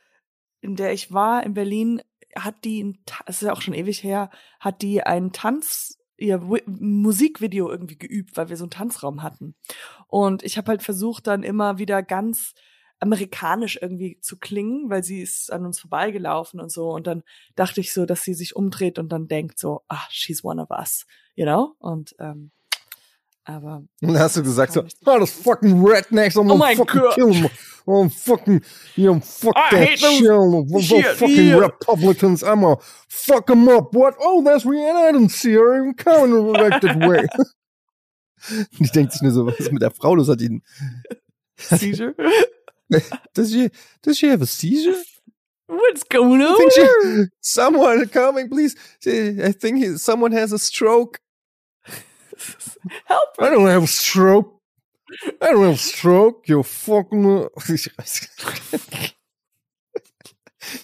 in 0.61 0.77
der 0.77 0.93
ich 0.93 1.13
war, 1.13 1.45
in 1.45 1.55
Berlin, 1.55 2.03
hat 2.37 2.65
die, 2.65 3.01
es 3.27 3.37
ist 3.37 3.47
ja 3.47 3.53
auch 3.53 3.63
schon 3.63 3.75
ewig 3.75 4.03
her, 4.03 4.31
hat 4.61 4.83
die 4.83 5.03
einen 5.03 5.33
Tanz, 5.33 5.99
ihr 6.17 6.39
Musikvideo 6.39 7.71
irgendwie 7.71 7.99
geübt, 7.99 8.37
weil 8.37 8.51
wir 8.51 8.57
so 8.57 8.65
einen 8.65 8.71
Tanzraum 8.71 9.23
hatten. 9.23 9.55
Und 10.07 10.43
ich 10.43 10.59
habe 10.59 10.69
halt 10.69 10.83
versucht, 10.83 11.27
dann 11.27 11.43
immer 11.43 11.79
wieder 11.79 12.03
ganz 12.03 12.55
amerikanisch 13.01 13.79
irgendwie 13.81 14.21
zu 14.21 14.39
klingen, 14.39 14.91
weil 14.91 15.03
sie 15.03 15.23
ist 15.23 15.51
an 15.51 15.65
uns 15.65 15.81
vorbeigelaufen 15.81 16.61
und 16.61 16.71
so. 16.71 16.91
Und 16.91 17.07
dann 17.07 17.23
dachte 17.57 17.81
ich 17.81 17.95
so, 17.95 18.05
dass 18.05 18.23
sie 18.23 18.35
sich 18.35 18.55
umdreht 18.55 18.99
und 18.99 19.11
dann 19.11 19.27
denkt 19.27 19.59
so, 19.59 19.83
ah, 19.89 20.07
she's 20.11 20.45
one 20.45 20.61
of 20.61 20.71
us, 20.71 21.07
you 21.35 21.47
know? 21.47 21.75
Und 21.79 22.15
ähm, 22.19 22.53
aber 23.45 23.83
Und 24.03 24.09
dann 24.13 24.19
hast 24.19 24.37
du 24.37 24.43
gesagt 24.43 24.73
so, 24.73 24.83
oh, 25.07 25.19
das 25.19 25.31
fucking 25.31 25.85
Rednecks, 25.85 26.37
I'm 26.37 26.51
Oh 26.51 26.59
gonna 26.59 26.77
fucking 26.77 27.01
Gott. 27.01 27.15
kill 27.15 27.33
them. 27.33 27.51
Oh, 27.87 28.09
fucking, 28.09 28.63
you 28.97 29.07
know, 29.15 29.21
fuck 29.21 29.57
I 29.57 29.71
that 29.71 29.89
hate 29.89 30.01
those 30.01 30.19
shit. 30.19 30.29
Those 30.71 30.85
shit, 30.85 31.17
fucking 31.17 31.47
yeah. 31.49 31.57
Republicans, 31.59 32.43
I'm 32.43 32.61
gonna 32.61 32.77
fuck 33.09 33.47
them 33.47 33.69
up. 33.69 33.95
What? 33.95 34.15
Oh, 34.21 34.43
that's 34.43 34.65
Rihanna. 34.65 35.09
I 35.09 35.13
didn't 35.13 35.31
see 35.31 35.55
her 35.55 35.77
even 35.79 35.95
coming 35.95 36.53
like 36.53 36.81
that 36.83 36.97
way. 36.99 37.27
Und 38.51 38.81
ich 38.81 38.93
denke 38.93 39.13
sich 39.13 39.23
nur 39.23 39.33
so, 39.33 39.47
was 39.47 39.59
ist 39.59 39.73
mit 39.73 39.83
der 39.83 39.91
Frau 39.91 40.15
los? 40.15 40.29
Hat 40.29 40.41
ihn, 40.41 40.63
Seizure? 41.57 42.15
does 43.35 43.51
she, 43.53 43.71
does 44.03 44.19
she 44.19 44.29
have 44.29 44.43
a 44.43 44.47
seizure? 44.47 44.97
What's 45.67 46.03
going 46.05 46.41
on? 46.43 46.71
she, 46.71 47.27
someone 47.41 48.09
coming, 48.09 48.49
please. 48.49 48.75
I 49.07 49.53
think 49.53 49.79
he, 49.79 49.99
someone 49.99 50.33
has 50.33 50.53
a 50.53 50.59
stroke. 50.59 51.21
Help 53.07 53.39
I 53.39 53.51
don't 53.55 53.69
have 53.69 53.85
a 53.85 53.87
stroke. 53.87 54.61
I 55.43 55.47
don't 55.53 55.65
have 55.65 55.75
a 55.75 55.77
stroke, 55.77 56.49
you 56.49 56.63
fucking. 56.63 57.49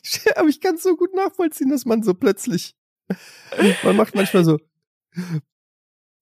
Ich 0.03 0.27
Aber 0.37 0.49
ich 0.49 0.61
kann 0.61 0.77
es 0.77 0.83
so 0.83 0.97
gut 0.97 1.15
nachvollziehen, 1.15 1.71
dass 1.71 1.85
man 1.85 2.03
so 2.03 2.15
plötzlich. 2.15 2.75
Man 3.85 3.97
macht 3.97 4.15
manchmal 4.15 4.45
so. 4.45 4.59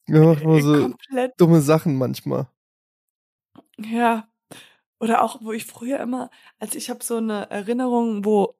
Ja, 0.09 0.21
macht 0.21 0.45
mal 0.45 0.61
so 0.61 0.83
Komplett, 0.83 1.41
dumme 1.41 1.61
Sachen 1.61 1.97
manchmal. 1.97 2.49
ja. 3.79 4.29
Oder 5.01 5.23
auch, 5.23 5.43
wo 5.43 5.53
ich 5.53 5.67
früher 5.67 6.01
immer, 6.01 6.31
als 6.59 6.75
ich 6.75 6.89
habe 6.89 7.05
so 7.05 7.17
eine 7.17 7.51
Erinnerung, 7.51 8.25
wo 8.25 8.57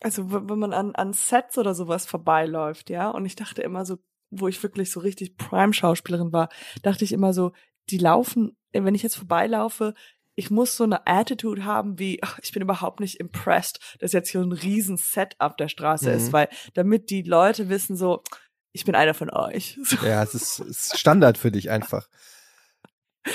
also 0.00 0.30
wenn 0.48 0.58
man 0.58 0.72
an, 0.72 0.94
an 0.94 1.12
Sets 1.12 1.58
oder 1.58 1.74
sowas 1.74 2.06
vorbeiläuft, 2.06 2.90
ja, 2.90 3.10
und 3.10 3.26
ich 3.26 3.36
dachte 3.36 3.62
immer 3.62 3.84
so, 3.84 3.98
wo 4.30 4.48
ich 4.48 4.62
wirklich 4.62 4.90
so 4.90 5.00
richtig 5.00 5.36
Prime-Schauspielerin 5.36 6.32
war, 6.32 6.48
dachte 6.82 7.04
ich 7.04 7.12
immer 7.12 7.32
so, 7.32 7.52
die 7.90 7.98
laufen, 7.98 8.56
wenn 8.72 8.94
ich 8.94 9.02
jetzt 9.02 9.16
vorbeilaufe, 9.16 9.94
ich 10.34 10.50
muss 10.50 10.76
so 10.76 10.84
eine 10.84 11.04
Attitude 11.06 11.64
haben 11.64 11.98
wie, 11.98 12.22
ach, 12.22 12.38
ich 12.40 12.52
bin 12.52 12.62
überhaupt 12.62 13.00
nicht 13.00 13.18
impressed, 13.18 13.80
dass 13.98 14.12
jetzt 14.12 14.30
hier 14.30 14.40
ein 14.40 14.52
riesen 14.52 14.96
Set 14.96 15.34
auf 15.40 15.56
der 15.56 15.68
Straße 15.68 16.10
mhm. 16.10 16.16
ist, 16.16 16.32
weil 16.32 16.48
damit 16.74 17.10
die 17.10 17.22
Leute 17.22 17.68
wissen 17.68 17.96
so, 17.96 18.22
ich 18.72 18.84
bin 18.84 18.94
einer 18.94 19.14
von 19.14 19.30
euch. 19.30 19.76
So. 19.84 19.96
Ja, 20.06 20.22
es 20.22 20.34
ist, 20.34 20.60
ist 20.60 20.98
Standard 20.98 21.38
für 21.38 21.50
dich 21.50 21.70
einfach. 21.70 22.08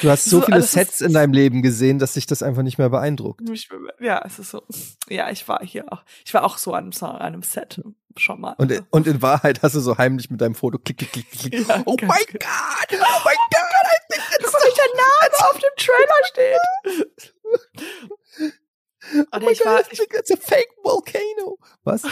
Du 0.02 0.10
hast 0.10 0.26
so, 0.26 0.40
so 0.40 0.46
viele 0.46 0.62
Sets 0.62 1.02
in 1.02 1.14
deinem 1.14 1.34
Leben 1.34 1.62
gesehen, 1.62 2.00
dass 2.00 2.14
sich 2.14 2.26
das 2.26 2.42
einfach 2.42 2.64
nicht 2.64 2.78
mehr 2.78 2.90
beeindruckt. 2.90 3.42
Ja, 4.00 4.24
es 4.26 4.40
ist 4.40 4.52
so. 4.52 4.64
Ja, 5.10 5.30
ich 5.30 5.48
war 5.48 5.64
hier 5.64 5.92
auch. 5.92 6.04
Ich 6.26 6.34
war 6.34 6.44
auch 6.44 6.58
so 6.58 6.74
an 6.74 6.92
einem, 6.92 7.22
einem 7.22 7.44
Set 7.44 7.82
schon 8.18 8.42
mal. 8.42 8.54
Und, 8.58 8.84
und 8.92 9.08
in 9.08 9.22
Wahrheit 9.22 9.62
hast 9.62 9.76
du 9.76 9.80
so 9.80 9.98
heimlich 9.98 10.30
mit 10.30 10.42
deinem 10.42 10.56
Foto 10.56 10.78
klick, 10.78 10.98
klick, 10.98 11.12
klick, 11.12 11.32
klick. 11.32 11.54
Ja, 11.68 11.84
oh 11.86 11.96
mein 12.02 12.24
Gott! 12.32 12.90
Oh 12.92 13.22
mein 13.24 13.36
Gott! 13.52 13.84
I 13.86 14.00
think 14.10 14.24
that's 14.40 14.54
welcher 14.54 14.90
Name 14.96 15.34
auf 15.50 15.60
dem 15.60 15.76
Trailer 15.78 16.22
steht. 16.32 17.34
oh 19.32 19.40
mein 19.40 19.50
ich 19.52 19.66
war, 19.66 19.82
ich, 19.92 20.00
it's 20.00 20.32
a 20.32 20.38
fake 20.38 20.70
volcano. 20.84 21.60
Was? 21.84 22.04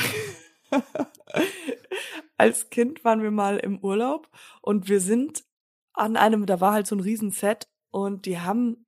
Als 2.37 2.69
Kind 2.69 3.03
waren 3.03 3.21
wir 3.21 3.31
mal 3.31 3.57
im 3.57 3.79
Urlaub 3.79 4.29
und 4.61 4.87
wir 4.87 5.01
sind 5.01 5.43
an 5.93 6.17
einem, 6.17 6.45
da 6.45 6.61
war 6.61 6.73
halt 6.73 6.87
so 6.87 6.95
ein 6.95 7.01
Riesenset 7.01 7.67
und 7.91 8.25
die 8.25 8.39
haben 8.39 8.85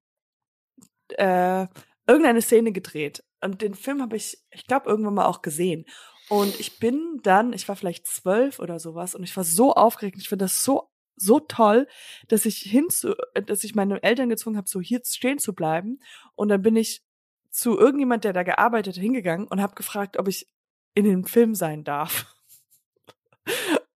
äh, 1.10 1.68
irgendeine 2.08 2.42
Szene 2.42 2.72
gedreht. 2.72 3.24
Und 3.42 3.62
den 3.62 3.76
Film 3.76 4.02
habe 4.02 4.16
ich, 4.16 4.42
ich 4.52 4.66
glaube, 4.68 4.90
irgendwann 4.90 5.16
mal 5.16 5.26
auch 5.26 5.42
gesehen. 5.42 5.86
Und 6.30 6.60
ich 6.60 6.80
bin 6.80 7.20
dann, 7.24 7.52
ich 7.54 7.68
war 7.68 7.76
vielleicht 7.76 8.08
zwölf 8.08 8.60
oder 8.60 8.80
sowas, 8.80 9.16
und 9.16 9.24
ich 9.24 9.36
war 9.36 9.44
so 9.44 9.74
aufgeregt. 9.74 10.18
Ich 10.20 10.30
finde 10.30 10.46
das 10.46 10.64
so 10.64 10.90
so 11.16 11.40
toll, 11.40 11.88
dass 12.28 12.46
ich 12.46 12.58
hinzu, 12.58 13.14
dass 13.46 13.64
ich 13.64 13.76
meine 13.76 14.02
Eltern 14.02 14.30
gezwungen 14.30 14.58
habe, 14.58 14.68
so 14.68 14.82
hier 14.82 15.02
stehen 15.06 15.38
zu 15.38 15.54
bleiben. 15.54 16.00
Und 16.36 16.50
dann 16.50 16.62
bin 16.62 16.76
ich 16.76 17.04
zu 17.52 17.78
irgendjemand, 17.78 18.24
der 18.24 18.34
da 18.34 18.44
gearbeitet, 18.44 18.96
hingegangen 18.96 19.48
und 19.48 19.62
habe 19.62 19.76
gefragt, 19.76 20.18
ob 20.18 20.28
ich 20.28 20.48
in 20.96 21.06
dem 21.06 21.26
Film 21.26 21.56
sein 21.56 21.84
darf. 21.84 22.33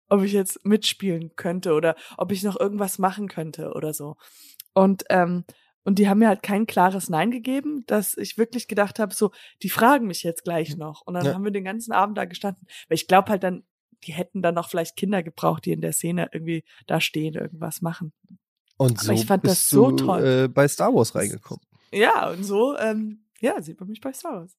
Ob 0.09 0.23
ich 0.23 0.33
jetzt 0.33 0.65
mitspielen 0.65 1.35
könnte 1.37 1.73
oder 1.75 1.97
ob 2.17 2.33
ich 2.33 2.43
noch 2.43 2.59
irgendwas 2.59 2.99
machen 2.99 3.29
könnte 3.29 3.73
oder 3.73 3.93
so. 3.93 4.17
Und 4.73 5.05
ähm, 5.11 5.45
und 5.87 6.01
die 6.01 6.09
haben 6.09 6.19
mir 6.19 6.27
halt 6.27 6.43
kein 6.43 6.67
klares 6.67 7.09
Nein 7.09 7.31
gegeben, 7.31 7.85
dass 7.87 8.17
ich 8.17 8.37
wirklich 8.37 8.67
gedacht 8.67 8.99
habe, 8.99 9.15
so, 9.15 9.31
die 9.63 9.71
fragen 9.71 10.09
mich 10.09 10.25
jetzt 10.25 10.43
gleich 10.43 10.77
noch. 10.77 11.03
Und 11.07 11.15
dann 11.15 11.25
ja. 11.25 11.33
haben 11.33 11.45
wir 11.45 11.53
den 11.53 11.63
ganzen 11.63 11.93
Abend 11.93 12.19
da 12.19 12.25
gestanden. 12.25 12.67
Weil 12.89 12.97
ich 12.97 13.07
glaube 13.07 13.31
halt 13.31 13.45
dann, 13.45 13.63
die 14.03 14.13
hätten 14.13 14.43
dann 14.43 14.57
noch 14.57 14.69
vielleicht 14.69 14.97
Kinder 14.97 15.23
gebraucht, 15.23 15.65
die 15.65 15.71
in 15.71 15.81
der 15.81 15.93
Szene 15.93 16.29
irgendwie 16.33 16.65
da 16.89 17.01
stehen, 17.01 17.35
irgendwas 17.35 17.83
machen. 17.83 18.13
Und 18.77 19.01
so 19.01 19.13
Aber 19.13 19.21
ich 19.21 19.27
fand 19.27 19.45
bist 19.45 19.55
das 19.55 19.69
so 19.69 19.93
du, 19.93 20.05
toll. 20.05 20.27
Äh, 20.27 20.49
bei 20.49 20.67
Star 20.67 20.93
Wars 20.93 21.15
reingekommen. 21.15 21.65
Ja, 21.93 22.31
und 22.31 22.43
so, 22.43 22.77
ähm, 22.79 23.21
ja, 23.39 23.63
sieht 23.63 23.79
man 23.79 23.89
mich 23.89 24.01
bei 24.01 24.13
Star 24.13 24.41
Wars. 24.41 24.57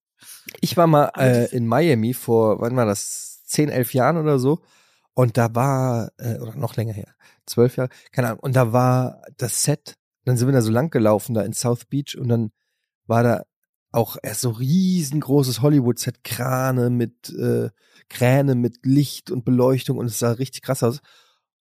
Ich 0.61 0.77
war 0.77 0.87
mal 0.87 1.11
äh, 1.17 1.53
in 1.53 1.67
Miami 1.67 2.13
vor, 2.13 2.61
wann 2.61 2.77
war 2.77 2.85
das, 2.85 3.43
zehn, 3.43 3.67
elf 3.67 3.93
Jahren 3.93 4.15
oder 4.15 4.39
so. 4.39 4.61
Und 5.17 5.37
da 5.37 5.55
war, 5.55 6.11
äh, 6.17 6.37
oder 6.37 6.55
noch 6.55 6.75
länger 6.75 6.93
her, 6.93 7.13
zwölf 7.45 7.75
Jahre, 7.75 7.89
keine 8.11 8.27
Ahnung, 8.27 8.39
und 8.41 8.55
da 8.55 8.71
war 8.71 9.21
das 9.37 9.63
Set 9.63 9.95
dann 10.27 10.35
sind 10.35 10.49
wir 10.49 10.53
da 10.53 10.61
so 10.61 10.71
lang 10.71 10.89
gelaufen, 10.89 11.33
da 11.33 11.41
in 11.43 11.53
South 11.53 11.85
Beach, 11.85 12.17
und 12.17 12.27
dann 12.27 12.51
war 13.05 13.23
da 13.23 13.43
auch 13.93 14.17
erst 14.21 14.41
so 14.41 14.49
riesengroßes 14.49 15.61
Hollywood-Set, 15.61 16.25
Krane 16.25 16.89
mit, 16.89 17.29
äh, 17.29 17.69
Kräne 18.09 18.55
mit 18.55 18.85
Licht 18.85 19.31
und 19.31 19.45
Beleuchtung 19.45 19.97
und 19.97 20.07
es 20.07 20.19
sah 20.19 20.31
richtig 20.31 20.63
krass 20.63 20.83
aus. 20.83 20.99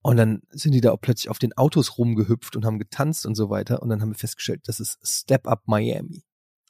Und 0.01 0.17
dann 0.17 0.41
sind 0.49 0.71
die 0.71 0.81
da 0.81 0.91
auch 0.91 0.99
plötzlich 0.99 1.29
auf 1.29 1.37
den 1.37 1.55
Autos 1.55 1.99
rumgehüpft 1.99 2.55
und 2.55 2.65
haben 2.65 2.79
getanzt 2.79 3.27
und 3.27 3.35
so 3.35 3.51
weiter. 3.51 3.83
Und 3.83 3.89
dann 3.89 4.01
haben 4.01 4.09
wir 4.09 4.17
festgestellt, 4.17 4.61
das 4.65 4.79
ist 4.79 4.97
Step 5.03 5.47
Up 5.47 5.61
Miami. 5.67 6.23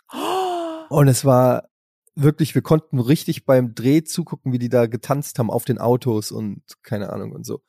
Und 0.90 1.08
es 1.08 1.24
war 1.24 1.70
wirklich, 2.18 2.56
wir 2.56 2.62
konnten 2.62 3.00
richtig 3.00 3.46
beim 3.46 3.76
Dreh 3.76 4.04
zugucken, 4.04 4.52
wie 4.52 4.60
die 4.60 4.70
da 4.70 4.88
getanzt 4.88 5.40
haben 5.40 5.52
auf 5.52 5.66
den 5.66 5.78
Autos 5.78 6.32
und 6.32 6.62
keine 6.84 7.12
Ahnung 7.12 7.32
und 7.32 7.46
so. 7.46 7.62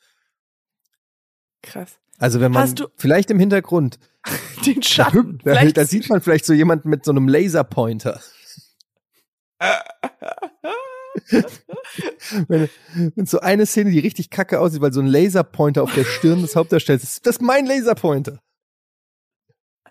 Krass. 1.62 1.98
Also 2.18 2.40
wenn 2.40 2.50
man 2.50 2.74
vielleicht 2.96 3.30
im 3.30 3.38
Hintergrund 3.38 3.98
den 4.66 4.82
Schatten, 4.82 5.38
da, 5.44 5.54
da, 5.54 5.64
da 5.70 5.84
sieht 5.84 6.08
man 6.08 6.20
vielleicht 6.20 6.44
so 6.46 6.52
jemanden 6.52 6.88
mit 6.88 7.04
so 7.04 7.12
einem 7.12 7.28
Laserpointer. 7.28 8.20
wenn, 12.48 12.68
wenn 13.14 13.26
so 13.26 13.40
eine 13.40 13.66
Szene, 13.66 13.90
die 13.90 13.98
richtig 13.98 14.30
kacke 14.30 14.60
aussieht, 14.60 14.80
weil 14.80 14.92
so 14.92 15.00
ein 15.00 15.06
Laserpointer 15.06 15.82
auf 15.82 15.94
der 15.94 16.04
Stirn 16.04 16.42
des 16.42 16.56
Hauptdarstellers 16.56 17.02
ist, 17.02 17.26
das 17.26 17.36
ist 17.36 17.42
mein 17.42 17.66
Laserpointer. 17.66 18.40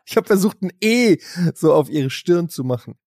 Ich 0.05 0.15
habe 0.15 0.25
versucht, 0.27 0.61
ein 0.61 0.71
E 0.81 1.17
so 1.53 1.73
auf 1.73 1.89
ihre 1.89 2.09
Stirn 2.09 2.49
zu 2.49 2.63
machen. 2.63 2.97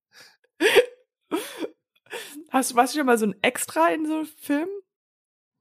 Hast, 2.51 2.75
warst 2.75 2.95
du 2.95 2.99
schon 2.99 3.07
mal 3.07 3.19
so 3.19 3.27
ein 3.27 3.37
Extra 3.43 3.89
in 3.89 4.07
so 4.07 4.17
einem 4.17 4.27
Film? 4.27 4.69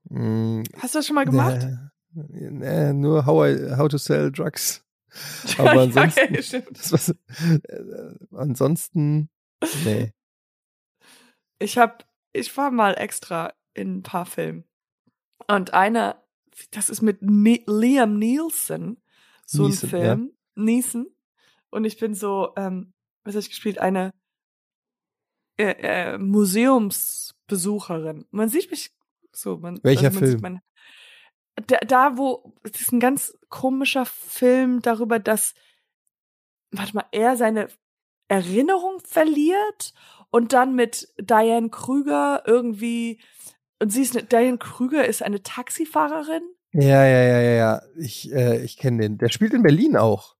Mm, 0.09 0.63
Hast 0.79 0.95
du 0.95 0.99
das 0.99 1.07
schon 1.07 1.15
mal 1.15 1.25
gemacht? 1.25 1.59
Nee. 1.61 2.49
Nee, 2.49 2.93
nur 2.93 3.25
how, 3.25 3.45
I, 3.45 3.75
how 3.77 3.87
to 3.87 3.97
Sell 3.97 4.31
Drugs. 4.31 4.83
Aber 5.57 5.81
ansonsten, 5.81 6.33
ja, 6.33 6.61
das 6.71 6.91
was, 6.91 7.09
äh, 7.09 8.15
ansonsten, 8.31 9.29
nee. 9.85 10.11
Ich 11.59 11.77
hab, 11.77 12.07
ich 12.33 12.55
war 12.57 12.71
mal 12.71 12.93
extra 12.93 13.53
in 13.73 13.97
ein 13.97 14.03
paar 14.03 14.25
Filmen. 14.25 14.63
Und 15.47 15.73
einer, 15.73 16.23
das 16.71 16.89
ist 16.89 17.01
mit 17.01 17.21
ne 17.21 17.63
Liam 17.67 18.17
Nielsen, 18.17 19.01
so 19.45 19.67
Neeson, 19.67 19.87
ein 19.87 19.89
Film, 19.89 20.31
ja. 20.55 20.63
Neeson. 20.63 21.07
Und 21.69 21.85
ich 21.85 21.97
bin 21.97 22.13
so, 22.13 22.53
ähm, 22.55 22.93
was 23.23 23.33
habe 23.35 23.41
ich 23.41 23.49
gespielt? 23.49 23.79
Eine 23.79 24.13
äh, 25.59 26.13
äh, 26.13 26.17
Museumsbesucherin. 26.17 28.25
Man 28.31 28.49
sieht 28.49 28.71
mich 28.71 28.91
so. 29.33 29.57
Man, 29.57 29.79
Welcher 29.83 30.07
also 30.07 30.19
man 30.19 30.29
Film? 30.29 30.41
Mein, 30.41 30.61
da, 31.67 31.77
da 31.85 32.17
wo, 32.17 32.55
es 32.63 32.79
ist 32.79 32.93
ein 32.93 33.01
ganz 33.01 33.37
komischer 33.49 34.05
Film 34.05 34.81
darüber, 34.81 35.19
dass, 35.19 35.53
warte 36.71 36.95
mal, 36.95 37.03
er 37.11 37.35
seine 37.35 37.67
Erinnerung 38.29 39.01
verliert 39.03 39.93
und 40.29 40.53
dann 40.53 40.75
mit 40.75 41.13
Diane 41.19 41.69
Krüger 41.69 42.43
irgendwie, 42.45 43.19
und 43.79 43.91
sie 43.91 44.03
ist, 44.03 44.15
eine, 44.15 44.25
Diane 44.25 44.59
Krüger 44.59 45.05
ist 45.05 45.21
eine 45.21 45.43
Taxifahrerin. 45.43 46.43
Ja, 46.71 47.03
ja, 47.03 47.21
ja, 47.21 47.41
ja, 47.41 47.51
ja. 47.51 47.81
Ich, 47.97 48.31
äh, 48.31 48.63
ich 48.63 48.77
kenne 48.77 49.01
den. 49.01 49.17
Der 49.17 49.27
spielt 49.29 49.53
in 49.53 49.63
Berlin 49.63 49.97
auch. 49.97 50.37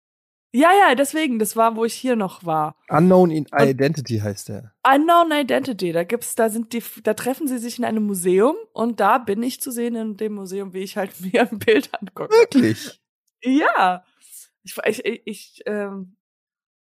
Ja, 0.52 0.72
ja, 0.74 0.96
deswegen, 0.96 1.38
das 1.38 1.56
war, 1.56 1.76
wo 1.76 1.86
ich 1.86 1.94
hier 1.94 2.16
noch 2.16 2.44
war. 2.44 2.76
Unknown 2.90 3.30
Identity 3.30 4.18
und 4.18 4.24
heißt 4.24 4.50
der. 4.50 4.74
Unknown 4.84 5.32
Identity, 5.32 5.92
da 5.92 6.04
gibt's, 6.04 6.34
da 6.34 6.50
sind 6.50 6.74
die, 6.74 6.82
da 7.04 7.14
treffen 7.14 7.48
sie 7.48 7.60
sich 7.60 7.78
in 7.78 7.86
einem 7.86 8.04
Museum 8.04 8.56
und 8.74 9.00
da 9.00 9.20
bin 9.20 9.44
ich 9.44 9.62
zu 9.62 9.72
sehen 9.72 9.96
in 9.96 10.18
dem 10.18 10.34
Museum, 10.34 10.74
wie 10.74 10.80
ich 10.80 10.98
halt 10.98 11.20
mir 11.34 11.50
ein 11.50 11.60
Bild 11.60 11.90
angucke. 11.94 12.34
Wirklich? 12.34 13.00
Ja. 13.44 14.04
Ich, 14.64 14.76
ich, 14.86 15.22
ich 15.26 15.62
ähm, 15.68 16.18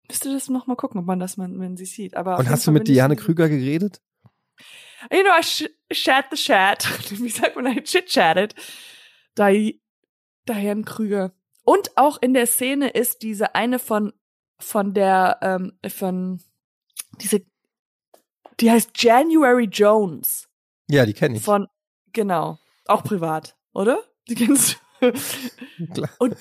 müsste 0.09 0.33
das 0.33 0.49
noch 0.49 0.67
mal 0.67 0.77
gucken, 0.77 1.01
ob 1.01 1.07
man 1.07 1.19
das, 1.19 1.39
man, 1.39 1.57
man 1.57 1.77
sie 1.77 1.87
sieht. 1.87 2.17
Aber 2.17 2.39
und 2.39 2.49
hast 2.51 2.67
du 2.67 2.71
mit 2.71 2.87
Diane 2.87 3.17
Krüger 3.17 3.49
geredet? 3.49 4.03
You 5.11 5.23
know, 5.23 5.33
I 5.39 5.43
sh 5.43 5.69
chat 5.93 6.27
the 6.31 6.37
chat. 6.37 6.87
Wie 7.11 7.29
sagt 7.29 7.57
man, 7.57 7.67
I 7.67 7.81
chit-chatted. 7.83 8.55
Diane 9.37 10.83
Krüger. 10.85 11.33
Und 11.65 11.97
auch 11.97 12.21
in 12.21 12.35
der 12.35 12.47
Szene 12.47 12.91
ist 12.91 13.23
diese 13.23 13.55
eine 13.55 13.79
von 13.79 14.13
von 14.61 14.95
der 14.95 15.39
ähm, 15.43 15.73
von 15.89 16.41
diese 17.21 17.43
die 18.61 18.71
heißt 18.71 18.91
January 19.03 19.65
Jones. 19.65 20.49
Ja, 20.89 21.05
die 21.07 21.15
kenne 21.15 21.37
ich. 21.37 21.43
Von 21.43 21.69
genau, 22.13 22.59
auch 22.87 23.03
privat, 23.03 23.57
oder? 23.73 23.99
Die 24.29 24.35
kennst 24.35 24.79
du. 25.01 25.13
Klar. 25.93 26.11
Und 26.19 26.37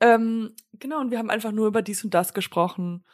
ähm, 0.00 0.54
genau, 0.72 1.00
und 1.00 1.10
wir 1.10 1.18
haben 1.18 1.30
einfach 1.30 1.52
nur 1.52 1.66
über 1.66 1.82
dies 1.82 2.04
und 2.04 2.14
das 2.14 2.34
gesprochen. 2.34 3.04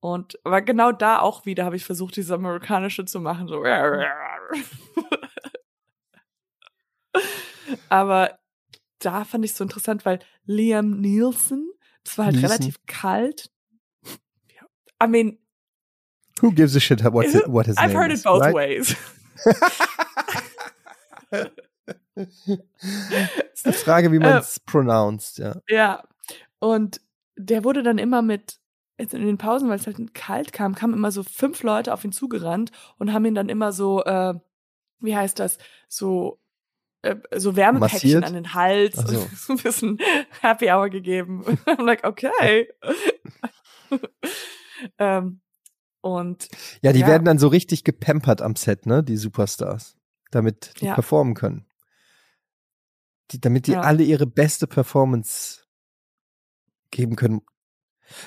Und 0.00 0.38
aber 0.44 0.62
genau 0.62 0.92
da 0.92 1.20
auch 1.20 1.44
wieder 1.46 1.64
habe 1.64 1.76
ich 1.76 1.84
versucht, 1.84 2.16
dieses 2.16 2.30
amerikanische 2.30 3.04
zu 3.04 3.20
machen, 3.20 3.48
so. 3.48 3.64
aber 7.88 8.38
da 8.98 9.24
fand 9.24 9.44
ich 9.44 9.54
so 9.54 9.64
interessant, 9.64 10.04
weil 10.04 10.20
Liam 10.44 11.00
Nielsen, 11.00 11.70
das 12.04 12.18
war 12.18 12.26
halt 12.26 12.36
Nielsen. 12.36 12.50
relativ 12.50 12.86
kalt. 12.86 13.50
I 15.02 15.06
mean, 15.06 15.38
who 16.40 16.50
gives 16.50 16.76
a 16.76 16.80
shit 16.80 17.02
what, 17.04 17.26
what 17.46 17.66
his 17.66 17.76
I've 17.76 17.88
name 17.88 17.98
heard 17.98 18.12
is, 18.12 18.20
it 18.20 18.24
both 18.24 18.42
right? 18.42 18.54
ways. 18.54 18.96
ist 22.16 23.64
eine 23.64 23.74
Frage, 23.74 24.12
wie 24.12 24.18
man 24.18 24.38
es 24.38 24.56
uh, 24.56 24.60
pronounced, 24.66 25.38
ja. 25.38 25.60
Ja. 25.68 26.02
Und 26.58 27.00
der 27.36 27.64
wurde 27.64 27.82
dann 27.82 27.98
immer 27.98 28.22
mit 28.22 28.58
jetzt 28.98 29.14
in 29.14 29.24
den 29.24 29.38
Pausen, 29.38 29.68
weil 29.68 29.78
es 29.78 29.86
halt 29.86 30.14
kalt 30.14 30.52
kam, 30.52 30.74
kamen 30.74 30.94
immer 30.94 31.12
so 31.12 31.22
fünf 31.22 31.62
Leute 31.62 31.94
auf 31.94 32.04
ihn 32.04 32.12
zugerannt 32.12 32.72
und 32.98 33.12
haben 33.12 33.24
ihn 33.24 33.34
dann 33.34 33.48
immer 33.48 33.72
so, 33.72 34.04
äh, 34.04 34.34
wie 34.98 35.16
heißt 35.16 35.38
das, 35.38 35.58
so 35.88 36.40
äh, 37.02 37.16
so 37.36 37.56
Wärmepäckchen 37.56 37.98
Massiert? 38.20 38.24
an 38.24 38.34
den 38.34 38.54
Hals 38.54 38.96
so. 38.96 39.20
und 39.22 39.30
so 39.38 39.52
ein 39.54 39.58
bisschen 39.58 39.98
Happy 40.40 40.70
Hour 40.70 40.88
gegeben. 40.90 41.44
I'm 41.66 41.84
like, 41.84 42.04
okay. 42.04 42.68
ähm, 44.98 45.40
und 46.00 46.48
Ja, 46.82 46.92
die 46.92 47.00
Ja. 47.00 47.06
werden 47.08 47.24
dann 47.24 47.38
so 47.38 47.48
richtig 47.48 47.84
gepampert 47.84 48.42
am 48.42 48.56
Set, 48.56 48.86
ne, 48.86 49.02
die 49.02 49.16
Superstars, 49.16 49.96
damit 50.30 50.80
die 50.80 50.86
Ja. 50.86 50.94
performen 50.94 51.34
können. 51.34 51.66
Die, 53.30 53.40
damit 53.40 53.66
die 53.66 53.72
Ja. 53.72 53.80
alle 53.80 54.02
ihre 54.04 54.26
beste 54.26 54.66
Performance 54.66 55.62
geben 56.90 57.16
können. 57.16 57.42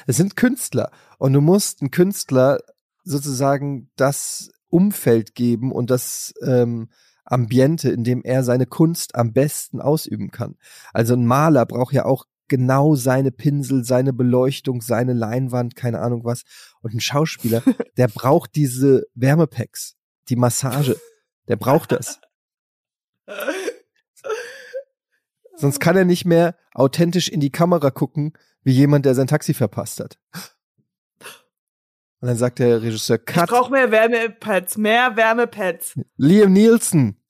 Es 0.05 0.17
sind 0.17 0.35
Künstler 0.35 0.91
und 1.17 1.33
du 1.33 1.41
musst 1.41 1.81
einen 1.81 1.89
Künstler 1.89 2.59
sozusagen 3.03 3.89
das 3.95 4.51
Umfeld 4.67 5.33
geben 5.33 5.71
und 5.71 5.89
das 5.89 6.33
ähm, 6.45 6.89
Ambiente, 7.31 7.89
in 7.89 8.03
dem 8.03 8.23
er 8.23 8.43
seine 8.43 8.65
Kunst 8.65 9.15
am 9.15 9.33
besten 9.33 9.81
ausüben 9.81 10.31
kann. 10.31 10.55
Also 10.93 11.13
ein 11.13 11.25
Maler 11.25 11.65
braucht 11.65 11.93
ja 11.93 12.05
auch 12.05 12.25
genau 12.47 12.95
seine 12.95 13.31
Pinsel, 13.31 13.85
seine 13.85 14.11
Beleuchtung, 14.11 14.81
seine 14.81 15.13
Leinwand, 15.13 15.75
keine 15.75 15.99
Ahnung 15.99 16.25
was. 16.25 16.43
Und 16.81 16.93
ein 16.93 16.99
Schauspieler, 16.99 17.63
der 17.97 18.09
braucht 18.09 18.55
diese 18.55 19.07
Wärmepacks, 19.15 19.95
die 20.27 20.35
Massage. 20.35 20.97
Der 21.47 21.55
braucht 21.55 21.93
das. 21.93 22.19
Sonst 25.55 25.79
kann 25.79 25.95
er 25.95 26.05
nicht 26.05 26.25
mehr 26.25 26.55
authentisch 26.73 27.29
in 27.29 27.39
die 27.39 27.51
Kamera 27.51 27.89
gucken, 27.91 28.33
wie 28.63 28.73
jemand, 28.73 29.05
der 29.05 29.15
sein 29.15 29.27
Taxi 29.27 29.53
verpasst 29.53 29.99
hat. 29.99 30.19
Und 32.19 32.27
dann 32.27 32.37
sagt 32.37 32.59
der 32.59 32.81
Regisseur, 32.81 33.17
ich 33.17 33.25
Cut, 33.25 33.49
brauche 33.49 33.71
mehr 33.71 33.91
Wärmepads, 33.91 34.77
mehr 34.77 35.15
Wärmepads. 35.15 35.99
Liam 36.17 36.51
Nielsen. 36.51 37.20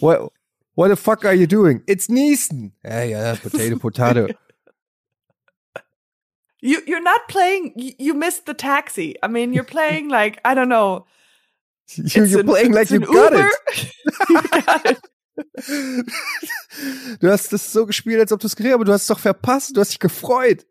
What, 0.00 0.32
what 0.74 0.88
the 0.88 0.96
fuck 0.96 1.24
are 1.24 1.34
you 1.34 1.46
doing? 1.46 1.82
It's 1.86 2.08
Neeson. 2.08 2.72
Ja, 2.84 3.02
ja, 3.02 3.34
potato, 3.36 3.78
potato. 3.78 4.28
You 6.62 6.82
you're 6.86 7.02
not 7.02 7.26
playing. 7.28 7.72
You, 7.76 8.14
missed 8.14 8.44
the 8.46 8.54
taxi. 8.54 9.16
I 9.22 9.28
mean, 9.28 9.54
you're 9.54 9.64
playing 9.64 10.08
like 10.18 10.40
I 10.44 10.54
don't 10.54 10.68
know. 10.68 11.06
You, 11.96 12.24
you're 12.24 12.40
an- 12.40 12.46
playing 12.46 12.72
like 12.72 12.90
it's 12.90 12.92
you 12.92 12.98
an 12.98 13.04
got 13.12 13.32
it. 13.32 13.92
you 14.28 14.42
got 14.42 14.86
it. 14.86 14.98
Du 17.20 17.30
hast 17.30 17.50
das 17.52 17.72
so 17.72 17.86
gespielt, 17.86 18.20
als 18.20 18.30
ob 18.30 18.40
du 18.40 18.46
es 18.46 18.54
gekriegt 18.54 18.72
hast, 18.72 18.74
aber 18.74 18.84
du 18.84 18.92
hast 18.92 19.02
es 19.02 19.08
doch 19.08 19.18
verpasst. 19.18 19.74
Du 19.74 19.80
hast 19.80 19.90
dich 19.92 19.98
gefreut. 19.98 20.66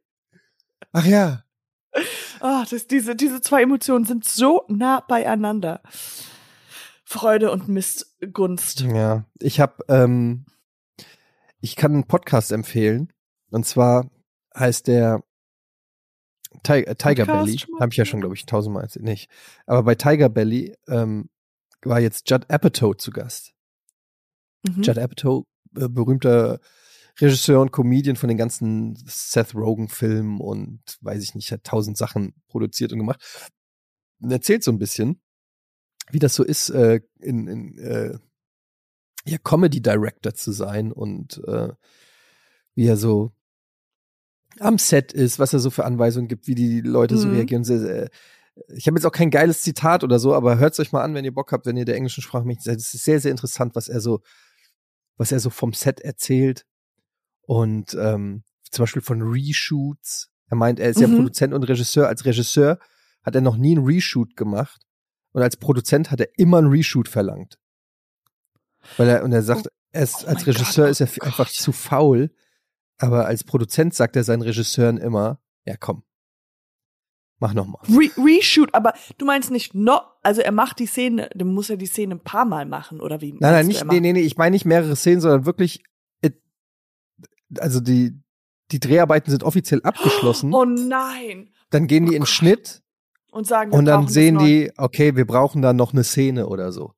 Ach 0.93 1.05
ja. 1.05 1.43
Oh, 2.39 2.63
das, 2.69 2.85
diese, 2.85 3.15
diese 3.15 3.41
zwei 3.41 3.63
Emotionen 3.63 4.05
sind 4.05 4.25
so 4.25 4.65
nah 4.67 4.99
beieinander. 4.99 5.81
Freude 7.11 7.49
und 7.51 7.67
Missgunst. 7.67 8.81
Ja, 8.81 9.25
ich 9.39 9.59
habe, 9.59 9.83
ähm, 9.87 10.45
ich 11.59 11.75
kann 11.75 11.91
einen 11.93 12.03
Podcast 12.03 12.51
empfehlen. 12.51 13.11
Und 13.49 13.65
zwar 13.65 14.11
heißt 14.55 14.85
der 14.85 15.23
Ti- 16.61 16.85
äh, 16.85 16.93
Tiger 16.93 17.25
Podcast 17.25 17.45
Belly. 17.45 17.57
Habe 17.79 17.91
ich 17.91 17.97
ja 17.97 18.05
schon, 18.05 18.19
glaube 18.19 18.35
ich, 18.35 18.45
tausendmal 18.45 18.83
erzählt. 18.83 19.05
Nicht. 19.05 19.27
Aber 19.65 19.81
bei 19.81 19.95
Tiger 19.95 20.29
Belly 20.29 20.75
ähm, 20.87 21.31
war 21.81 21.99
jetzt 21.99 22.29
Judd 22.29 22.45
Apatow 22.47 22.95
zu 22.95 23.09
Gast. 23.09 23.53
Mhm. 24.61 24.83
Judd 24.83 24.99
Apatow, 24.99 25.45
äh, 25.77 25.89
berühmter 25.89 26.59
Regisseur 27.19 27.59
und 27.59 27.71
Comedian 27.71 28.17
von 28.17 28.29
den 28.29 28.37
ganzen 28.37 28.95
Seth 29.07 29.55
Rogen-Filmen 29.55 30.39
und 30.39 30.83
weiß 31.01 31.23
ich 31.23 31.33
nicht, 31.33 31.51
hat 31.51 31.63
tausend 31.63 31.97
Sachen 31.97 32.35
produziert 32.49 32.93
und 32.93 32.99
gemacht. 32.99 33.19
Und 34.21 34.29
erzählt 34.29 34.63
so 34.63 34.71
ein 34.71 34.77
bisschen, 34.77 35.19
wie 36.11 36.19
das 36.19 36.35
so 36.35 36.43
ist, 36.43 36.69
äh, 36.69 37.01
in, 37.19 37.47
in 37.47 37.77
äh, 37.77 38.17
ja, 39.25 39.37
Comedy 39.37 39.81
Director 39.81 40.33
zu 40.33 40.51
sein 40.51 40.91
und 40.91 41.41
äh, 41.47 41.69
wie 42.75 42.87
er 42.87 42.97
so 42.97 43.31
am 44.59 44.77
Set 44.77 45.13
ist, 45.13 45.39
was 45.39 45.53
er 45.53 45.59
so 45.59 45.69
für 45.69 45.85
Anweisungen 45.85 46.27
gibt, 46.27 46.47
wie 46.47 46.55
die 46.55 46.81
Leute 46.81 47.17
so 47.17 47.27
Mhm. 47.27 47.35
reagieren. 47.35 47.63
Sehr, 47.63 47.79
sehr, 47.79 48.09
ich 48.69 48.87
habe 48.87 48.97
jetzt 48.97 49.05
auch 49.05 49.11
kein 49.11 49.29
geiles 49.29 49.61
Zitat 49.61 50.03
oder 50.03 50.19
so, 50.19 50.33
aber 50.33 50.57
hört 50.57 50.77
euch 50.79 50.91
mal 50.91 51.03
an, 51.03 51.13
wenn 51.13 51.25
ihr 51.25 51.33
Bock 51.33 51.51
habt, 51.51 51.65
wenn 51.65 51.77
ihr 51.77 51.85
der 51.85 51.95
englischen 51.95 52.21
Sprache 52.21 52.45
möchtet. 52.45 52.77
Es 52.77 52.93
ist 52.93 53.03
sehr, 53.05 53.19
sehr 53.19 53.31
interessant, 53.31 53.75
was 53.75 53.87
er 53.87 54.01
so, 54.01 54.21
was 55.17 55.31
er 55.31 55.39
so 55.39 55.49
vom 55.49 55.73
Set 55.73 56.01
erzählt. 56.01 56.65
Und 57.41 57.95
ähm, 57.99 58.43
zum 58.71 58.83
Beispiel 58.83 59.01
von 59.01 59.21
Reshoots. 59.21 60.29
Er 60.49 60.57
meint, 60.57 60.79
er 60.79 60.89
ist 60.89 60.99
ja 60.99 61.07
Mhm. 61.07 61.15
Produzent 61.15 61.53
und 61.53 61.63
Regisseur. 61.63 62.07
Als 62.07 62.25
Regisseur 62.25 62.79
hat 63.23 63.35
er 63.35 63.41
noch 63.41 63.57
nie 63.57 63.75
einen 63.77 63.85
Reshoot 63.85 64.35
gemacht. 64.35 64.81
Und 65.31 65.41
als 65.41 65.57
Produzent 65.57 66.11
hat 66.11 66.19
er 66.19 66.29
immer 66.37 66.57
einen 66.57 66.67
Reshoot 66.69 67.07
verlangt. 67.07 67.59
Weil 68.97 69.09
er, 69.09 69.23
und 69.23 69.31
er 69.31 69.43
sagt, 69.43 69.67
er 69.91 70.03
ist, 70.03 70.23
Oh 70.25 70.27
als 70.29 70.47
Regisseur 70.47 70.85
Gott, 70.85 70.91
ist 70.91 71.01
er 71.01 71.07
oh 71.07 71.11
f- 71.11 71.21
einfach 71.21 71.37
Gott. 71.47 71.53
zu 71.53 71.71
faul. 71.71 72.31
Aber 72.97 73.25
als 73.27 73.43
Produzent 73.43 73.93
sagt 73.93 74.15
er 74.15 74.23
seinen 74.23 74.41
Regisseuren 74.41 74.97
immer, 74.97 75.39
ja 75.65 75.75
komm, 75.77 76.03
mach 77.39 77.53
noch 77.53 77.65
mal. 77.67 77.79
Re 77.87 78.09
Reshoot, 78.17 78.73
aber 78.73 78.93
du 79.17 79.25
meinst 79.25 79.51
nicht 79.51 79.73
no, 79.73 80.01
also 80.23 80.41
er 80.41 80.51
macht 80.51 80.79
die 80.79 80.85
Szene, 80.85 81.29
dann 81.33 81.53
muss 81.53 81.69
er 81.69 81.77
die 81.77 81.85
Szene 81.85 82.15
ein 82.15 82.23
paar 82.23 82.43
Mal 82.45 82.65
machen, 82.65 82.99
oder 82.99 83.21
wie? 83.21 83.31
Nein, 83.33 83.39
nein, 83.39 83.67
nicht, 83.67 83.85
nee, 83.85 83.99
nee, 84.01 84.11
nee, 84.13 84.21
ich 84.21 84.35
meine 84.37 84.53
nicht 84.53 84.65
mehrere 84.65 84.95
Szenen, 84.97 85.21
sondern 85.21 85.45
wirklich, 85.45 85.83
also 87.57 87.79
die, 87.79 88.19
die 88.71 88.79
Dreharbeiten 88.79 89.31
sind 89.31 89.43
offiziell 89.43 89.81
abgeschlossen. 89.83 90.53
Oh 90.53 90.65
nein. 90.65 91.49
dann 91.69 91.87
gehen 91.87 92.05
die 92.05 92.11
oh 92.11 92.15
in 92.15 92.19
Gott. 92.21 92.29
Schnitt 92.29 92.83
Und 93.31 93.45
sagen, 93.45 93.71
wir 93.71 93.77
und 93.77 93.85
dann 93.85 94.07
sehen 94.07 94.39
die, 94.39 94.71
okay, 94.77 95.15
wir 95.15 95.25
brauchen 95.25 95.61
da 95.61 95.73
noch 95.73 95.93
eine 95.93 96.03
Szene 96.03 96.47
oder 96.47 96.71
so. 96.71 96.93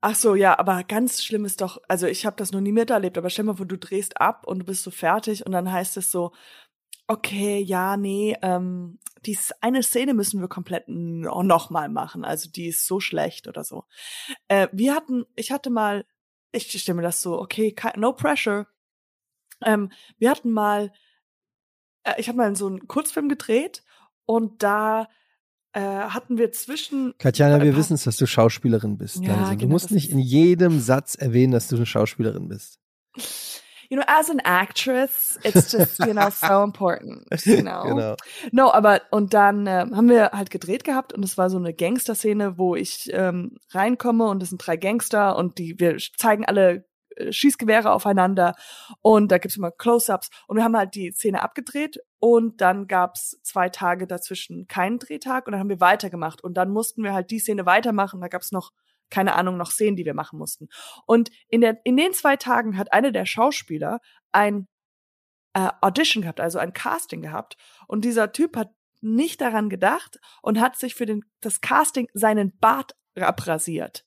Ach 0.00 0.14
so, 0.14 0.36
ja, 0.36 0.58
aber 0.58 0.84
ganz 0.84 1.24
schlimm 1.24 1.44
ist 1.44 1.60
doch, 1.60 1.78
also 1.88 2.06
ich 2.06 2.24
habe 2.24 2.36
das 2.36 2.52
noch 2.52 2.60
nie 2.60 2.72
miterlebt, 2.72 3.18
aber 3.18 3.30
stell 3.30 3.44
mal 3.44 3.56
vor, 3.56 3.66
du 3.66 3.76
drehst 3.76 4.20
ab 4.20 4.46
und 4.46 4.60
du 4.60 4.64
bist 4.64 4.84
so 4.84 4.92
fertig 4.92 5.44
und 5.44 5.52
dann 5.52 5.72
heißt 5.72 5.96
es 5.96 6.12
so, 6.12 6.32
okay, 7.08 7.58
ja, 7.58 7.96
nee, 7.96 8.36
ähm, 8.42 9.00
die 9.26 9.36
eine 9.60 9.82
Szene 9.82 10.14
müssen 10.14 10.40
wir 10.40 10.48
komplett 10.48 10.84
no 10.88 11.42
noch 11.42 11.70
mal 11.70 11.88
machen, 11.88 12.24
also 12.24 12.48
die 12.48 12.68
ist 12.68 12.86
so 12.86 13.00
schlecht 13.00 13.48
oder 13.48 13.64
so. 13.64 13.84
Äh, 14.46 14.68
wir 14.72 14.94
hatten, 14.94 15.26
ich 15.34 15.50
hatte 15.50 15.70
mal, 15.70 16.04
ich 16.52 16.70
stelle 16.80 16.96
mir 16.96 17.02
das 17.02 17.20
so, 17.20 17.40
okay, 17.40 17.74
no 17.96 18.12
pressure. 18.12 18.68
Ähm, 19.64 19.90
wir 20.18 20.30
hatten 20.30 20.52
mal, 20.52 20.92
äh, 22.04 22.14
ich 22.18 22.28
habe 22.28 22.38
mal 22.38 22.54
so 22.54 22.68
einen 22.68 22.86
Kurzfilm 22.86 23.28
gedreht 23.28 23.82
und 24.28 24.62
da 24.62 25.08
äh, 25.72 25.80
hatten 25.80 26.36
wir 26.38 26.52
zwischen 26.52 27.14
Katjana, 27.18 27.62
wir 27.62 27.72
Äh, 27.72 27.76
wissen 27.76 27.94
es, 27.94 28.04
dass 28.04 28.16
du 28.18 28.26
Schauspielerin 28.26 28.98
bist. 28.98 29.22
Ja, 29.22 29.32
langsam. 29.32 29.50
du 29.52 29.56
genau, 29.58 29.72
musst 29.72 29.90
nicht 29.90 30.10
in 30.10 30.18
jedem 30.18 30.80
Satz 30.80 31.14
erwähnen, 31.14 31.52
dass 31.52 31.68
du 31.68 31.76
eine 31.76 31.86
Schauspielerin 31.86 32.48
bist. 32.48 32.78
you 33.90 33.96
know, 33.96 34.04
as 34.06 34.28
an 34.28 34.38
actress, 34.44 35.38
it's 35.44 35.72
just, 35.72 35.98
you 36.00 36.12
know, 36.12 36.28
so 36.30 36.62
important, 36.62 37.26
you 37.46 37.62
know. 37.62 37.84
genau. 37.84 38.16
No, 38.52 38.70
aber 38.70 39.00
und 39.10 39.32
dann 39.32 39.66
ähm, 39.66 39.96
haben 39.96 40.10
wir 40.10 40.30
halt 40.32 40.50
gedreht 40.50 40.84
gehabt 40.84 41.14
und 41.14 41.24
es 41.24 41.38
war 41.38 41.48
so 41.48 41.56
eine 41.56 41.72
Gangster-Szene, 41.72 42.58
wo 42.58 42.74
ich 42.76 43.08
ähm, 43.14 43.56
reinkomme 43.70 44.26
und 44.28 44.42
es 44.42 44.50
sind 44.50 44.58
drei 44.58 44.76
Gangster 44.76 45.36
und 45.36 45.56
die 45.58 45.78
wir 45.78 45.96
zeigen 46.18 46.44
alle 46.44 46.70
äh, 46.74 46.82
Schießgewehre 47.30 47.92
aufeinander 47.92 48.54
und 49.00 49.30
da 49.32 49.38
gibt's 49.38 49.56
immer 49.56 49.70
Close-ups 49.70 50.30
und 50.46 50.56
wir 50.56 50.64
haben 50.64 50.76
halt 50.76 50.94
die 50.94 51.12
Szene 51.12 51.42
abgedreht 51.42 51.98
und 52.18 52.60
dann 52.60 52.86
gab's 52.86 53.40
zwei 53.42 53.68
Tage 53.68 54.06
dazwischen 54.06 54.66
keinen 54.66 54.98
Drehtag 54.98 55.46
und 55.46 55.52
dann 55.52 55.60
haben 55.60 55.68
wir 55.68 55.80
weitergemacht 55.80 56.42
und 56.42 56.54
dann 56.54 56.70
mussten 56.70 57.02
wir 57.02 57.12
halt 57.12 57.30
die 57.30 57.38
Szene 57.38 57.66
weitermachen. 57.66 58.20
Da 58.20 58.28
gab's 58.28 58.52
noch 58.52 58.72
keine 59.10 59.34
Ahnung 59.34 59.56
noch 59.56 59.70
Szenen, 59.70 59.96
die 59.96 60.04
wir 60.04 60.14
machen 60.14 60.38
mussten. 60.38 60.68
Und 61.06 61.30
in 61.48 61.60
der 61.60 61.78
in 61.84 61.96
den 61.96 62.12
zwei 62.12 62.36
Tagen 62.36 62.76
hat 62.76 62.92
eine 62.92 63.12
der 63.12 63.26
Schauspieler 63.26 64.00
ein 64.32 64.68
äh, 65.54 65.70
Audition 65.80 66.22
gehabt, 66.22 66.40
also 66.40 66.58
ein 66.58 66.72
Casting 66.72 67.22
gehabt. 67.22 67.56
Und 67.86 68.04
dieser 68.04 68.32
Typ 68.32 68.56
hat 68.56 68.70
nicht 69.00 69.40
daran 69.40 69.68
gedacht 69.68 70.18
und 70.42 70.60
hat 70.60 70.76
sich 70.76 70.94
für 70.94 71.06
den, 71.06 71.24
das 71.40 71.60
Casting 71.60 72.08
seinen 72.14 72.56
Bart 72.58 72.94
abrasiert. 73.14 74.04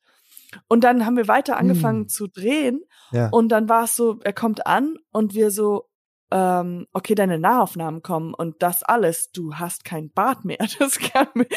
Und 0.68 0.84
dann 0.84 1.06
haben 1.06 1.18
wir 1.18 1.28
weiter 1.28 1.58
angefangen 1.58 2.02
Hm. 2.02 2.08
zu 2.10 2.28
drehen 2.28 2.82
Ja. 3.12 3.30
und 3.30 3.50
dann 3.50 3.70
war 3.70 3.86
es 3.86 3.96
so, 3.96 4.20
er 4.24 4.34
kommt 4.34 4.66
an 4.68 4.98
und 5.12 5.34
wir 5.34 5.52
so, 5.52 5.90
ähm, 6.32 6.88
okay, 6.94 7.14
deine 7.16 7.40
Nahaufnahmen 7.40 8.02
kommen 8.02 8.34
und 8.34 8.62
das 8.64 8.84
alles, 8.84 9.32
du 9.32 9.56
hast 9.56 9.84
kein 9.86 10.12
Bart 10.12 10.46
mehr. 10.46 10.60
Das 10.80 10.98
kann 11.00 11.28
mir. 11.34 11.48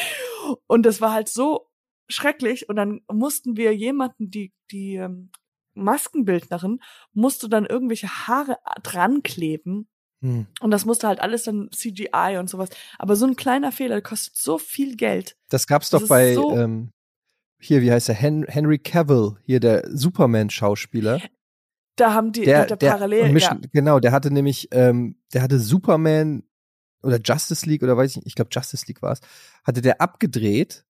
Und 0.67 0.85
das 0.85 0.99
war 1.01 1.13
halt 1.13 1.29
so 1.29 1.67
schrecklich 2.07 2.69
und 2.69 2.75
dann 2.75 3.01
mussten 3.11 3.57
wir 3.57 3.73
jemanden, 3.75 4.29
die, 4.29 4.53
die 4.71 4.95
ähm, 4.95 5.31
Maskenbildnerin, 5.89 6.79
musste 7.13 7.49
dann 7.49 7.65
irgendwelche 7.65 8.07
Haare 8.07 8.57
dran 8.83 9.23
kleben 9.23 9.87
Hm. 10.21 10.47
und 10.61 10.71
das 10.71 10.85
musste 10.85 11.07
halt 11.09 11.19
alles 11.19 11.43
dann 11.43 11.69
CGI 11.73 12.37
und 12.39 12.49
sowas. 12.49 12.69
Aber 12.97 13.17
so 13.17 13.25
ein 13.27 13.35
kleiner 13.35 13.73
Fehler 13.73 14.01
kostet 14.01 14.37
so 14.37 14.57
viel 14.57 14.95
Geld. 14.95 15.35
Das 15.49 15.67
gab's 15.67 15.89
Das 15.89 15.99
doch 15.99 16.03
ist 16.05 16.09
bei, 16.09 16.33
so- 16.33 16.55
ähm, 16.55 16.91
hier, 17.59 17.81
wie 17.81 17.91
heißt 17.91 18.09
er? 18.09 18.15
Hen 18.15 18.45
Henry 18.47 18.77
Cavill, 18.79 19.37
hier 19.43 19.59
der 19.59 19.83
Superman-Schauspieler. 19.91 21.21
Da 21.95 22.13
haben 22.13 22.31
die 22.31 22.43
Der, 22.43 22.67
er 22.69 22.75
der, 22.75 22.89
parallel, 22.89 23.21
und 23.21 23.27
ja. 23.27 23.33
Mission, 23.33 23.61
genau, 23.71 23.99
der 23.99 24.11
hatte 24.11 24.29
nämlich, 24.31 24.67
ähm, 24.71 25.17
der 25.33 25.41
hatte 25.41 25.59
Superman 25.59 26.43
oder 27.03 27.19
Justice 27.23 27.65
League 27.67 27.83
oder 27.83 27.95
weiß 27.95 28.11
ich 28.11 28.17
nicht, 28.17 28.27
ich 28.27 28.35
glaube 28.35 28.49
Justice 28.51 28.85
League 28.87 29.01
war 29.01 29.13
es, 29.13 29.21
hatte 29.63 29.81
der 29.81 30.01
abgedreht 30.01 30.85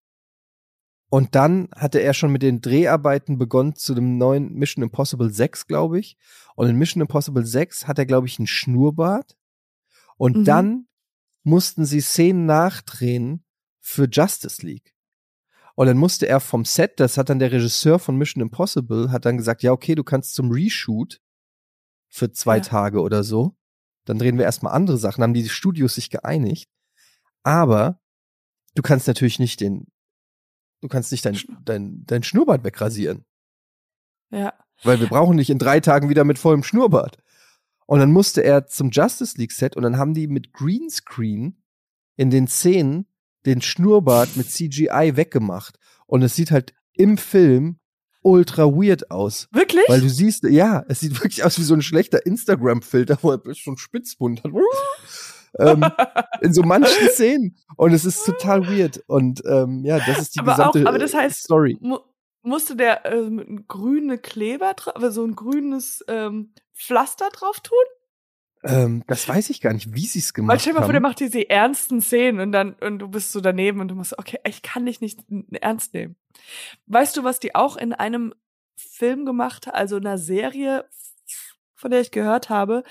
und 1.10 1.36
dann 1.36 1.70
hatte 1.76 2.00
er 2.00 2.14
schon 2.16 2.32
mit 2.32 2.42
den 2.42 2.62
Dreharbeiten 2.62 3.38
begonnen 3.38 3.76
zu 3.76 3.94
dem 3.94 4.18
neuen 4.18 4.54
Mission 4.54 4.84
Impossible 4.84 5.30
6, 5.30 5.68
glaube 5.68 6.00
ich. 6.00 6.18
Und 6.56 6.68
in 6.68 6.76
Mission 6.78 7.02
Impossible 7.02 7.46
6 7.46 7.88
hat 7.88 8.00
er, 8.00 8.08
glaube 8.08 8.28
ich, 8.28 8.40
einen 8.40 8.48
Schnurrbart. 8.48 9.38
Und 10.18 10.38
Mhm. 10.38 10.46
dann 10.46 10.88
mussten 11.44 11.86
sie 11.86 12.02
Szenen 12.02 12.48
nachdrehen 12.48 13.44
für 13.80 14.08
Justice 14.12 14.66
League. 14.66 14.95
Und 15.76 15.88
dann 15.88 15.98
musste 15.98 16.28
er 16.28 16.40
vom 16.40 16.64
Set, 16.64 17.00
das 17.00 17.18
hat 17.18 17.30
dann 17.30 17.40
der 17.40 17.52
Regisseur 17.52 18.00
von 18.00 18.16
Mission 18.18 18.42
Impossible, 18.42 19.12
hat 19.12 19.26
dann 19.26 19.38
gesagt, 19.38 19.62
ja, 19.62 19.74
okay, 19.74 19.94
du 19.94 20.04
kannst 20.04 20.34
zum 20.34 20.52
Reshoot 20.52 21.22
für 22.10 22.32
zwei 22.32 22.58
Ja. 22.58 22.64
Tage 22.64 23.02
oder 23.02 23.24
so. 23.24 23.58
Dann 24.06 24.18
drehen 24.18 24.38
wir 24.38 24.46
erstmal 24.46 24.74
andere 24.74 24.98
Sachen, 24.98 25.22
haben 25.22 25.34
die 25.34 25.50
Studios 25.50 25.96
sich 25.96 26.10
geeinigt. 26.10 26.70
Aber 27.44 28.00
du 28.76 28.82
kannst 28.82 29.08
natürlich 29.08 29.38
nicht 29.38 29.60
den, 29.60 29.88
du 30.82 30.88
kannst 30.88 31.12
nicht 31.12 31.26
dein, 31.26 31.38
dein, 31.64 32.04
dein 32.06 32.24
Schnurrbart 32.24 32.64
wegrasieren. 32.64 33.26
Ja. 34.32 34.54
Weil 34.84 35.00
wir 35.00 35.08
brauchen 35.08 35.38
dich 35.38 35.50
in 35.50 35.60
drei 35.60 35.80
Tagen 35.82 36.10
wieder 36.10 36.24
mit 36.24 36.40
vollem 36.40 36.64
Schnurrbart. 36.64 37.18
Und 37.86 38.00
dann 38.00 38.12
musste 38.12 38.44
er 38.44 38.66
zum 38.66 38.92
Justice 38.92 39.38
League 39.38 39.52
Set 39.52 39.76
und 39.76 39.84
dann 39.84 39.98
haben 39.98 40.14
die 40.14 40.28
mit 40.28 40.54
Greenscreen 40.54 41.62
in 42.16 42.30
den 42.30 42.48
Szenen 42.48 43.08
den 43.46 43.62
Schnurrbart 43.62 44.36
mit 44.36 44.50
CGI 44.50 45.14
weggemacht. 45.16 45.78
Und 46.08 46.22
es 46.22 46.36
sieht 46.36 46.52
halt 46.52 46.74
im 46.94 47.18
Film 47.18 47.80
ultra 48.22 48.64
weird 48.66 49.12
aus. 49.12 49.48
Wirklich? 49.52 49.84
Weil 49.88 50.02
du 50.02 50.10
siehst, 50.10 50.44
ja, 50.46 50.84
es 50.88 51.00
sieht 51.02 51.14
wirklich 51.22 51.44
aus 51.44 51.60
wie 51.60 51.64
so 51.64 51.74
ein 51.76 51.82
schlechter 51.82 52.26
Instagram-Filter, 52.26 53.20
wo 53.22 53.32
er 53.32 53.42
einen 53.46 53.78
Spitzbund 53.78 54.44
hat. 54.44 54.52
ähm, 55.60 55.86
in 56.42 56.54
so 56.54 56.64
manchen 56.64 57.10
Szenen. 57.10 57.56
Und 57.78 57.94
es 57.94 58.06
ist 58.06 58.26
total 58.26 58.68
weird. 58.68 59.04
Und 59.08 59.44
ähm, 59.46 59.84
ja, 59.86 60.00
das 60.00 60.20
ist 60.20 60.36
die 60.36 60.40
Aber 60.40 60.54
auch- 60.54 60.72
gesamte 60.74 60.88
aber 60.88 61.00
das 61.00 61.14
heißt- 61.14 61.44
Story. 61.44 61.78
Mu 61.82 61.98
musste 62.42 62.76
der 62.76 63.06
ähm, 63.12 63.66
grüne 63.68 64.20
Kleber, 64.20 64.76
also 64.94 65.10
so 65.10 65.26
ein 65.26 65.36
grünes 65.36 66.06
ähm, 66.08 66.54
Pflaster 66.76 67.30
drauf 67.34 67.60
tun? 67.62 67.76
Ähm, 68.66 69.04
das 69.08 69.28
weiß 69.30 69.52
ich 69.52 69.62
gar 69.62 69.74
nicht, 69.74 69.94
wie 69.94 70.06
sie 70.06 70.20
es 70.20 70.34
gemacht 70.34 70.60
stell 70.62 70.74
dir 70.74 70.80
mal 70.80 70.86
vor, 70.86 70.94
der 70.94 70.98
haben. 70.98 71.04
macht 71.04 71.20
diese 71.20 71.50
ernsten 71.50 72.02
Szenen 72.02 72.40
und 72.40 72.52
dann 72.52 72.74
und 72.74 73.00
du 73.00 73.08
bist 73.08 73.32
so 73.32 73.40
daneben 73.40 73.80
und 73.80 73.90
du 73.90 73.96
musst, 73.96 74.18
okay, 74.18 74.40
ich 74.44 74.64
kann 74.64 74.86
dich 74.86 75.02
nicht 75.02 75.20
ernst 75.62 75.94
nehmen. 75.94 76.16
Weißt 76.88 77.16
du, 77.16 77.24
was 77.24 77.40
die 77.40 77.54
auch 77.54 77.78
in 77.78 77.94
einem 77.94 78.34
Film 78.76 79.26
gemacht, 79.26 79.72
also 79.72 79.98
in 79.98 80.08
einer 80.08 80.18
Serie, 80.18 80.86
von 81.76 81.92
der 81.92 82.02
ich 82.02 82.12
gehört 82.12 82.50
habe, 82.50 82.84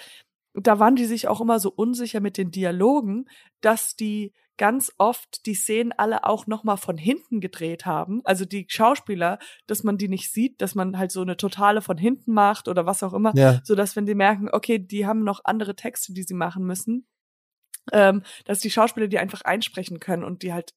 da 0.55 0.79
waren 0.79 0.95
die 0.95 1.07
sich 1.07 1.27
auch 1.27 1.41
immer 1.41 1.59
so 1.59 1.71
unsicher 1.71 2.21
mit 2.21 2.39
den 2.39 2.53
Dialogen, 2.53 3.29
dass 3.61 3.97
die 3.97 4.33
ganz 4.57 4.93
oft 4.99 5.47
die 5.47 5.55
Szenen 5.55 5.93
alle 5.93 6.25
auch 6.25 6.47
noch 6.47 6.65
mal 6.65 6.77
von 6.77 6.97
hinten 6.97 7.41
gedreht 7.41 7.87
haben, 7.87 8.21
also 8.25 8.45
die 8.45 8.67
Schauspieler, 8.69 9.39
dass 9.67 9.83
man 9.83 9.99
die 9.99 10.09
nicht 10.09 10.33
sieht, 10.33 10.61
dass 10.61 10.75
man 10.75 10.99
halt 10.99 11.11
so 11.11 11.23
eine 11.23 11.37
totale 11.37 11.83
von 11.83 11.99
hinten 11.99 12.33
macht 12.33 12.69
oder 12.69 12.87
was 12.87 13.03
auch 13.03 13.15
immer, 13.15 13.33
Ja, 13.35 13.61
so 13.65 13.75
dass 13.75 13.97
wenn 13.97 14.07
die 14.07 14.15
merken, 14.15 14.49
okay, 14.51 14.79
die 14.79 15.07
haben 15.07 15.25
noch 15.25 15.41
andere 15.45 15.75
Texte, 15.75 16.13
die 16.13 16.23
sie 16.23 16.35
machen 16.35 16.65
müssen, 16.65 17.07
ähm, 17.93 18.23
dass 18.45 18.61
die 18.61 18.71
Schauspieler 18.71 19.09
die 19.09 19.19
einfach 19.19 19.43
einsprechen 19.43 20.01
können 20.01 20.25
und 20.25 20.43
die 20.43 20.53
halt 20.53 20.75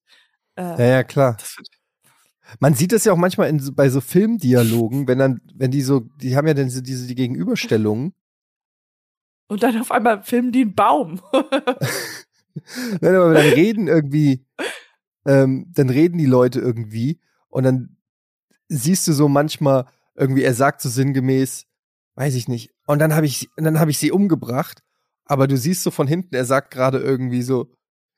äh, 0.58 0.64
ja, 0.64 0.86
ja, 0.86 1.04
klar. 1.04 1.38
Man 2.60 2.74
sieht 2.74 2.92
das 2.92 3.06
ja 3.06 3.14
auch 3.14 3.18
manchmal 3.18 3.50
in, 3.50 3.76
bei 3.76 3.90
so 3.90 4.02
Filmdialogen, 4.02 5.08
wenn 5.08 5.20
dann, 5.20 5.42
wenn 5.54 5.72
die 5.72 5.82
so, 5.82 6.02
die 6.22 6.36
haben 6.36 6.48
ja 6.48 6.54
dann 6.54 6.66
diese, 6.66 6.82
diese 6.82 7.08
die 7.08 7.16
Gegenüberstellungen. 7.16 8.14
und 9.48 9.64
dann 9.64 9.80
auf 9.80 9.92
einmal 9.92 10.24
filmen 10.24 10.52
die 10.52 10.62
einen 10.62 10.76
Baum. 10.76 11.22
Nein, 13.02 13.16
aber 13.16 13.34
dann 13.34 13.48
reden 13.48 13.88
irgendwie, 13.88 14.46
ähm, 15.26 15.72
dann 15.74 15.90
reden 15.90 16.18
die 16.18 16.26
Leute 16.26 16.60
irgendwie 16.60 17.20
und 17.50 17.64
dann 17.64 17.98
siehst 18.70 19.08
du 19.08 19.14
so 19.14 19.28
manchmal 19.28 19.86
irgendwie, 20.16 20.44
er 20.44 20.54
sagt 20.54 20.82
so 20.82 20.90
sinngemäß, 20.90 21.66
weiß 22.16 22.36
ich 22.36 22.48
nicht, 22.48 22.74
und 22.86 23.00
dann 23.00 23.14
habe 23.14 23.26
ich, 23.26 23.50
und 23.58 23.64
dann 23.64 23.80
habe 23.80 23.92
ich 23.92 23.98
sie 23.98 24.12
umgebracht, 24.12 24.84
aber 25.26 25.48
du 25.48 25.58
siehst 25.58 25.84
so 25.84 25.92
von 25.92 26.08
hinten, 26.08 26.36
er 26.36 26.46
sagt 26.46 26.72
gerade 26.72 27.00
irgendwie 27.00 27.42
so, 27.42 27.72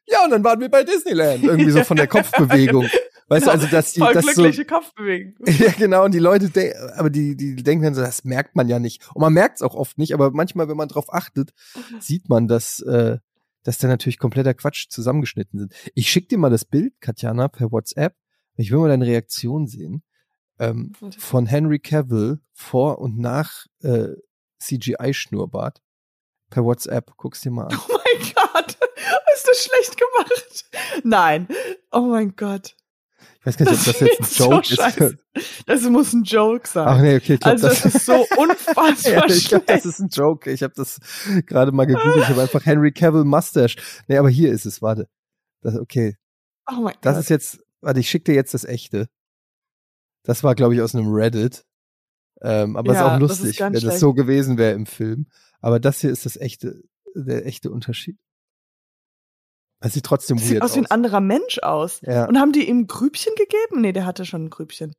ja, 0.08 0.24
und 0.24 0.32
dann 0.32 0.44
waren 0.44 0.60
wir 0.60 0.70
bei 0.70 0.84
Disneyland, 0.84 1.44
irgendwie 1.44 1.72
so 1.72 1.84
von 1.84 1.98
der 1.98 2.08
Kopfbewegung. 2.08 2.88
Weißt 3.30 3.46
du, 3.46 3.52
also 3.52 3.68
dass 3.68 3.94
die, 3.94 4.00
Voll 4.00 4.14
das 4.14 4.26
so, 4.26 4.42
glückliche 4.42 4.66
Kopfbewegung. 4.66 5.36
Ja, 5.60 5.72
genau, 5.78 6.04
und 6.04 6.16
die 6.16 6.20
Leute, 6.20 6.50
aber 6.98 7.12
die, 7.12 7.38
die 7.38 7.56
denken 7.58 7.84
dann 7.84 7.94
so, 7.94 8.02
das 8.02 8.24
merkt 8.24 8.56
man 8.56 8.68
ja 8.68 8.80
nicht. 8.80 9.08
Und 9.14 9.22
man 9.22 9.34
merkt 9.34 9.58
es 9.58 9.62
auch 9.62 9.76
oft 9.76 10.00
nicht, 10.00 10.16
aber 10.16 10.32
manchmal, 10.32 10.68
wenn 10.68 10.78
man 10.78 10.88
drauf 10.88 11.14
achtet, 11.14 11.52
sieht 12.00 12.28
man, 12.28 12.48
dass, 12.48 12.80
äh, 12.80 13.20
dass 13.70 13.78
da 13.78 13.88
natürlich 13.88 14.18
kompletter 14.18 14.56
Quatsch 14.56 14.88
zusammengeschnitten 14.90 15.60
sind. 15.60 15.76
Ich 15.94 16.10
schick 16.10 16.28
dir 16.28 16.40
mal 16.40 16.50
das 16.50 16.66
Bild, 16.66 17.00
Katjana, 17.02 17.50
per 17.50 17.72
WhatsApp. 17.72 18.16
Ich 18.58 18.72
will 18.72 18.80
mal 18.80 18.90
deine 18.90 19.06
Reaktion 19.06 19.68
sehen. 19.68 20.02
Ähm, 20.58 20.94
von 21.20 21.46
Henry 21.46 21.78
Cavill 21.78 22.40
vor 22.52 22.98
und 22.98 23.20
nach 23.20 23.68
äh, 23.84 24.08
CGI-Schnurrbart. 24.60 25.84
Per 26.50 26.64
WhatsApp, 26.64 27.14
guck's 27.16 27.42
dir 27.42 27.52
mal 27.52 27.68
an. 27.68 27.78
Oh 27.88 27.92
mein 27.94 28.34
Gott, 28.34 28.76
ist 29.36 29.48
das 29.48 29.64
schlecht 29.64 30.00
gemacht? 30.00 30.66
Nein. 31.04 31.48
Oh 31.92 32.08
mein 32.08 32.36
Gott. 32.36 32.76
Ich 33.42 33.46
weiß 33.46 33.58
gar 33.58 33.72
nicht, 33.72 33.80
ob 33.80 33.86
das 33.86 34.00
jetzt 34.02 34.20
ein 34.20 34.26
so 34.26 34.52
Joke 34.52 34.66
scheiße. 34.66 35.18
ist. 35.34 35.64
Das 35.66 35.82
muss 35.84 36.12
ein 36.14 36.24
Joke 36.24 36.68
sein. 36.68 36.88
Ach 36.88 37.00
nee, 37.02 37.16
okay, 37.16 37.36
ich 37.36 37.40
glaube, 37.40 37.52
also 37.54 37.68
das, 37.70 37.86
ist 37.86 38.06
so 38.06 38.26
unfassbar 38.38 38.98
Ja, 39.14 39.26
ich 39.28 39.48
glaube, 39.48 39.64
das 39.66 39.86
ist 39.86 40.00
ein 40.00 40.10
Joke. 40.10 40.52
Ich 40.52 40.62
habe 40.62 40.74
das 40.76 41.00
gerade 41.46 41.72
mal 41.72 41.86
gegoogelt. 41.86 42.18
Ich 42.24 42.28
habe 42.28 42.42
einfach 42.42 42.66
Henry 42.66 42.92
Cavill 42.92 43.24
Mustache. 43.24 43.78
Nee, 44.08 44.18
aber 44.18 44.30
hier 44.30 44.52
ist 44.52 44.66
es. 44.66 44.82
Warte. 44.82 45.08
Das, 45.62 45.76
okay. 45.78 46.18
Oh 46.70 46.82
mein 46.82 46.96
Das 47.02 47.16
Gott. 47.16 47.24
ist 47.24 47.30
jetzt. 47.30 47.60
Warte, 47.82 48.02
ich 48.02 48.10
schicke 48.10 48.26
dir 48.26 48.36
jetzt 48.36 48.54
das 48.54 48.66
echte. 48.66 49.08
Das 50.24 50.44
war, 50.44 50.54
glaube 50.54 50.76
ich, 50.76 50.82
aus 50.82 50.94
einem 50.94 51.08
Reddit. 51.14 51.64
Ähm, 52.42 52.76
aber 52.76 52.94
Ja, 52.94 53.00
ist 53.00 53.06
auch 53.06 53.20
das 53.20 53.32
ist 53.32 53.40
lustig, 53.40 53.58
ganz 53.58 53.68
wenn 53.68 53.74
das 53.76 53.82
schlecht. 53.84 54.00
so 54.00 54.14
gewesen 54.14 54.58
wäre 54.58 54.74
im 54.74 54.86
Film. 54.86 55.28
Aber 55.62 55.80
das 55.80 56.02
hier 56.02 56.10
ist 56.12 56.26
das 56.26 56.36
echte, 56.36 56.82
der 57.16 57.46
echte 57.46 57.72
Unterschied. 57.72 58.18
Es 59.82 59.94
sieht 59.94 60.06
trotzdem 60.06 60.38
Das 60.38 60.48
sieht 60.48 60.62
aus 60.62 60.76
wie 60.76 60.80
ein 60.80 60.92
anderer 60.92 61.22
Mensch 61.22 61.60
aus. 61.60 62.02
Ja. 62.02 62.26
Und 62.28 62.38
haben 62.40 62.52
die 62.52 62.68
ihm 62.68 62.88
Grübchen 62.88 63.34
gegeben? 63.36 63.82
Nee, 63.82 63.94
der 63.94 64.06
hatte 64.06 64.26
schon 64.26 64.46
ein 64.46 64.50
Grübchen. 64.50 64.94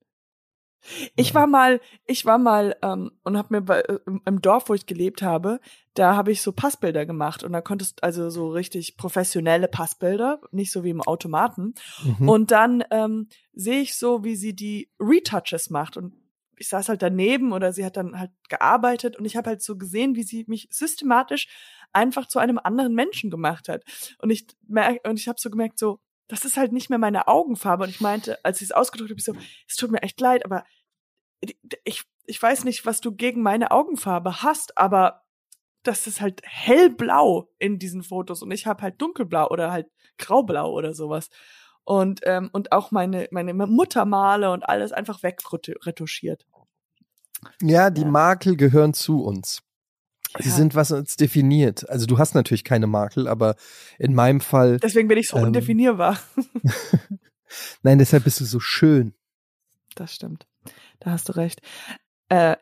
Ich 1.14 1.34
war 1.34 1.46
mal, 1.46 1.78
ich 2.06 2.24
war 2.24 2.38
mal 2.38 2.74
ähm, 2.80 3.10
und 3.22 3.36
habe 3.36 3.48
mir 3.54 3.60
bei, 3.60 3.80
äh, 3.80 3.98
im- 4.06 4.22
im 4.24 4.40
Dorf, 4.40 4.70
wo 4.70 4.74
ich 4.74 4.86
gelebt 4.86 5.20
habe, 5.20 5.60
da 5.92 6.16
habe 6.16 6.32
ich 6.32 6.40
so 6.40 6.52
Passbilder 6.52 7.04
gemacht 7.04 7.44
und 7.44 7.52
da 7.52 7.60
konntest 7.60 8.02
also 8.02 8.30
so 8.30 8.48
richtig 8.48 8.96
professionelle 8.96 9.68
Passbilder, 9.68 10.40
nicht 10.52 10.72
so 10.72 10.82
wie 10.82 10.88
im 10.88 11.02
Automaten. 11.02 11.74
Mhm. 12.18 12.28
Und 12.30 12.50
dann 12.50 12.82
ähm, 12.90 13.28
sehe 13.52 13.80
ich 13.82 13.94
so, 13.98 14.24
wie 14.24 14.36
sie 14.36 14.54
die 14.54 14.88
Retouches 14.98 15.68
macht 15.68 15.98
und 15.98 16.14
ich 16.60 16.68
saß 16.68 16.90
halt 16.90 17.00
daneben 17.00 17.52
oder 17.52 17.72
sie 17.72 17.84
hat 17.86 17.96
dann 17.96 18.20
halt 18.20 18.30
gearbeitet 18.50 19.16
und 19.16 19.24
ich 19.24 19.34
habe 19.34 19.48
halt 19.48 19.62
so 19.62 19.78
gesehen, 19.78 20.14
wie 20.14 20.22
sie 20.22 20.44
mich 20.46 20.68
systematisch 20.70 21.48
einfach 21.92 22.28
zu 22.28 22.38
einem 22.38 22.58
anderen 22.58 22.94
Menschen 22.94 23.30
gemacht 23.30 23.68
hat. 23.68 23.82
Und 24.18 24.28
ich 24.28 24.46
merk, 24.68 25.00
und 25.08 25.18
ich 25.18 25.26
habe 25.26 25.40
so 25.40 25.48
gemerkt, 25.48 25.78
so, 25.78 26.00
das 26.28 26.44
ist 26.44 26.58
halt 26.58 26.72
nicht 26.72 26.90
mehr 26.90 26.98
meine 26.98 27.28
Augenfarbe. 27.28 27.84
Und 27.84 27.90
ich 27.90 28.02
meinte, 28.02 28.44
als 28.44 28.60
ich 28.60 28.68
es 28.68 28.72
ausgedrückt 28.72 29.10
habe, 29.10 29.18
ich 29.18 29.24
so, 29.24 29.34
es 29.66 29.76
tut 29.76 29.90
mir 29.90 30.02
echt 30.02 30.20
leid, 30.20 30.44
aber 30.44 30.64
ich, 31.84 32.04
ich 32.26 32.42
weiß 32.42 32.64
nicht, 32.64 32.84
was 32.84 33.00
du 33.00 33.12
gegen 33.12 33.42
meine 33.42 33.70
Augenfarbe 33.70 34.42
hast, 34.42 34.76
aber 34.76 35.22
das 35.82 36.06
ist 36.06 36.20
halt 36.20 36.42
hellblau 36.44 37.48
in 37.58 37.78
diesen 37.78 38.02
Fotos 38.02 38.42
und 38.42 38.50
ich 38.50 38.66
habe 38.66 38.82
halt 38.82 39.00
dunkelblau 39.00 39.48
oder 39.48 39.72
halt 39.72 39.86
graublau 40.18 40.70
oder 40.72 40.92
sowas. 40.92 41.30
Und, 41.84 42.20
ähm, 42.24 42.50
und 42.52 42.72
auch 42.72 42.90
meine, 42.90 43.28
meine 43.30 43.54
Muttermale 43.54 44.52
und 44.52 44.62
alles 44.62 44.92
einfach 44.92 45.22
wegretuschiert. 45.22 46.46
Ja, 47.62 47.90
die 47.90 48.02
Ja. 48.02 48.08
Makel 48.08 48.56
gehören 48.56 48.94
zu 48.94 49.22
uns. 49.22 49.62
Sie 50.38 50.48
Ja. 50.48 50.54
sind, 50.54 50.74
was 50.74 50.92
uns 50.92 51.16
definiert. 51.16 51.88
Also 51.90 52.06
du 52.06 52.18
hast 52.18 52.34
natürlich 52.34 52.62
keine 52.64 52.86
Makel, 52.86 53.26
aber 53.26 53.56
in 53.98 54.14
meinem 54.14 54.40
Fall, 54.40 54.78
Deswegen 54.78 55.08
bin 55.08 55.18
ich 55.18 55.28
so 55.28 55.36
Ähm. 55.38 55.44
undefinierbar. 55.44 56.18
nein, 57.82 57.98
deshalb 57.98 58.24
bist 58.24 58.40
du 58.40 58.44
so 58.44 58.60
schön. 58.60 59.14
Das 59.94 60.14
stimmt. 60.14 60.46
Da 61.00 61.10
hast 61.10 61.28
du 61.28 61.32
recht. 61.36 61.60
Äh, 62.28 62.56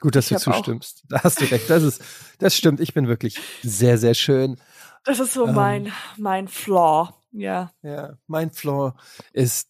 Gut, 0.00 0.16
dass 0.16 0.28
du 0.28 0.34
auch- 0.36 0.40
zustimmst. 0.40 1.04
Da 1.08 1.22
hast 1.22 1.40
du 1.40 1.44
recht. 1.50 1.70
Das 1.70 1.82
ist, 1.82 2.02
das 2.38 2.54
stimmt. 2.56 2.80
Ich 2.80 2.92
bin 2.92 3.08
wirklich 3.08 3.38
sehr, 3.62 3.96
sehr 3.98 4.14
schön. 4.14 4.58
das 5.04 5.18
ist 5.20 5.32
so 5.34 5.46
Ähm. 5.46 5.54
mein, 5.54 5.92
mein 6.18 6.48
Flaw. 6.48 7.14
Ja. 7.32 7.72
Ja, 7.82 8.18
mein 8.26 8.50
Flaw 8.50 8.94
ist, 9.32 9.68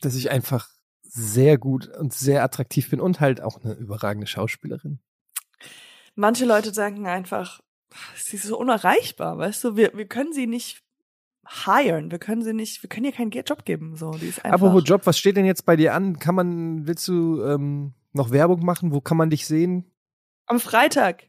dass 0.00 0.14
ich 0.14 0.30
einfach 0.30 0.68
sehr 1.14 1.58
gut 1.58 1.86
und 1.86 2.12
sehr 2.12 2.42
attraktiv 2.42 2.90
bin 2.90 3.00
und 3.00 3.20
halt 3.20 3.40
auch 3.40 3.62
eine 3.62 3.74
überragende 3.74 4.26
Schauspielerin. 4.26 4.98
Manche 6.16 6.44
Leute 6.44 6.74
sagen 6.74 7.06
einfach, 7.06 7.60
sie 8.16 8.36
ist 8.36 8.44
so 8.44 8.58
unerreichbar, 8.58 9.38
weißt 9.38 9.62
du? 9.64 9.76
Wir, 9.76 9.92
wir 9.94 10.06
können 10.06 10.32
sie 10.32 10.46
nicht 10.46 10.82
hiren. 11.64 12.10
Wir 12.10 12.18
können 12.18 12.42
sie 12.42 12.52
nicht, 12.52 12.82
wir 12.82 12.88
können 12.88 13.06
ihr 13.06 13.12
keinen 13.12 13.30
Job 13.30 13.64
geben. 13.64 13.96
So, 13.96 14.12
die 14.12 14.26
ist 14.26 14.44
einfach. 14.44 14.60
Apropos 14.60 14.82
Job, 14.86 15.06
was 15.06 15.18
steht 15.18 15.36
denn 15.36 15.44
jetzt 15.44 15.64
bei 15.64 15.76
dir 15.76 15.94
an? 15.94 16.18
Kann 16.18 16.34
man, 16.34 16.86
willst 16.86 17.06
du 17.06 17.42
ähm, 17.44 17.94
noch 18.12 18.30
Werbung 18.30 18.64
machen? 18.64 18.92
Wo 18.92 19.00
kann 19.00 19.16
man 19.16 19.30
dich 19.30 19.46
sehen? 19.46 19.84
Am 20.46 20.58
Freitag 20.58 21.28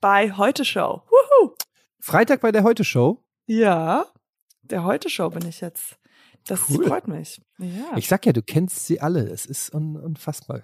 bei 0.00 0.32
Heute 0.32 0.64
Show. 0.64 1.02
Wuhu! 1.08 1.54
Freitag 2.00 2.40
bei 2.40 2.52
der 2.52 2.64
Heute 2.64 2.84
Show. 2.84 3.22
Ja, 3.46 4.06
der 4.62 4.84
Heute-Show 4.84 5.30
bin 5.30 5.46
ich 5.46 5.60
jetzt. 5.60 5.98
Das 6.46 6.68
Cool. 6.68 6.86
freut 6.86 7.06
mich. 7.08 7.40
Ja. 7.58 7.96
Ich 7.96 8.08
sag 8.08 8.26
ja, 8.26 8.32
du 8.32 8.42
kennst 8.42 8.86
sie 8.86 9.00
alle. 9.00 9.28
Es 9.28 9.46
ist 9.46 9.72
un 9.74 9.96
unfassbar. 9.96 10.62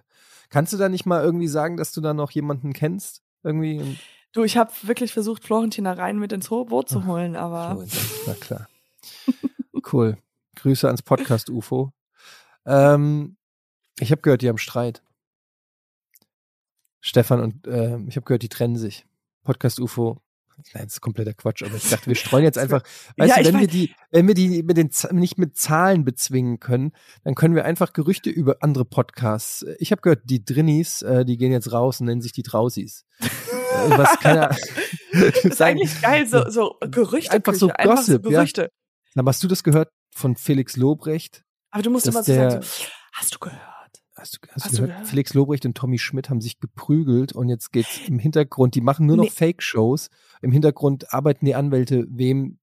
Kannst 0.48 0.72
du 0.72 0.76
da 0.76 0.88
nicht 0.88 1.06
mal 1.06 1.22
irgendwie 1.22 1.48
sagen, 1.48 1.76
dass 1.76 1.92
du 1.92 2.00
da 2.00 2.14
noch 2.14 2.30
jemanden 2.30 2.72
kennst? 2.72 3.22
Irgendwie? 3.42 3.98
Du, 4.32 4.42
ich 4.44 4.56
habe 4.56 4.72
wirklich 4.82 5.12
versucht, 5.12 5.44
Florentina 5.44 5.92
rein 5.92 6.18
mit 6.18 6.32
ins 6.32 6.48
Boot 6.48 6.88
zu 6.88 7.06
holen, 7.06 7.36
aber 7.36 7.84
Na 8.26 8.34
klar. 8.34 8.68
Cool. 9.92 10.18
Grüße 10.56 10.86
ans 10.88 11.02
Podcast 11.02 11.48
UFO. 11.48 11.92
Ähm, 12.64 13.36
ich 14.00 14.10
habe 14.10 14.20
gehört, 14.20 14.42
die 14.42 14.48
haben 14.48 14.58
Streit. 14.58 15.00
Stefan 17.00 17.40
und 17.40 17.66
äh, 17.68 17.98
ich 18.08 18.16
habe 18.16 18.24
gehört, 18.24 18.42
die 18.42 18.48
trennen 18.48 18.76
sich. 18.76 19.06
Podcast 19.44 19.78
UFO. 19.78 20.20
Nein, 20.74 20.84
das 20.84 20.94
ist 20.94 21.00
kompletter 21.00 21.34
Quatsch, 21.34 21.62
aber 21.62 21.76
ich 21.76 21.88
dachte, 21.90 22.06
wir 22.06 22.14
streuen 22.14 22.44
jetzt 22.44 22.58
einfach, 22.58 22.82
weißt 23.16 23.36
Ja, 23.36 23.42
du, 23.42 23.48
wenn 23.52 23.60
wir 23.60 23.66
die, 23.66 23.94
wenn 24.10 24.26
wir 24.26 24.34
die 24.34 24.62
mit 24.62 24.76
den 24.76 24.90
nicht 25.12 25.38
mit 25.38 25.56
Zahlen 25.56 26.04
bezwingen 26.04 26.58
können, 26.60 26.92
dann 27.24 27.34
können 27.34 27.54
wir 27.54 27.64
einfach 27.64 27.92
Gerüchte 27.92 28.30
über 28.30 28.56
andere 28.60 28.84
Podcasts. 28.84 29.64
Ich 29.78 29.90
habe 29.92 30.00
gehört, 30.02 30.22
die 30.24 30.44
Drinnies, 30.44 31.02
äh, 31.02 31.24
die 31.24 31.36
gehen 31.36 31.52
jetzt 31.52 31.72
raus 31.72 32.00
und 32.00 32.06
nennen 32.06 32.22
sich 32.22 32.32
die 32.32 32.42
Trausis. 32.42 33.04
äh, 33.20 33.26
was 33.98 34.18
keine, 34.20 34.48
das 35.12 35.44
ist 35.44 35.62
eigentlich 35.62 36.00
geil, 36.00 36.26
so, 36.26 36.48
so 36.50 36.76
Gerüchte. 36.90 37.32
Einfach 37.32 37.54
so 37.54 37.68
einfach 37.68 38.02
so 38.02 38.12
Gossip, 38.18 38.24
ja. 38.24 38.38
Gerüchte. 38.40 38.68
Na, 39.14 39.24
hast 39.26 39.42
du 39.42 39.48
das 39.48 39.62
gehört 39.62 39.90
von 40.14 40.36
Felix 40.36 40.76
Lobrecht? 40.76 41.42
Aber 41.70 41.82
du 41.82 41.90
musst 41.90 42.06
immer 42.06 42.22
so 42.22 42.32
der- 42.32 42.50
sagen, 42.50 42.62
so, 42.62 42.84
hast 43.12 43.34
du 43.34 43.38
gehört? 43.38 43.60
Hast 44.26 44.38
du, 44.44 44.48
hast 44.52 44.64
Hast 44.64 44.72
du 44.74 44.82
gehört? 44.82 44.92
gehört? 44.92 45.08
Felix 45.08 45.34
Lobrecht 45.34 45.64
und 45.66 45.76
Tommy 45.76 45.98
Schmidt 45.98 46.30
haben 46.30 46.40
sich 46.40 46.58
geprügelt 46.60 47.32
und 47.32 47.48
jetzt 47.48 47.72
geht's 47.72 48.00
im 48.08 48.18
Hintergrund, 48.18 48.74
die 48.74 48.80
machen 48.80 49.06
nur 49.06 49.16
noch 49.16 49.24
Nee. 49.24 49.30
Fake-Shows. 49.30 50.10
Im 50.42 50.52
Hintergrund 50.52 51.12
arbeiten 51.12 51.44
die 51.46 51.54
Anwälte, 51.54 52.06
wem 52.10 52.58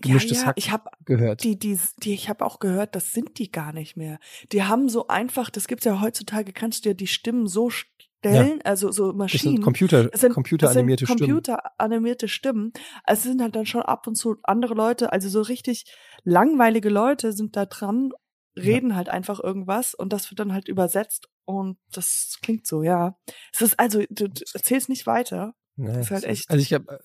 Gemischtes 0.00 0.38
ja, 0.38 0.42
ja, 0.42 0.48
Hack 0.48 0.54
ich 0.58 0.70
habe 0.70 0.90
gehört. 1.04 1.44
die, 1.44 1.58
die, 1.58 1.78
die, 2.02 2.14
ich 2.14 2.30
habe 2.30 2.44
auch 2.46 2.60
gehört, 2.60 2.94
das 2.96 3.12
sind 3.12 3.38
die 3.38 3.52
gar 3.52 3.72
nicht 3.74 3.94
mehr. 3.96 4.18
Die 4.52 4.62
haben 4.64 4.88
so 4.88 5.08
einfach, 5.08 5.50
das 5.50 5.68
gibt's 5.68 5.84
ja 5.84 6.00
heutzutage, 6.00 6.52
kannst 6.54 6.84
du 6.84 6.88
dir 6.90 6.94
die 6.94 7.06
Stimmen 7.06 7.46
so 7.46 7.68
stellen, 7.68 8.62
also 8.64 8.90
so 8.90 9.12
das 9.12 9.12
sind 9.12 9.18
Maschinen. 9.18 9.62
Computer, 9.62 10.04
Das 10.08 10.22
sind, 10.22 10.32
computeranimierte 10.32 11.04
das 11.04 11.08
sind 11.10 11.18
Stimmen. 11.18 11.42
computeranimierte 11.42 12.26
Stimmen. 12.28 12.72
Also 13.04 13.18
es 13.20 13.22
sind 13.24 13.42
halt 13.42 13.54
dann 13.54 13.66
schon 13.66 13.82
ab 13.82 14.06
und 14.06 14.14
zu 14.14 14.36
andere 14.44 14.72
Leute, 14.72 15.12
also 15.12 15.28
so 15.28 15.42
richtig 15.42 15.84
langweilige 16.24 16.88
Leute 16.88 17.32
sind 17.34 17.54
da 17.54 17.66
dran, 17.66 18.12
reden 18.56 18.96
halt 18.96 19.08
einfach 19.08 19.38
irgendwas 19.40 19.94
und 19.94 20.12
das 20.12 20.30
wird 20.30 20.40
dann 20.40 20.52
halt 20.52 20.68
übersetzt 20.68 21.28
und 21.44 21.78
das 21.92 22.38
klingt 22.42 22.66
so, 22.66 22.82
ja. 22.82 23.18
Es 23.52 23.60
ist 23.62 23.78
also, 23.78 24.00
du, 24.10 24.28
du 24.28 24.42
erzählst 24.54 24.88
nicht 24.88 25.06
weiter. 25.06 25.54
Ja, 25.76 25.98
ist 25.98 26.10
halt 26.10 26.24
es 26.24 26.28
echt- 26.30 26.50
Also 26.50 26.62
ich 26.62 26.72
habe 26.72 27.00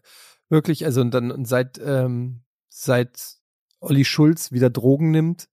wirklich, 0.50 0.86
also 0.86 1.02
und 1.02 1.12
dann 1.14 1.32
und 1.32 1.46
seit 1.48 1.78
ähm, 1.84 2.44
seit 2.70 3.36
Olli 3.82 4.06
Schulz 4.06 4.52
wieder 4.52 4.70
Drogen 4.70 5.12
nimmt, 5.12 5.50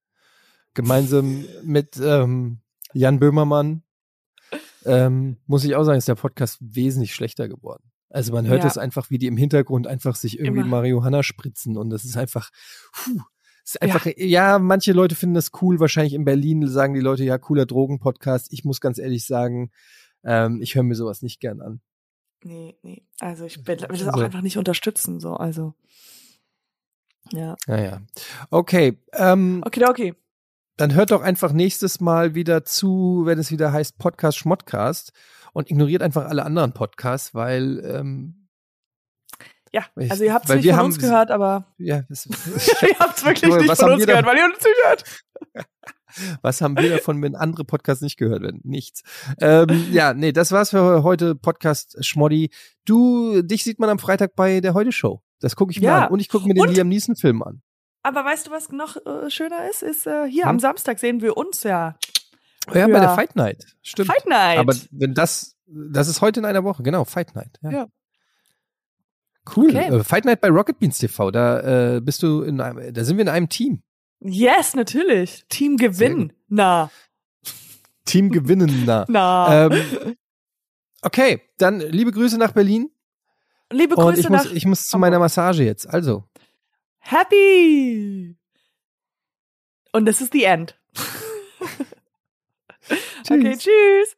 gemeinsam 0.74 1.44
mit 1.64 1.96
ähm, 2.02 2.60
Jan 2.92 3.18
Böhmermann, 3.18 3.82
ähm, 4.84 5.38
muss 5.46 5.64
ich 5.64 5.74
auch 5.74 5.84
sagen, 5.84 5.98
ist 5.98 6.08
der 6.08 6.14
Podcast 6.14 6.58
wesentlich 6.60 7.14
schlechter 7.14 7.48
geworden. 7.48 7.90
Also 8.10 8.32
man 8.32 8.46
hört 8.46 8.62
Ja. 8.62 8.68
es 8.68 8.78
einfach, 8.78 9.10
wie 9.10 9.18
die 9.18 9.26
im 9.26 9.36
Hintergrund 9.36 9.86
einfach 9.86 10.14
sich 10.16 10.38
irgendwie 10.38 10.60
Immer. 10.60 10.68
Marihuana 10.68 11.22
spritzen 11.22 11.76
und 11.76 11.90
das 11.90 12.04
ist 12.04 12.16
einfach, 12.16 12.50
puh, 12.92 13.20
ist 13.68 13.82
einfach, 13.82 14.06
ja. 14.16 14.58
manche 14.58 14.92
Leute 14.92 15.14
finden 15.14 15.34
das 15.34 15.50
cool, 15.60 15.80
wahrscheinlich 15.80 16.14
in 16.14 16.24
Berlin 16.24 16.66
sagen 16.68 16.94
die 16.94 17.00
Leute, 17.00 17.24
ja, 17.24 17.38
cooler 17.38 17.66
Drogenpodcast. 17.66 18.52
Ich 18.52 18.64
muss 18.64 18.80
ganz 18.80 18.98
ehrlich 18.98 19.26
sagen, 19.26 19.70
ähm, 20.24 20.60
ich 20.62 20.74
höre 20.74 20.82
mir 20.82 20.94
sowas 20.94 21.22
nicht 21.22 21.40
gern 21.40 21.60
an. 21.60 21.80
Nee, 22.44 22.76
nee. 22.82 23.04
Also 23.20 23.44
ich 23.44 23.66
will, 23.66 23.78
will 23.80 23.98
das 23.98 24.08
auch 24.08 24.20
einfach 24.20 24.42
nicht 24.42 24.58
unterstützen, 24.58 25.20
so, 25.20 25.34
also. 25.34 25.74
Ja. 27.32 27.56
Naja. 27.66 28.00
Okay, 28.50 28.98
ähm, 29.12 29.62
Okay, 29.66 29.84
okay. 29.86 30.14
dann 30.76 30.94
hört 30.94 31.10
doch 31.10 31.20
einfach 31.20 31.52
nächstes 31.52 32.00
Mal 32.00 32.34
wieder 32.34 32.64
zu, 32.64 33.22
wenn 33.24 33.38
es 33.38 33.50
wieder 33.50 33.72
heißt 33.72 33.98
Podcast 33.98 34.38
Schmottcast 34.38 35.12
und 35.52 35.70
ignoriert 35.70 36.02
einfach 36.02 36.26
alle 36.26 36.44
anderen 36.44 36.72
Podcasts, 36.72 37.34
weil 37.34 37.84
ähm, 37.84 38.37
Ja, 39.72 39.84
Ich- 39.96 40.10
also 40.10 40.24
ihr 40.24 40.32
habt 40.32 40.48
es 40.48 40.54
nicht 40.54 40.66
von 40.66 40.76
haben- 40.76 40.86
uns 40.86 40.98
gehört, 40.98 41.30
aber 41.30 41.66
ja, 41.78 42.02
das, 42.08 42.26
ihr 42.82 42.98
habt 42.98 43.18
es 43.18 43.24
wirklich 43.24 43.42
nicht 43.54 43.76
von 43.76 43.90
uns 43.92 44.00
wir 44.00 44.06
da- 44.06 44.12
gehört, 44.20 44.26
weil 44.26 44.38
ihr 44.38 44.44
uns 44.44 44.58
nicht 44.64 44.76
hört. 44.84 45.04
was 46.42 46.60
haben 46.60 46.76
wir 46.76 46.90
davon, 46.90 47.22
wenn 47.22 47.36
andere 47.36 47.64
Podcasts 47.64 48.02
nicht 48.02 48.16
gehört 48.16 48.42
werden? 48.42 48.60
Nichts. 48.64 49.02
Ähm, 49.40 49.88
ja, 49.92 50.14
nee, 50.14 50.32
das 50.32 50.52
war's 50.52 50.70
für 50.70 51.02
heute 51.02 51.34
Podcast 51.34 52.02
Schmoddi. 52.04 52.50
Du, 52.84 53.42
dich 53.42 53.62
sieht 53.64 53.78
man 53.78 53.90
am 53.90 53.98
Freitag 53.98 54.34
bei 54.34 54.60
der 54.60 54.74
Heute 54.74 54.92
Show. 54.92 55.22
Das 55.40 55.54
gucke 55.54 55.70
ich 55.72 55.80
mir 55.80 55.86
Ja. 55.86 56.06
an 56.06 56.12
und 56.12 56.20
ich 56.20 56.28
gucke 56.28 56.46
mir 56.48 56.54
den 56.54 56.62
Und- 56.68 56.74
Liam 56.74 56.88
Neeson 56.88 57.14
Film 57.16 57.42
an. 57.42 57.62
Aber 58.02 58.24
weißt 58.24 58.46
du, 58.46 58.50
was 58.50 58.70
noch 58.70 58.96
äh, 59.04 59.28
schöner 59.30 59.68
ist? 59.68 59.82
Ist 59.82 60.06
äh, 60.06 60.26
hier 60.28 60.44
Hm? 60.44 60.50
am 60.50 60.58
Samstag 60.60 60.98
sehen 60.98 61.20
wir 61.20 61.36
uns 61.36 61.62
ja. 61.62 61.96
Ja, 62.72 62.86
bei 62.86 63.00
der. 63.00 63.10
Fight 63.14 63.34
Night. 63.36 63.64
Stimmt. 63.82 64.08
Fight 64.08 64.26
Night. 64.26 64.58
Aber 64.58 64.74
wenn 64.90 65.14
das, 65.14 65.56
das 65.66 66.08
ist 66.08 66.20
heute 66.20 66.40
in 66.40 66.46
einer 66.46 66.64
Woche, 66.64 66.82
genau, 66.82 67.04
Fight 67.04 67.34
Night. 67.34 67.58
Ja. 67.62 67.70
Ja. 67.70 67.86
Cool. 69.56 69.70
Okay. 69.70 69.94
Äh, 69.94 70.04
Fight 70.04 70.24
Night 70.24 70.40
bei 70.40 70.48
Rocket 70.48 70.78
Beans 70.78 70.98
TV, 70.98 71.30
da 71.30 71.96
äh, 71.96 72.00
bist 72.00 72.22
du 72.22 72.42
in 72.42 72.60
einem, 72.60 72.92
da 72.92 73.04
sind 73.04 73.16
wir 73.16 73.22
in 73.22 73.28
einem 73.28 73.48
Team. 73.48 73.82
yes, 74.20 74.74
natürlich. 74.74 75.44
Team 75.48 75.76
Gewinn. 75.76 76.32
Na, 76.48 76.90
Team 78.04 78.30
gewinnen. 78.32 78.84
Na. 78.86 79.04
na. 79.08 79.66
ähm, 79.66 80.16
okay, 81.02 81.42
dann 81.58 81.80
liebe 81.80 82.10
Grüße 82.12 82.38
nach 82.38 82.52
Berlin 82.52 82.90
Liebe 83.70 83.96
und 83.96 84.04
Grüße 84.04 84.20
ich 84.20 84.28
muss, 84.28 84.44
nach 84.44 84.52
ich 84.52 84.66
muss 84.66 84.84
zu 84.84 84.98
meiner 84.98 85.18
Massage 85.18 85.62
jetzt. 85.62 85.86
Also, 85.86 86.24
Happy. 86.98 88.36
Und 89.92 90.06
das 90.06 90.20
ist 90.20 90.32
the 90.32 90.44
end. 90.44 90.78
okay, 93.30 93.56
tschüss. 93.56 94.17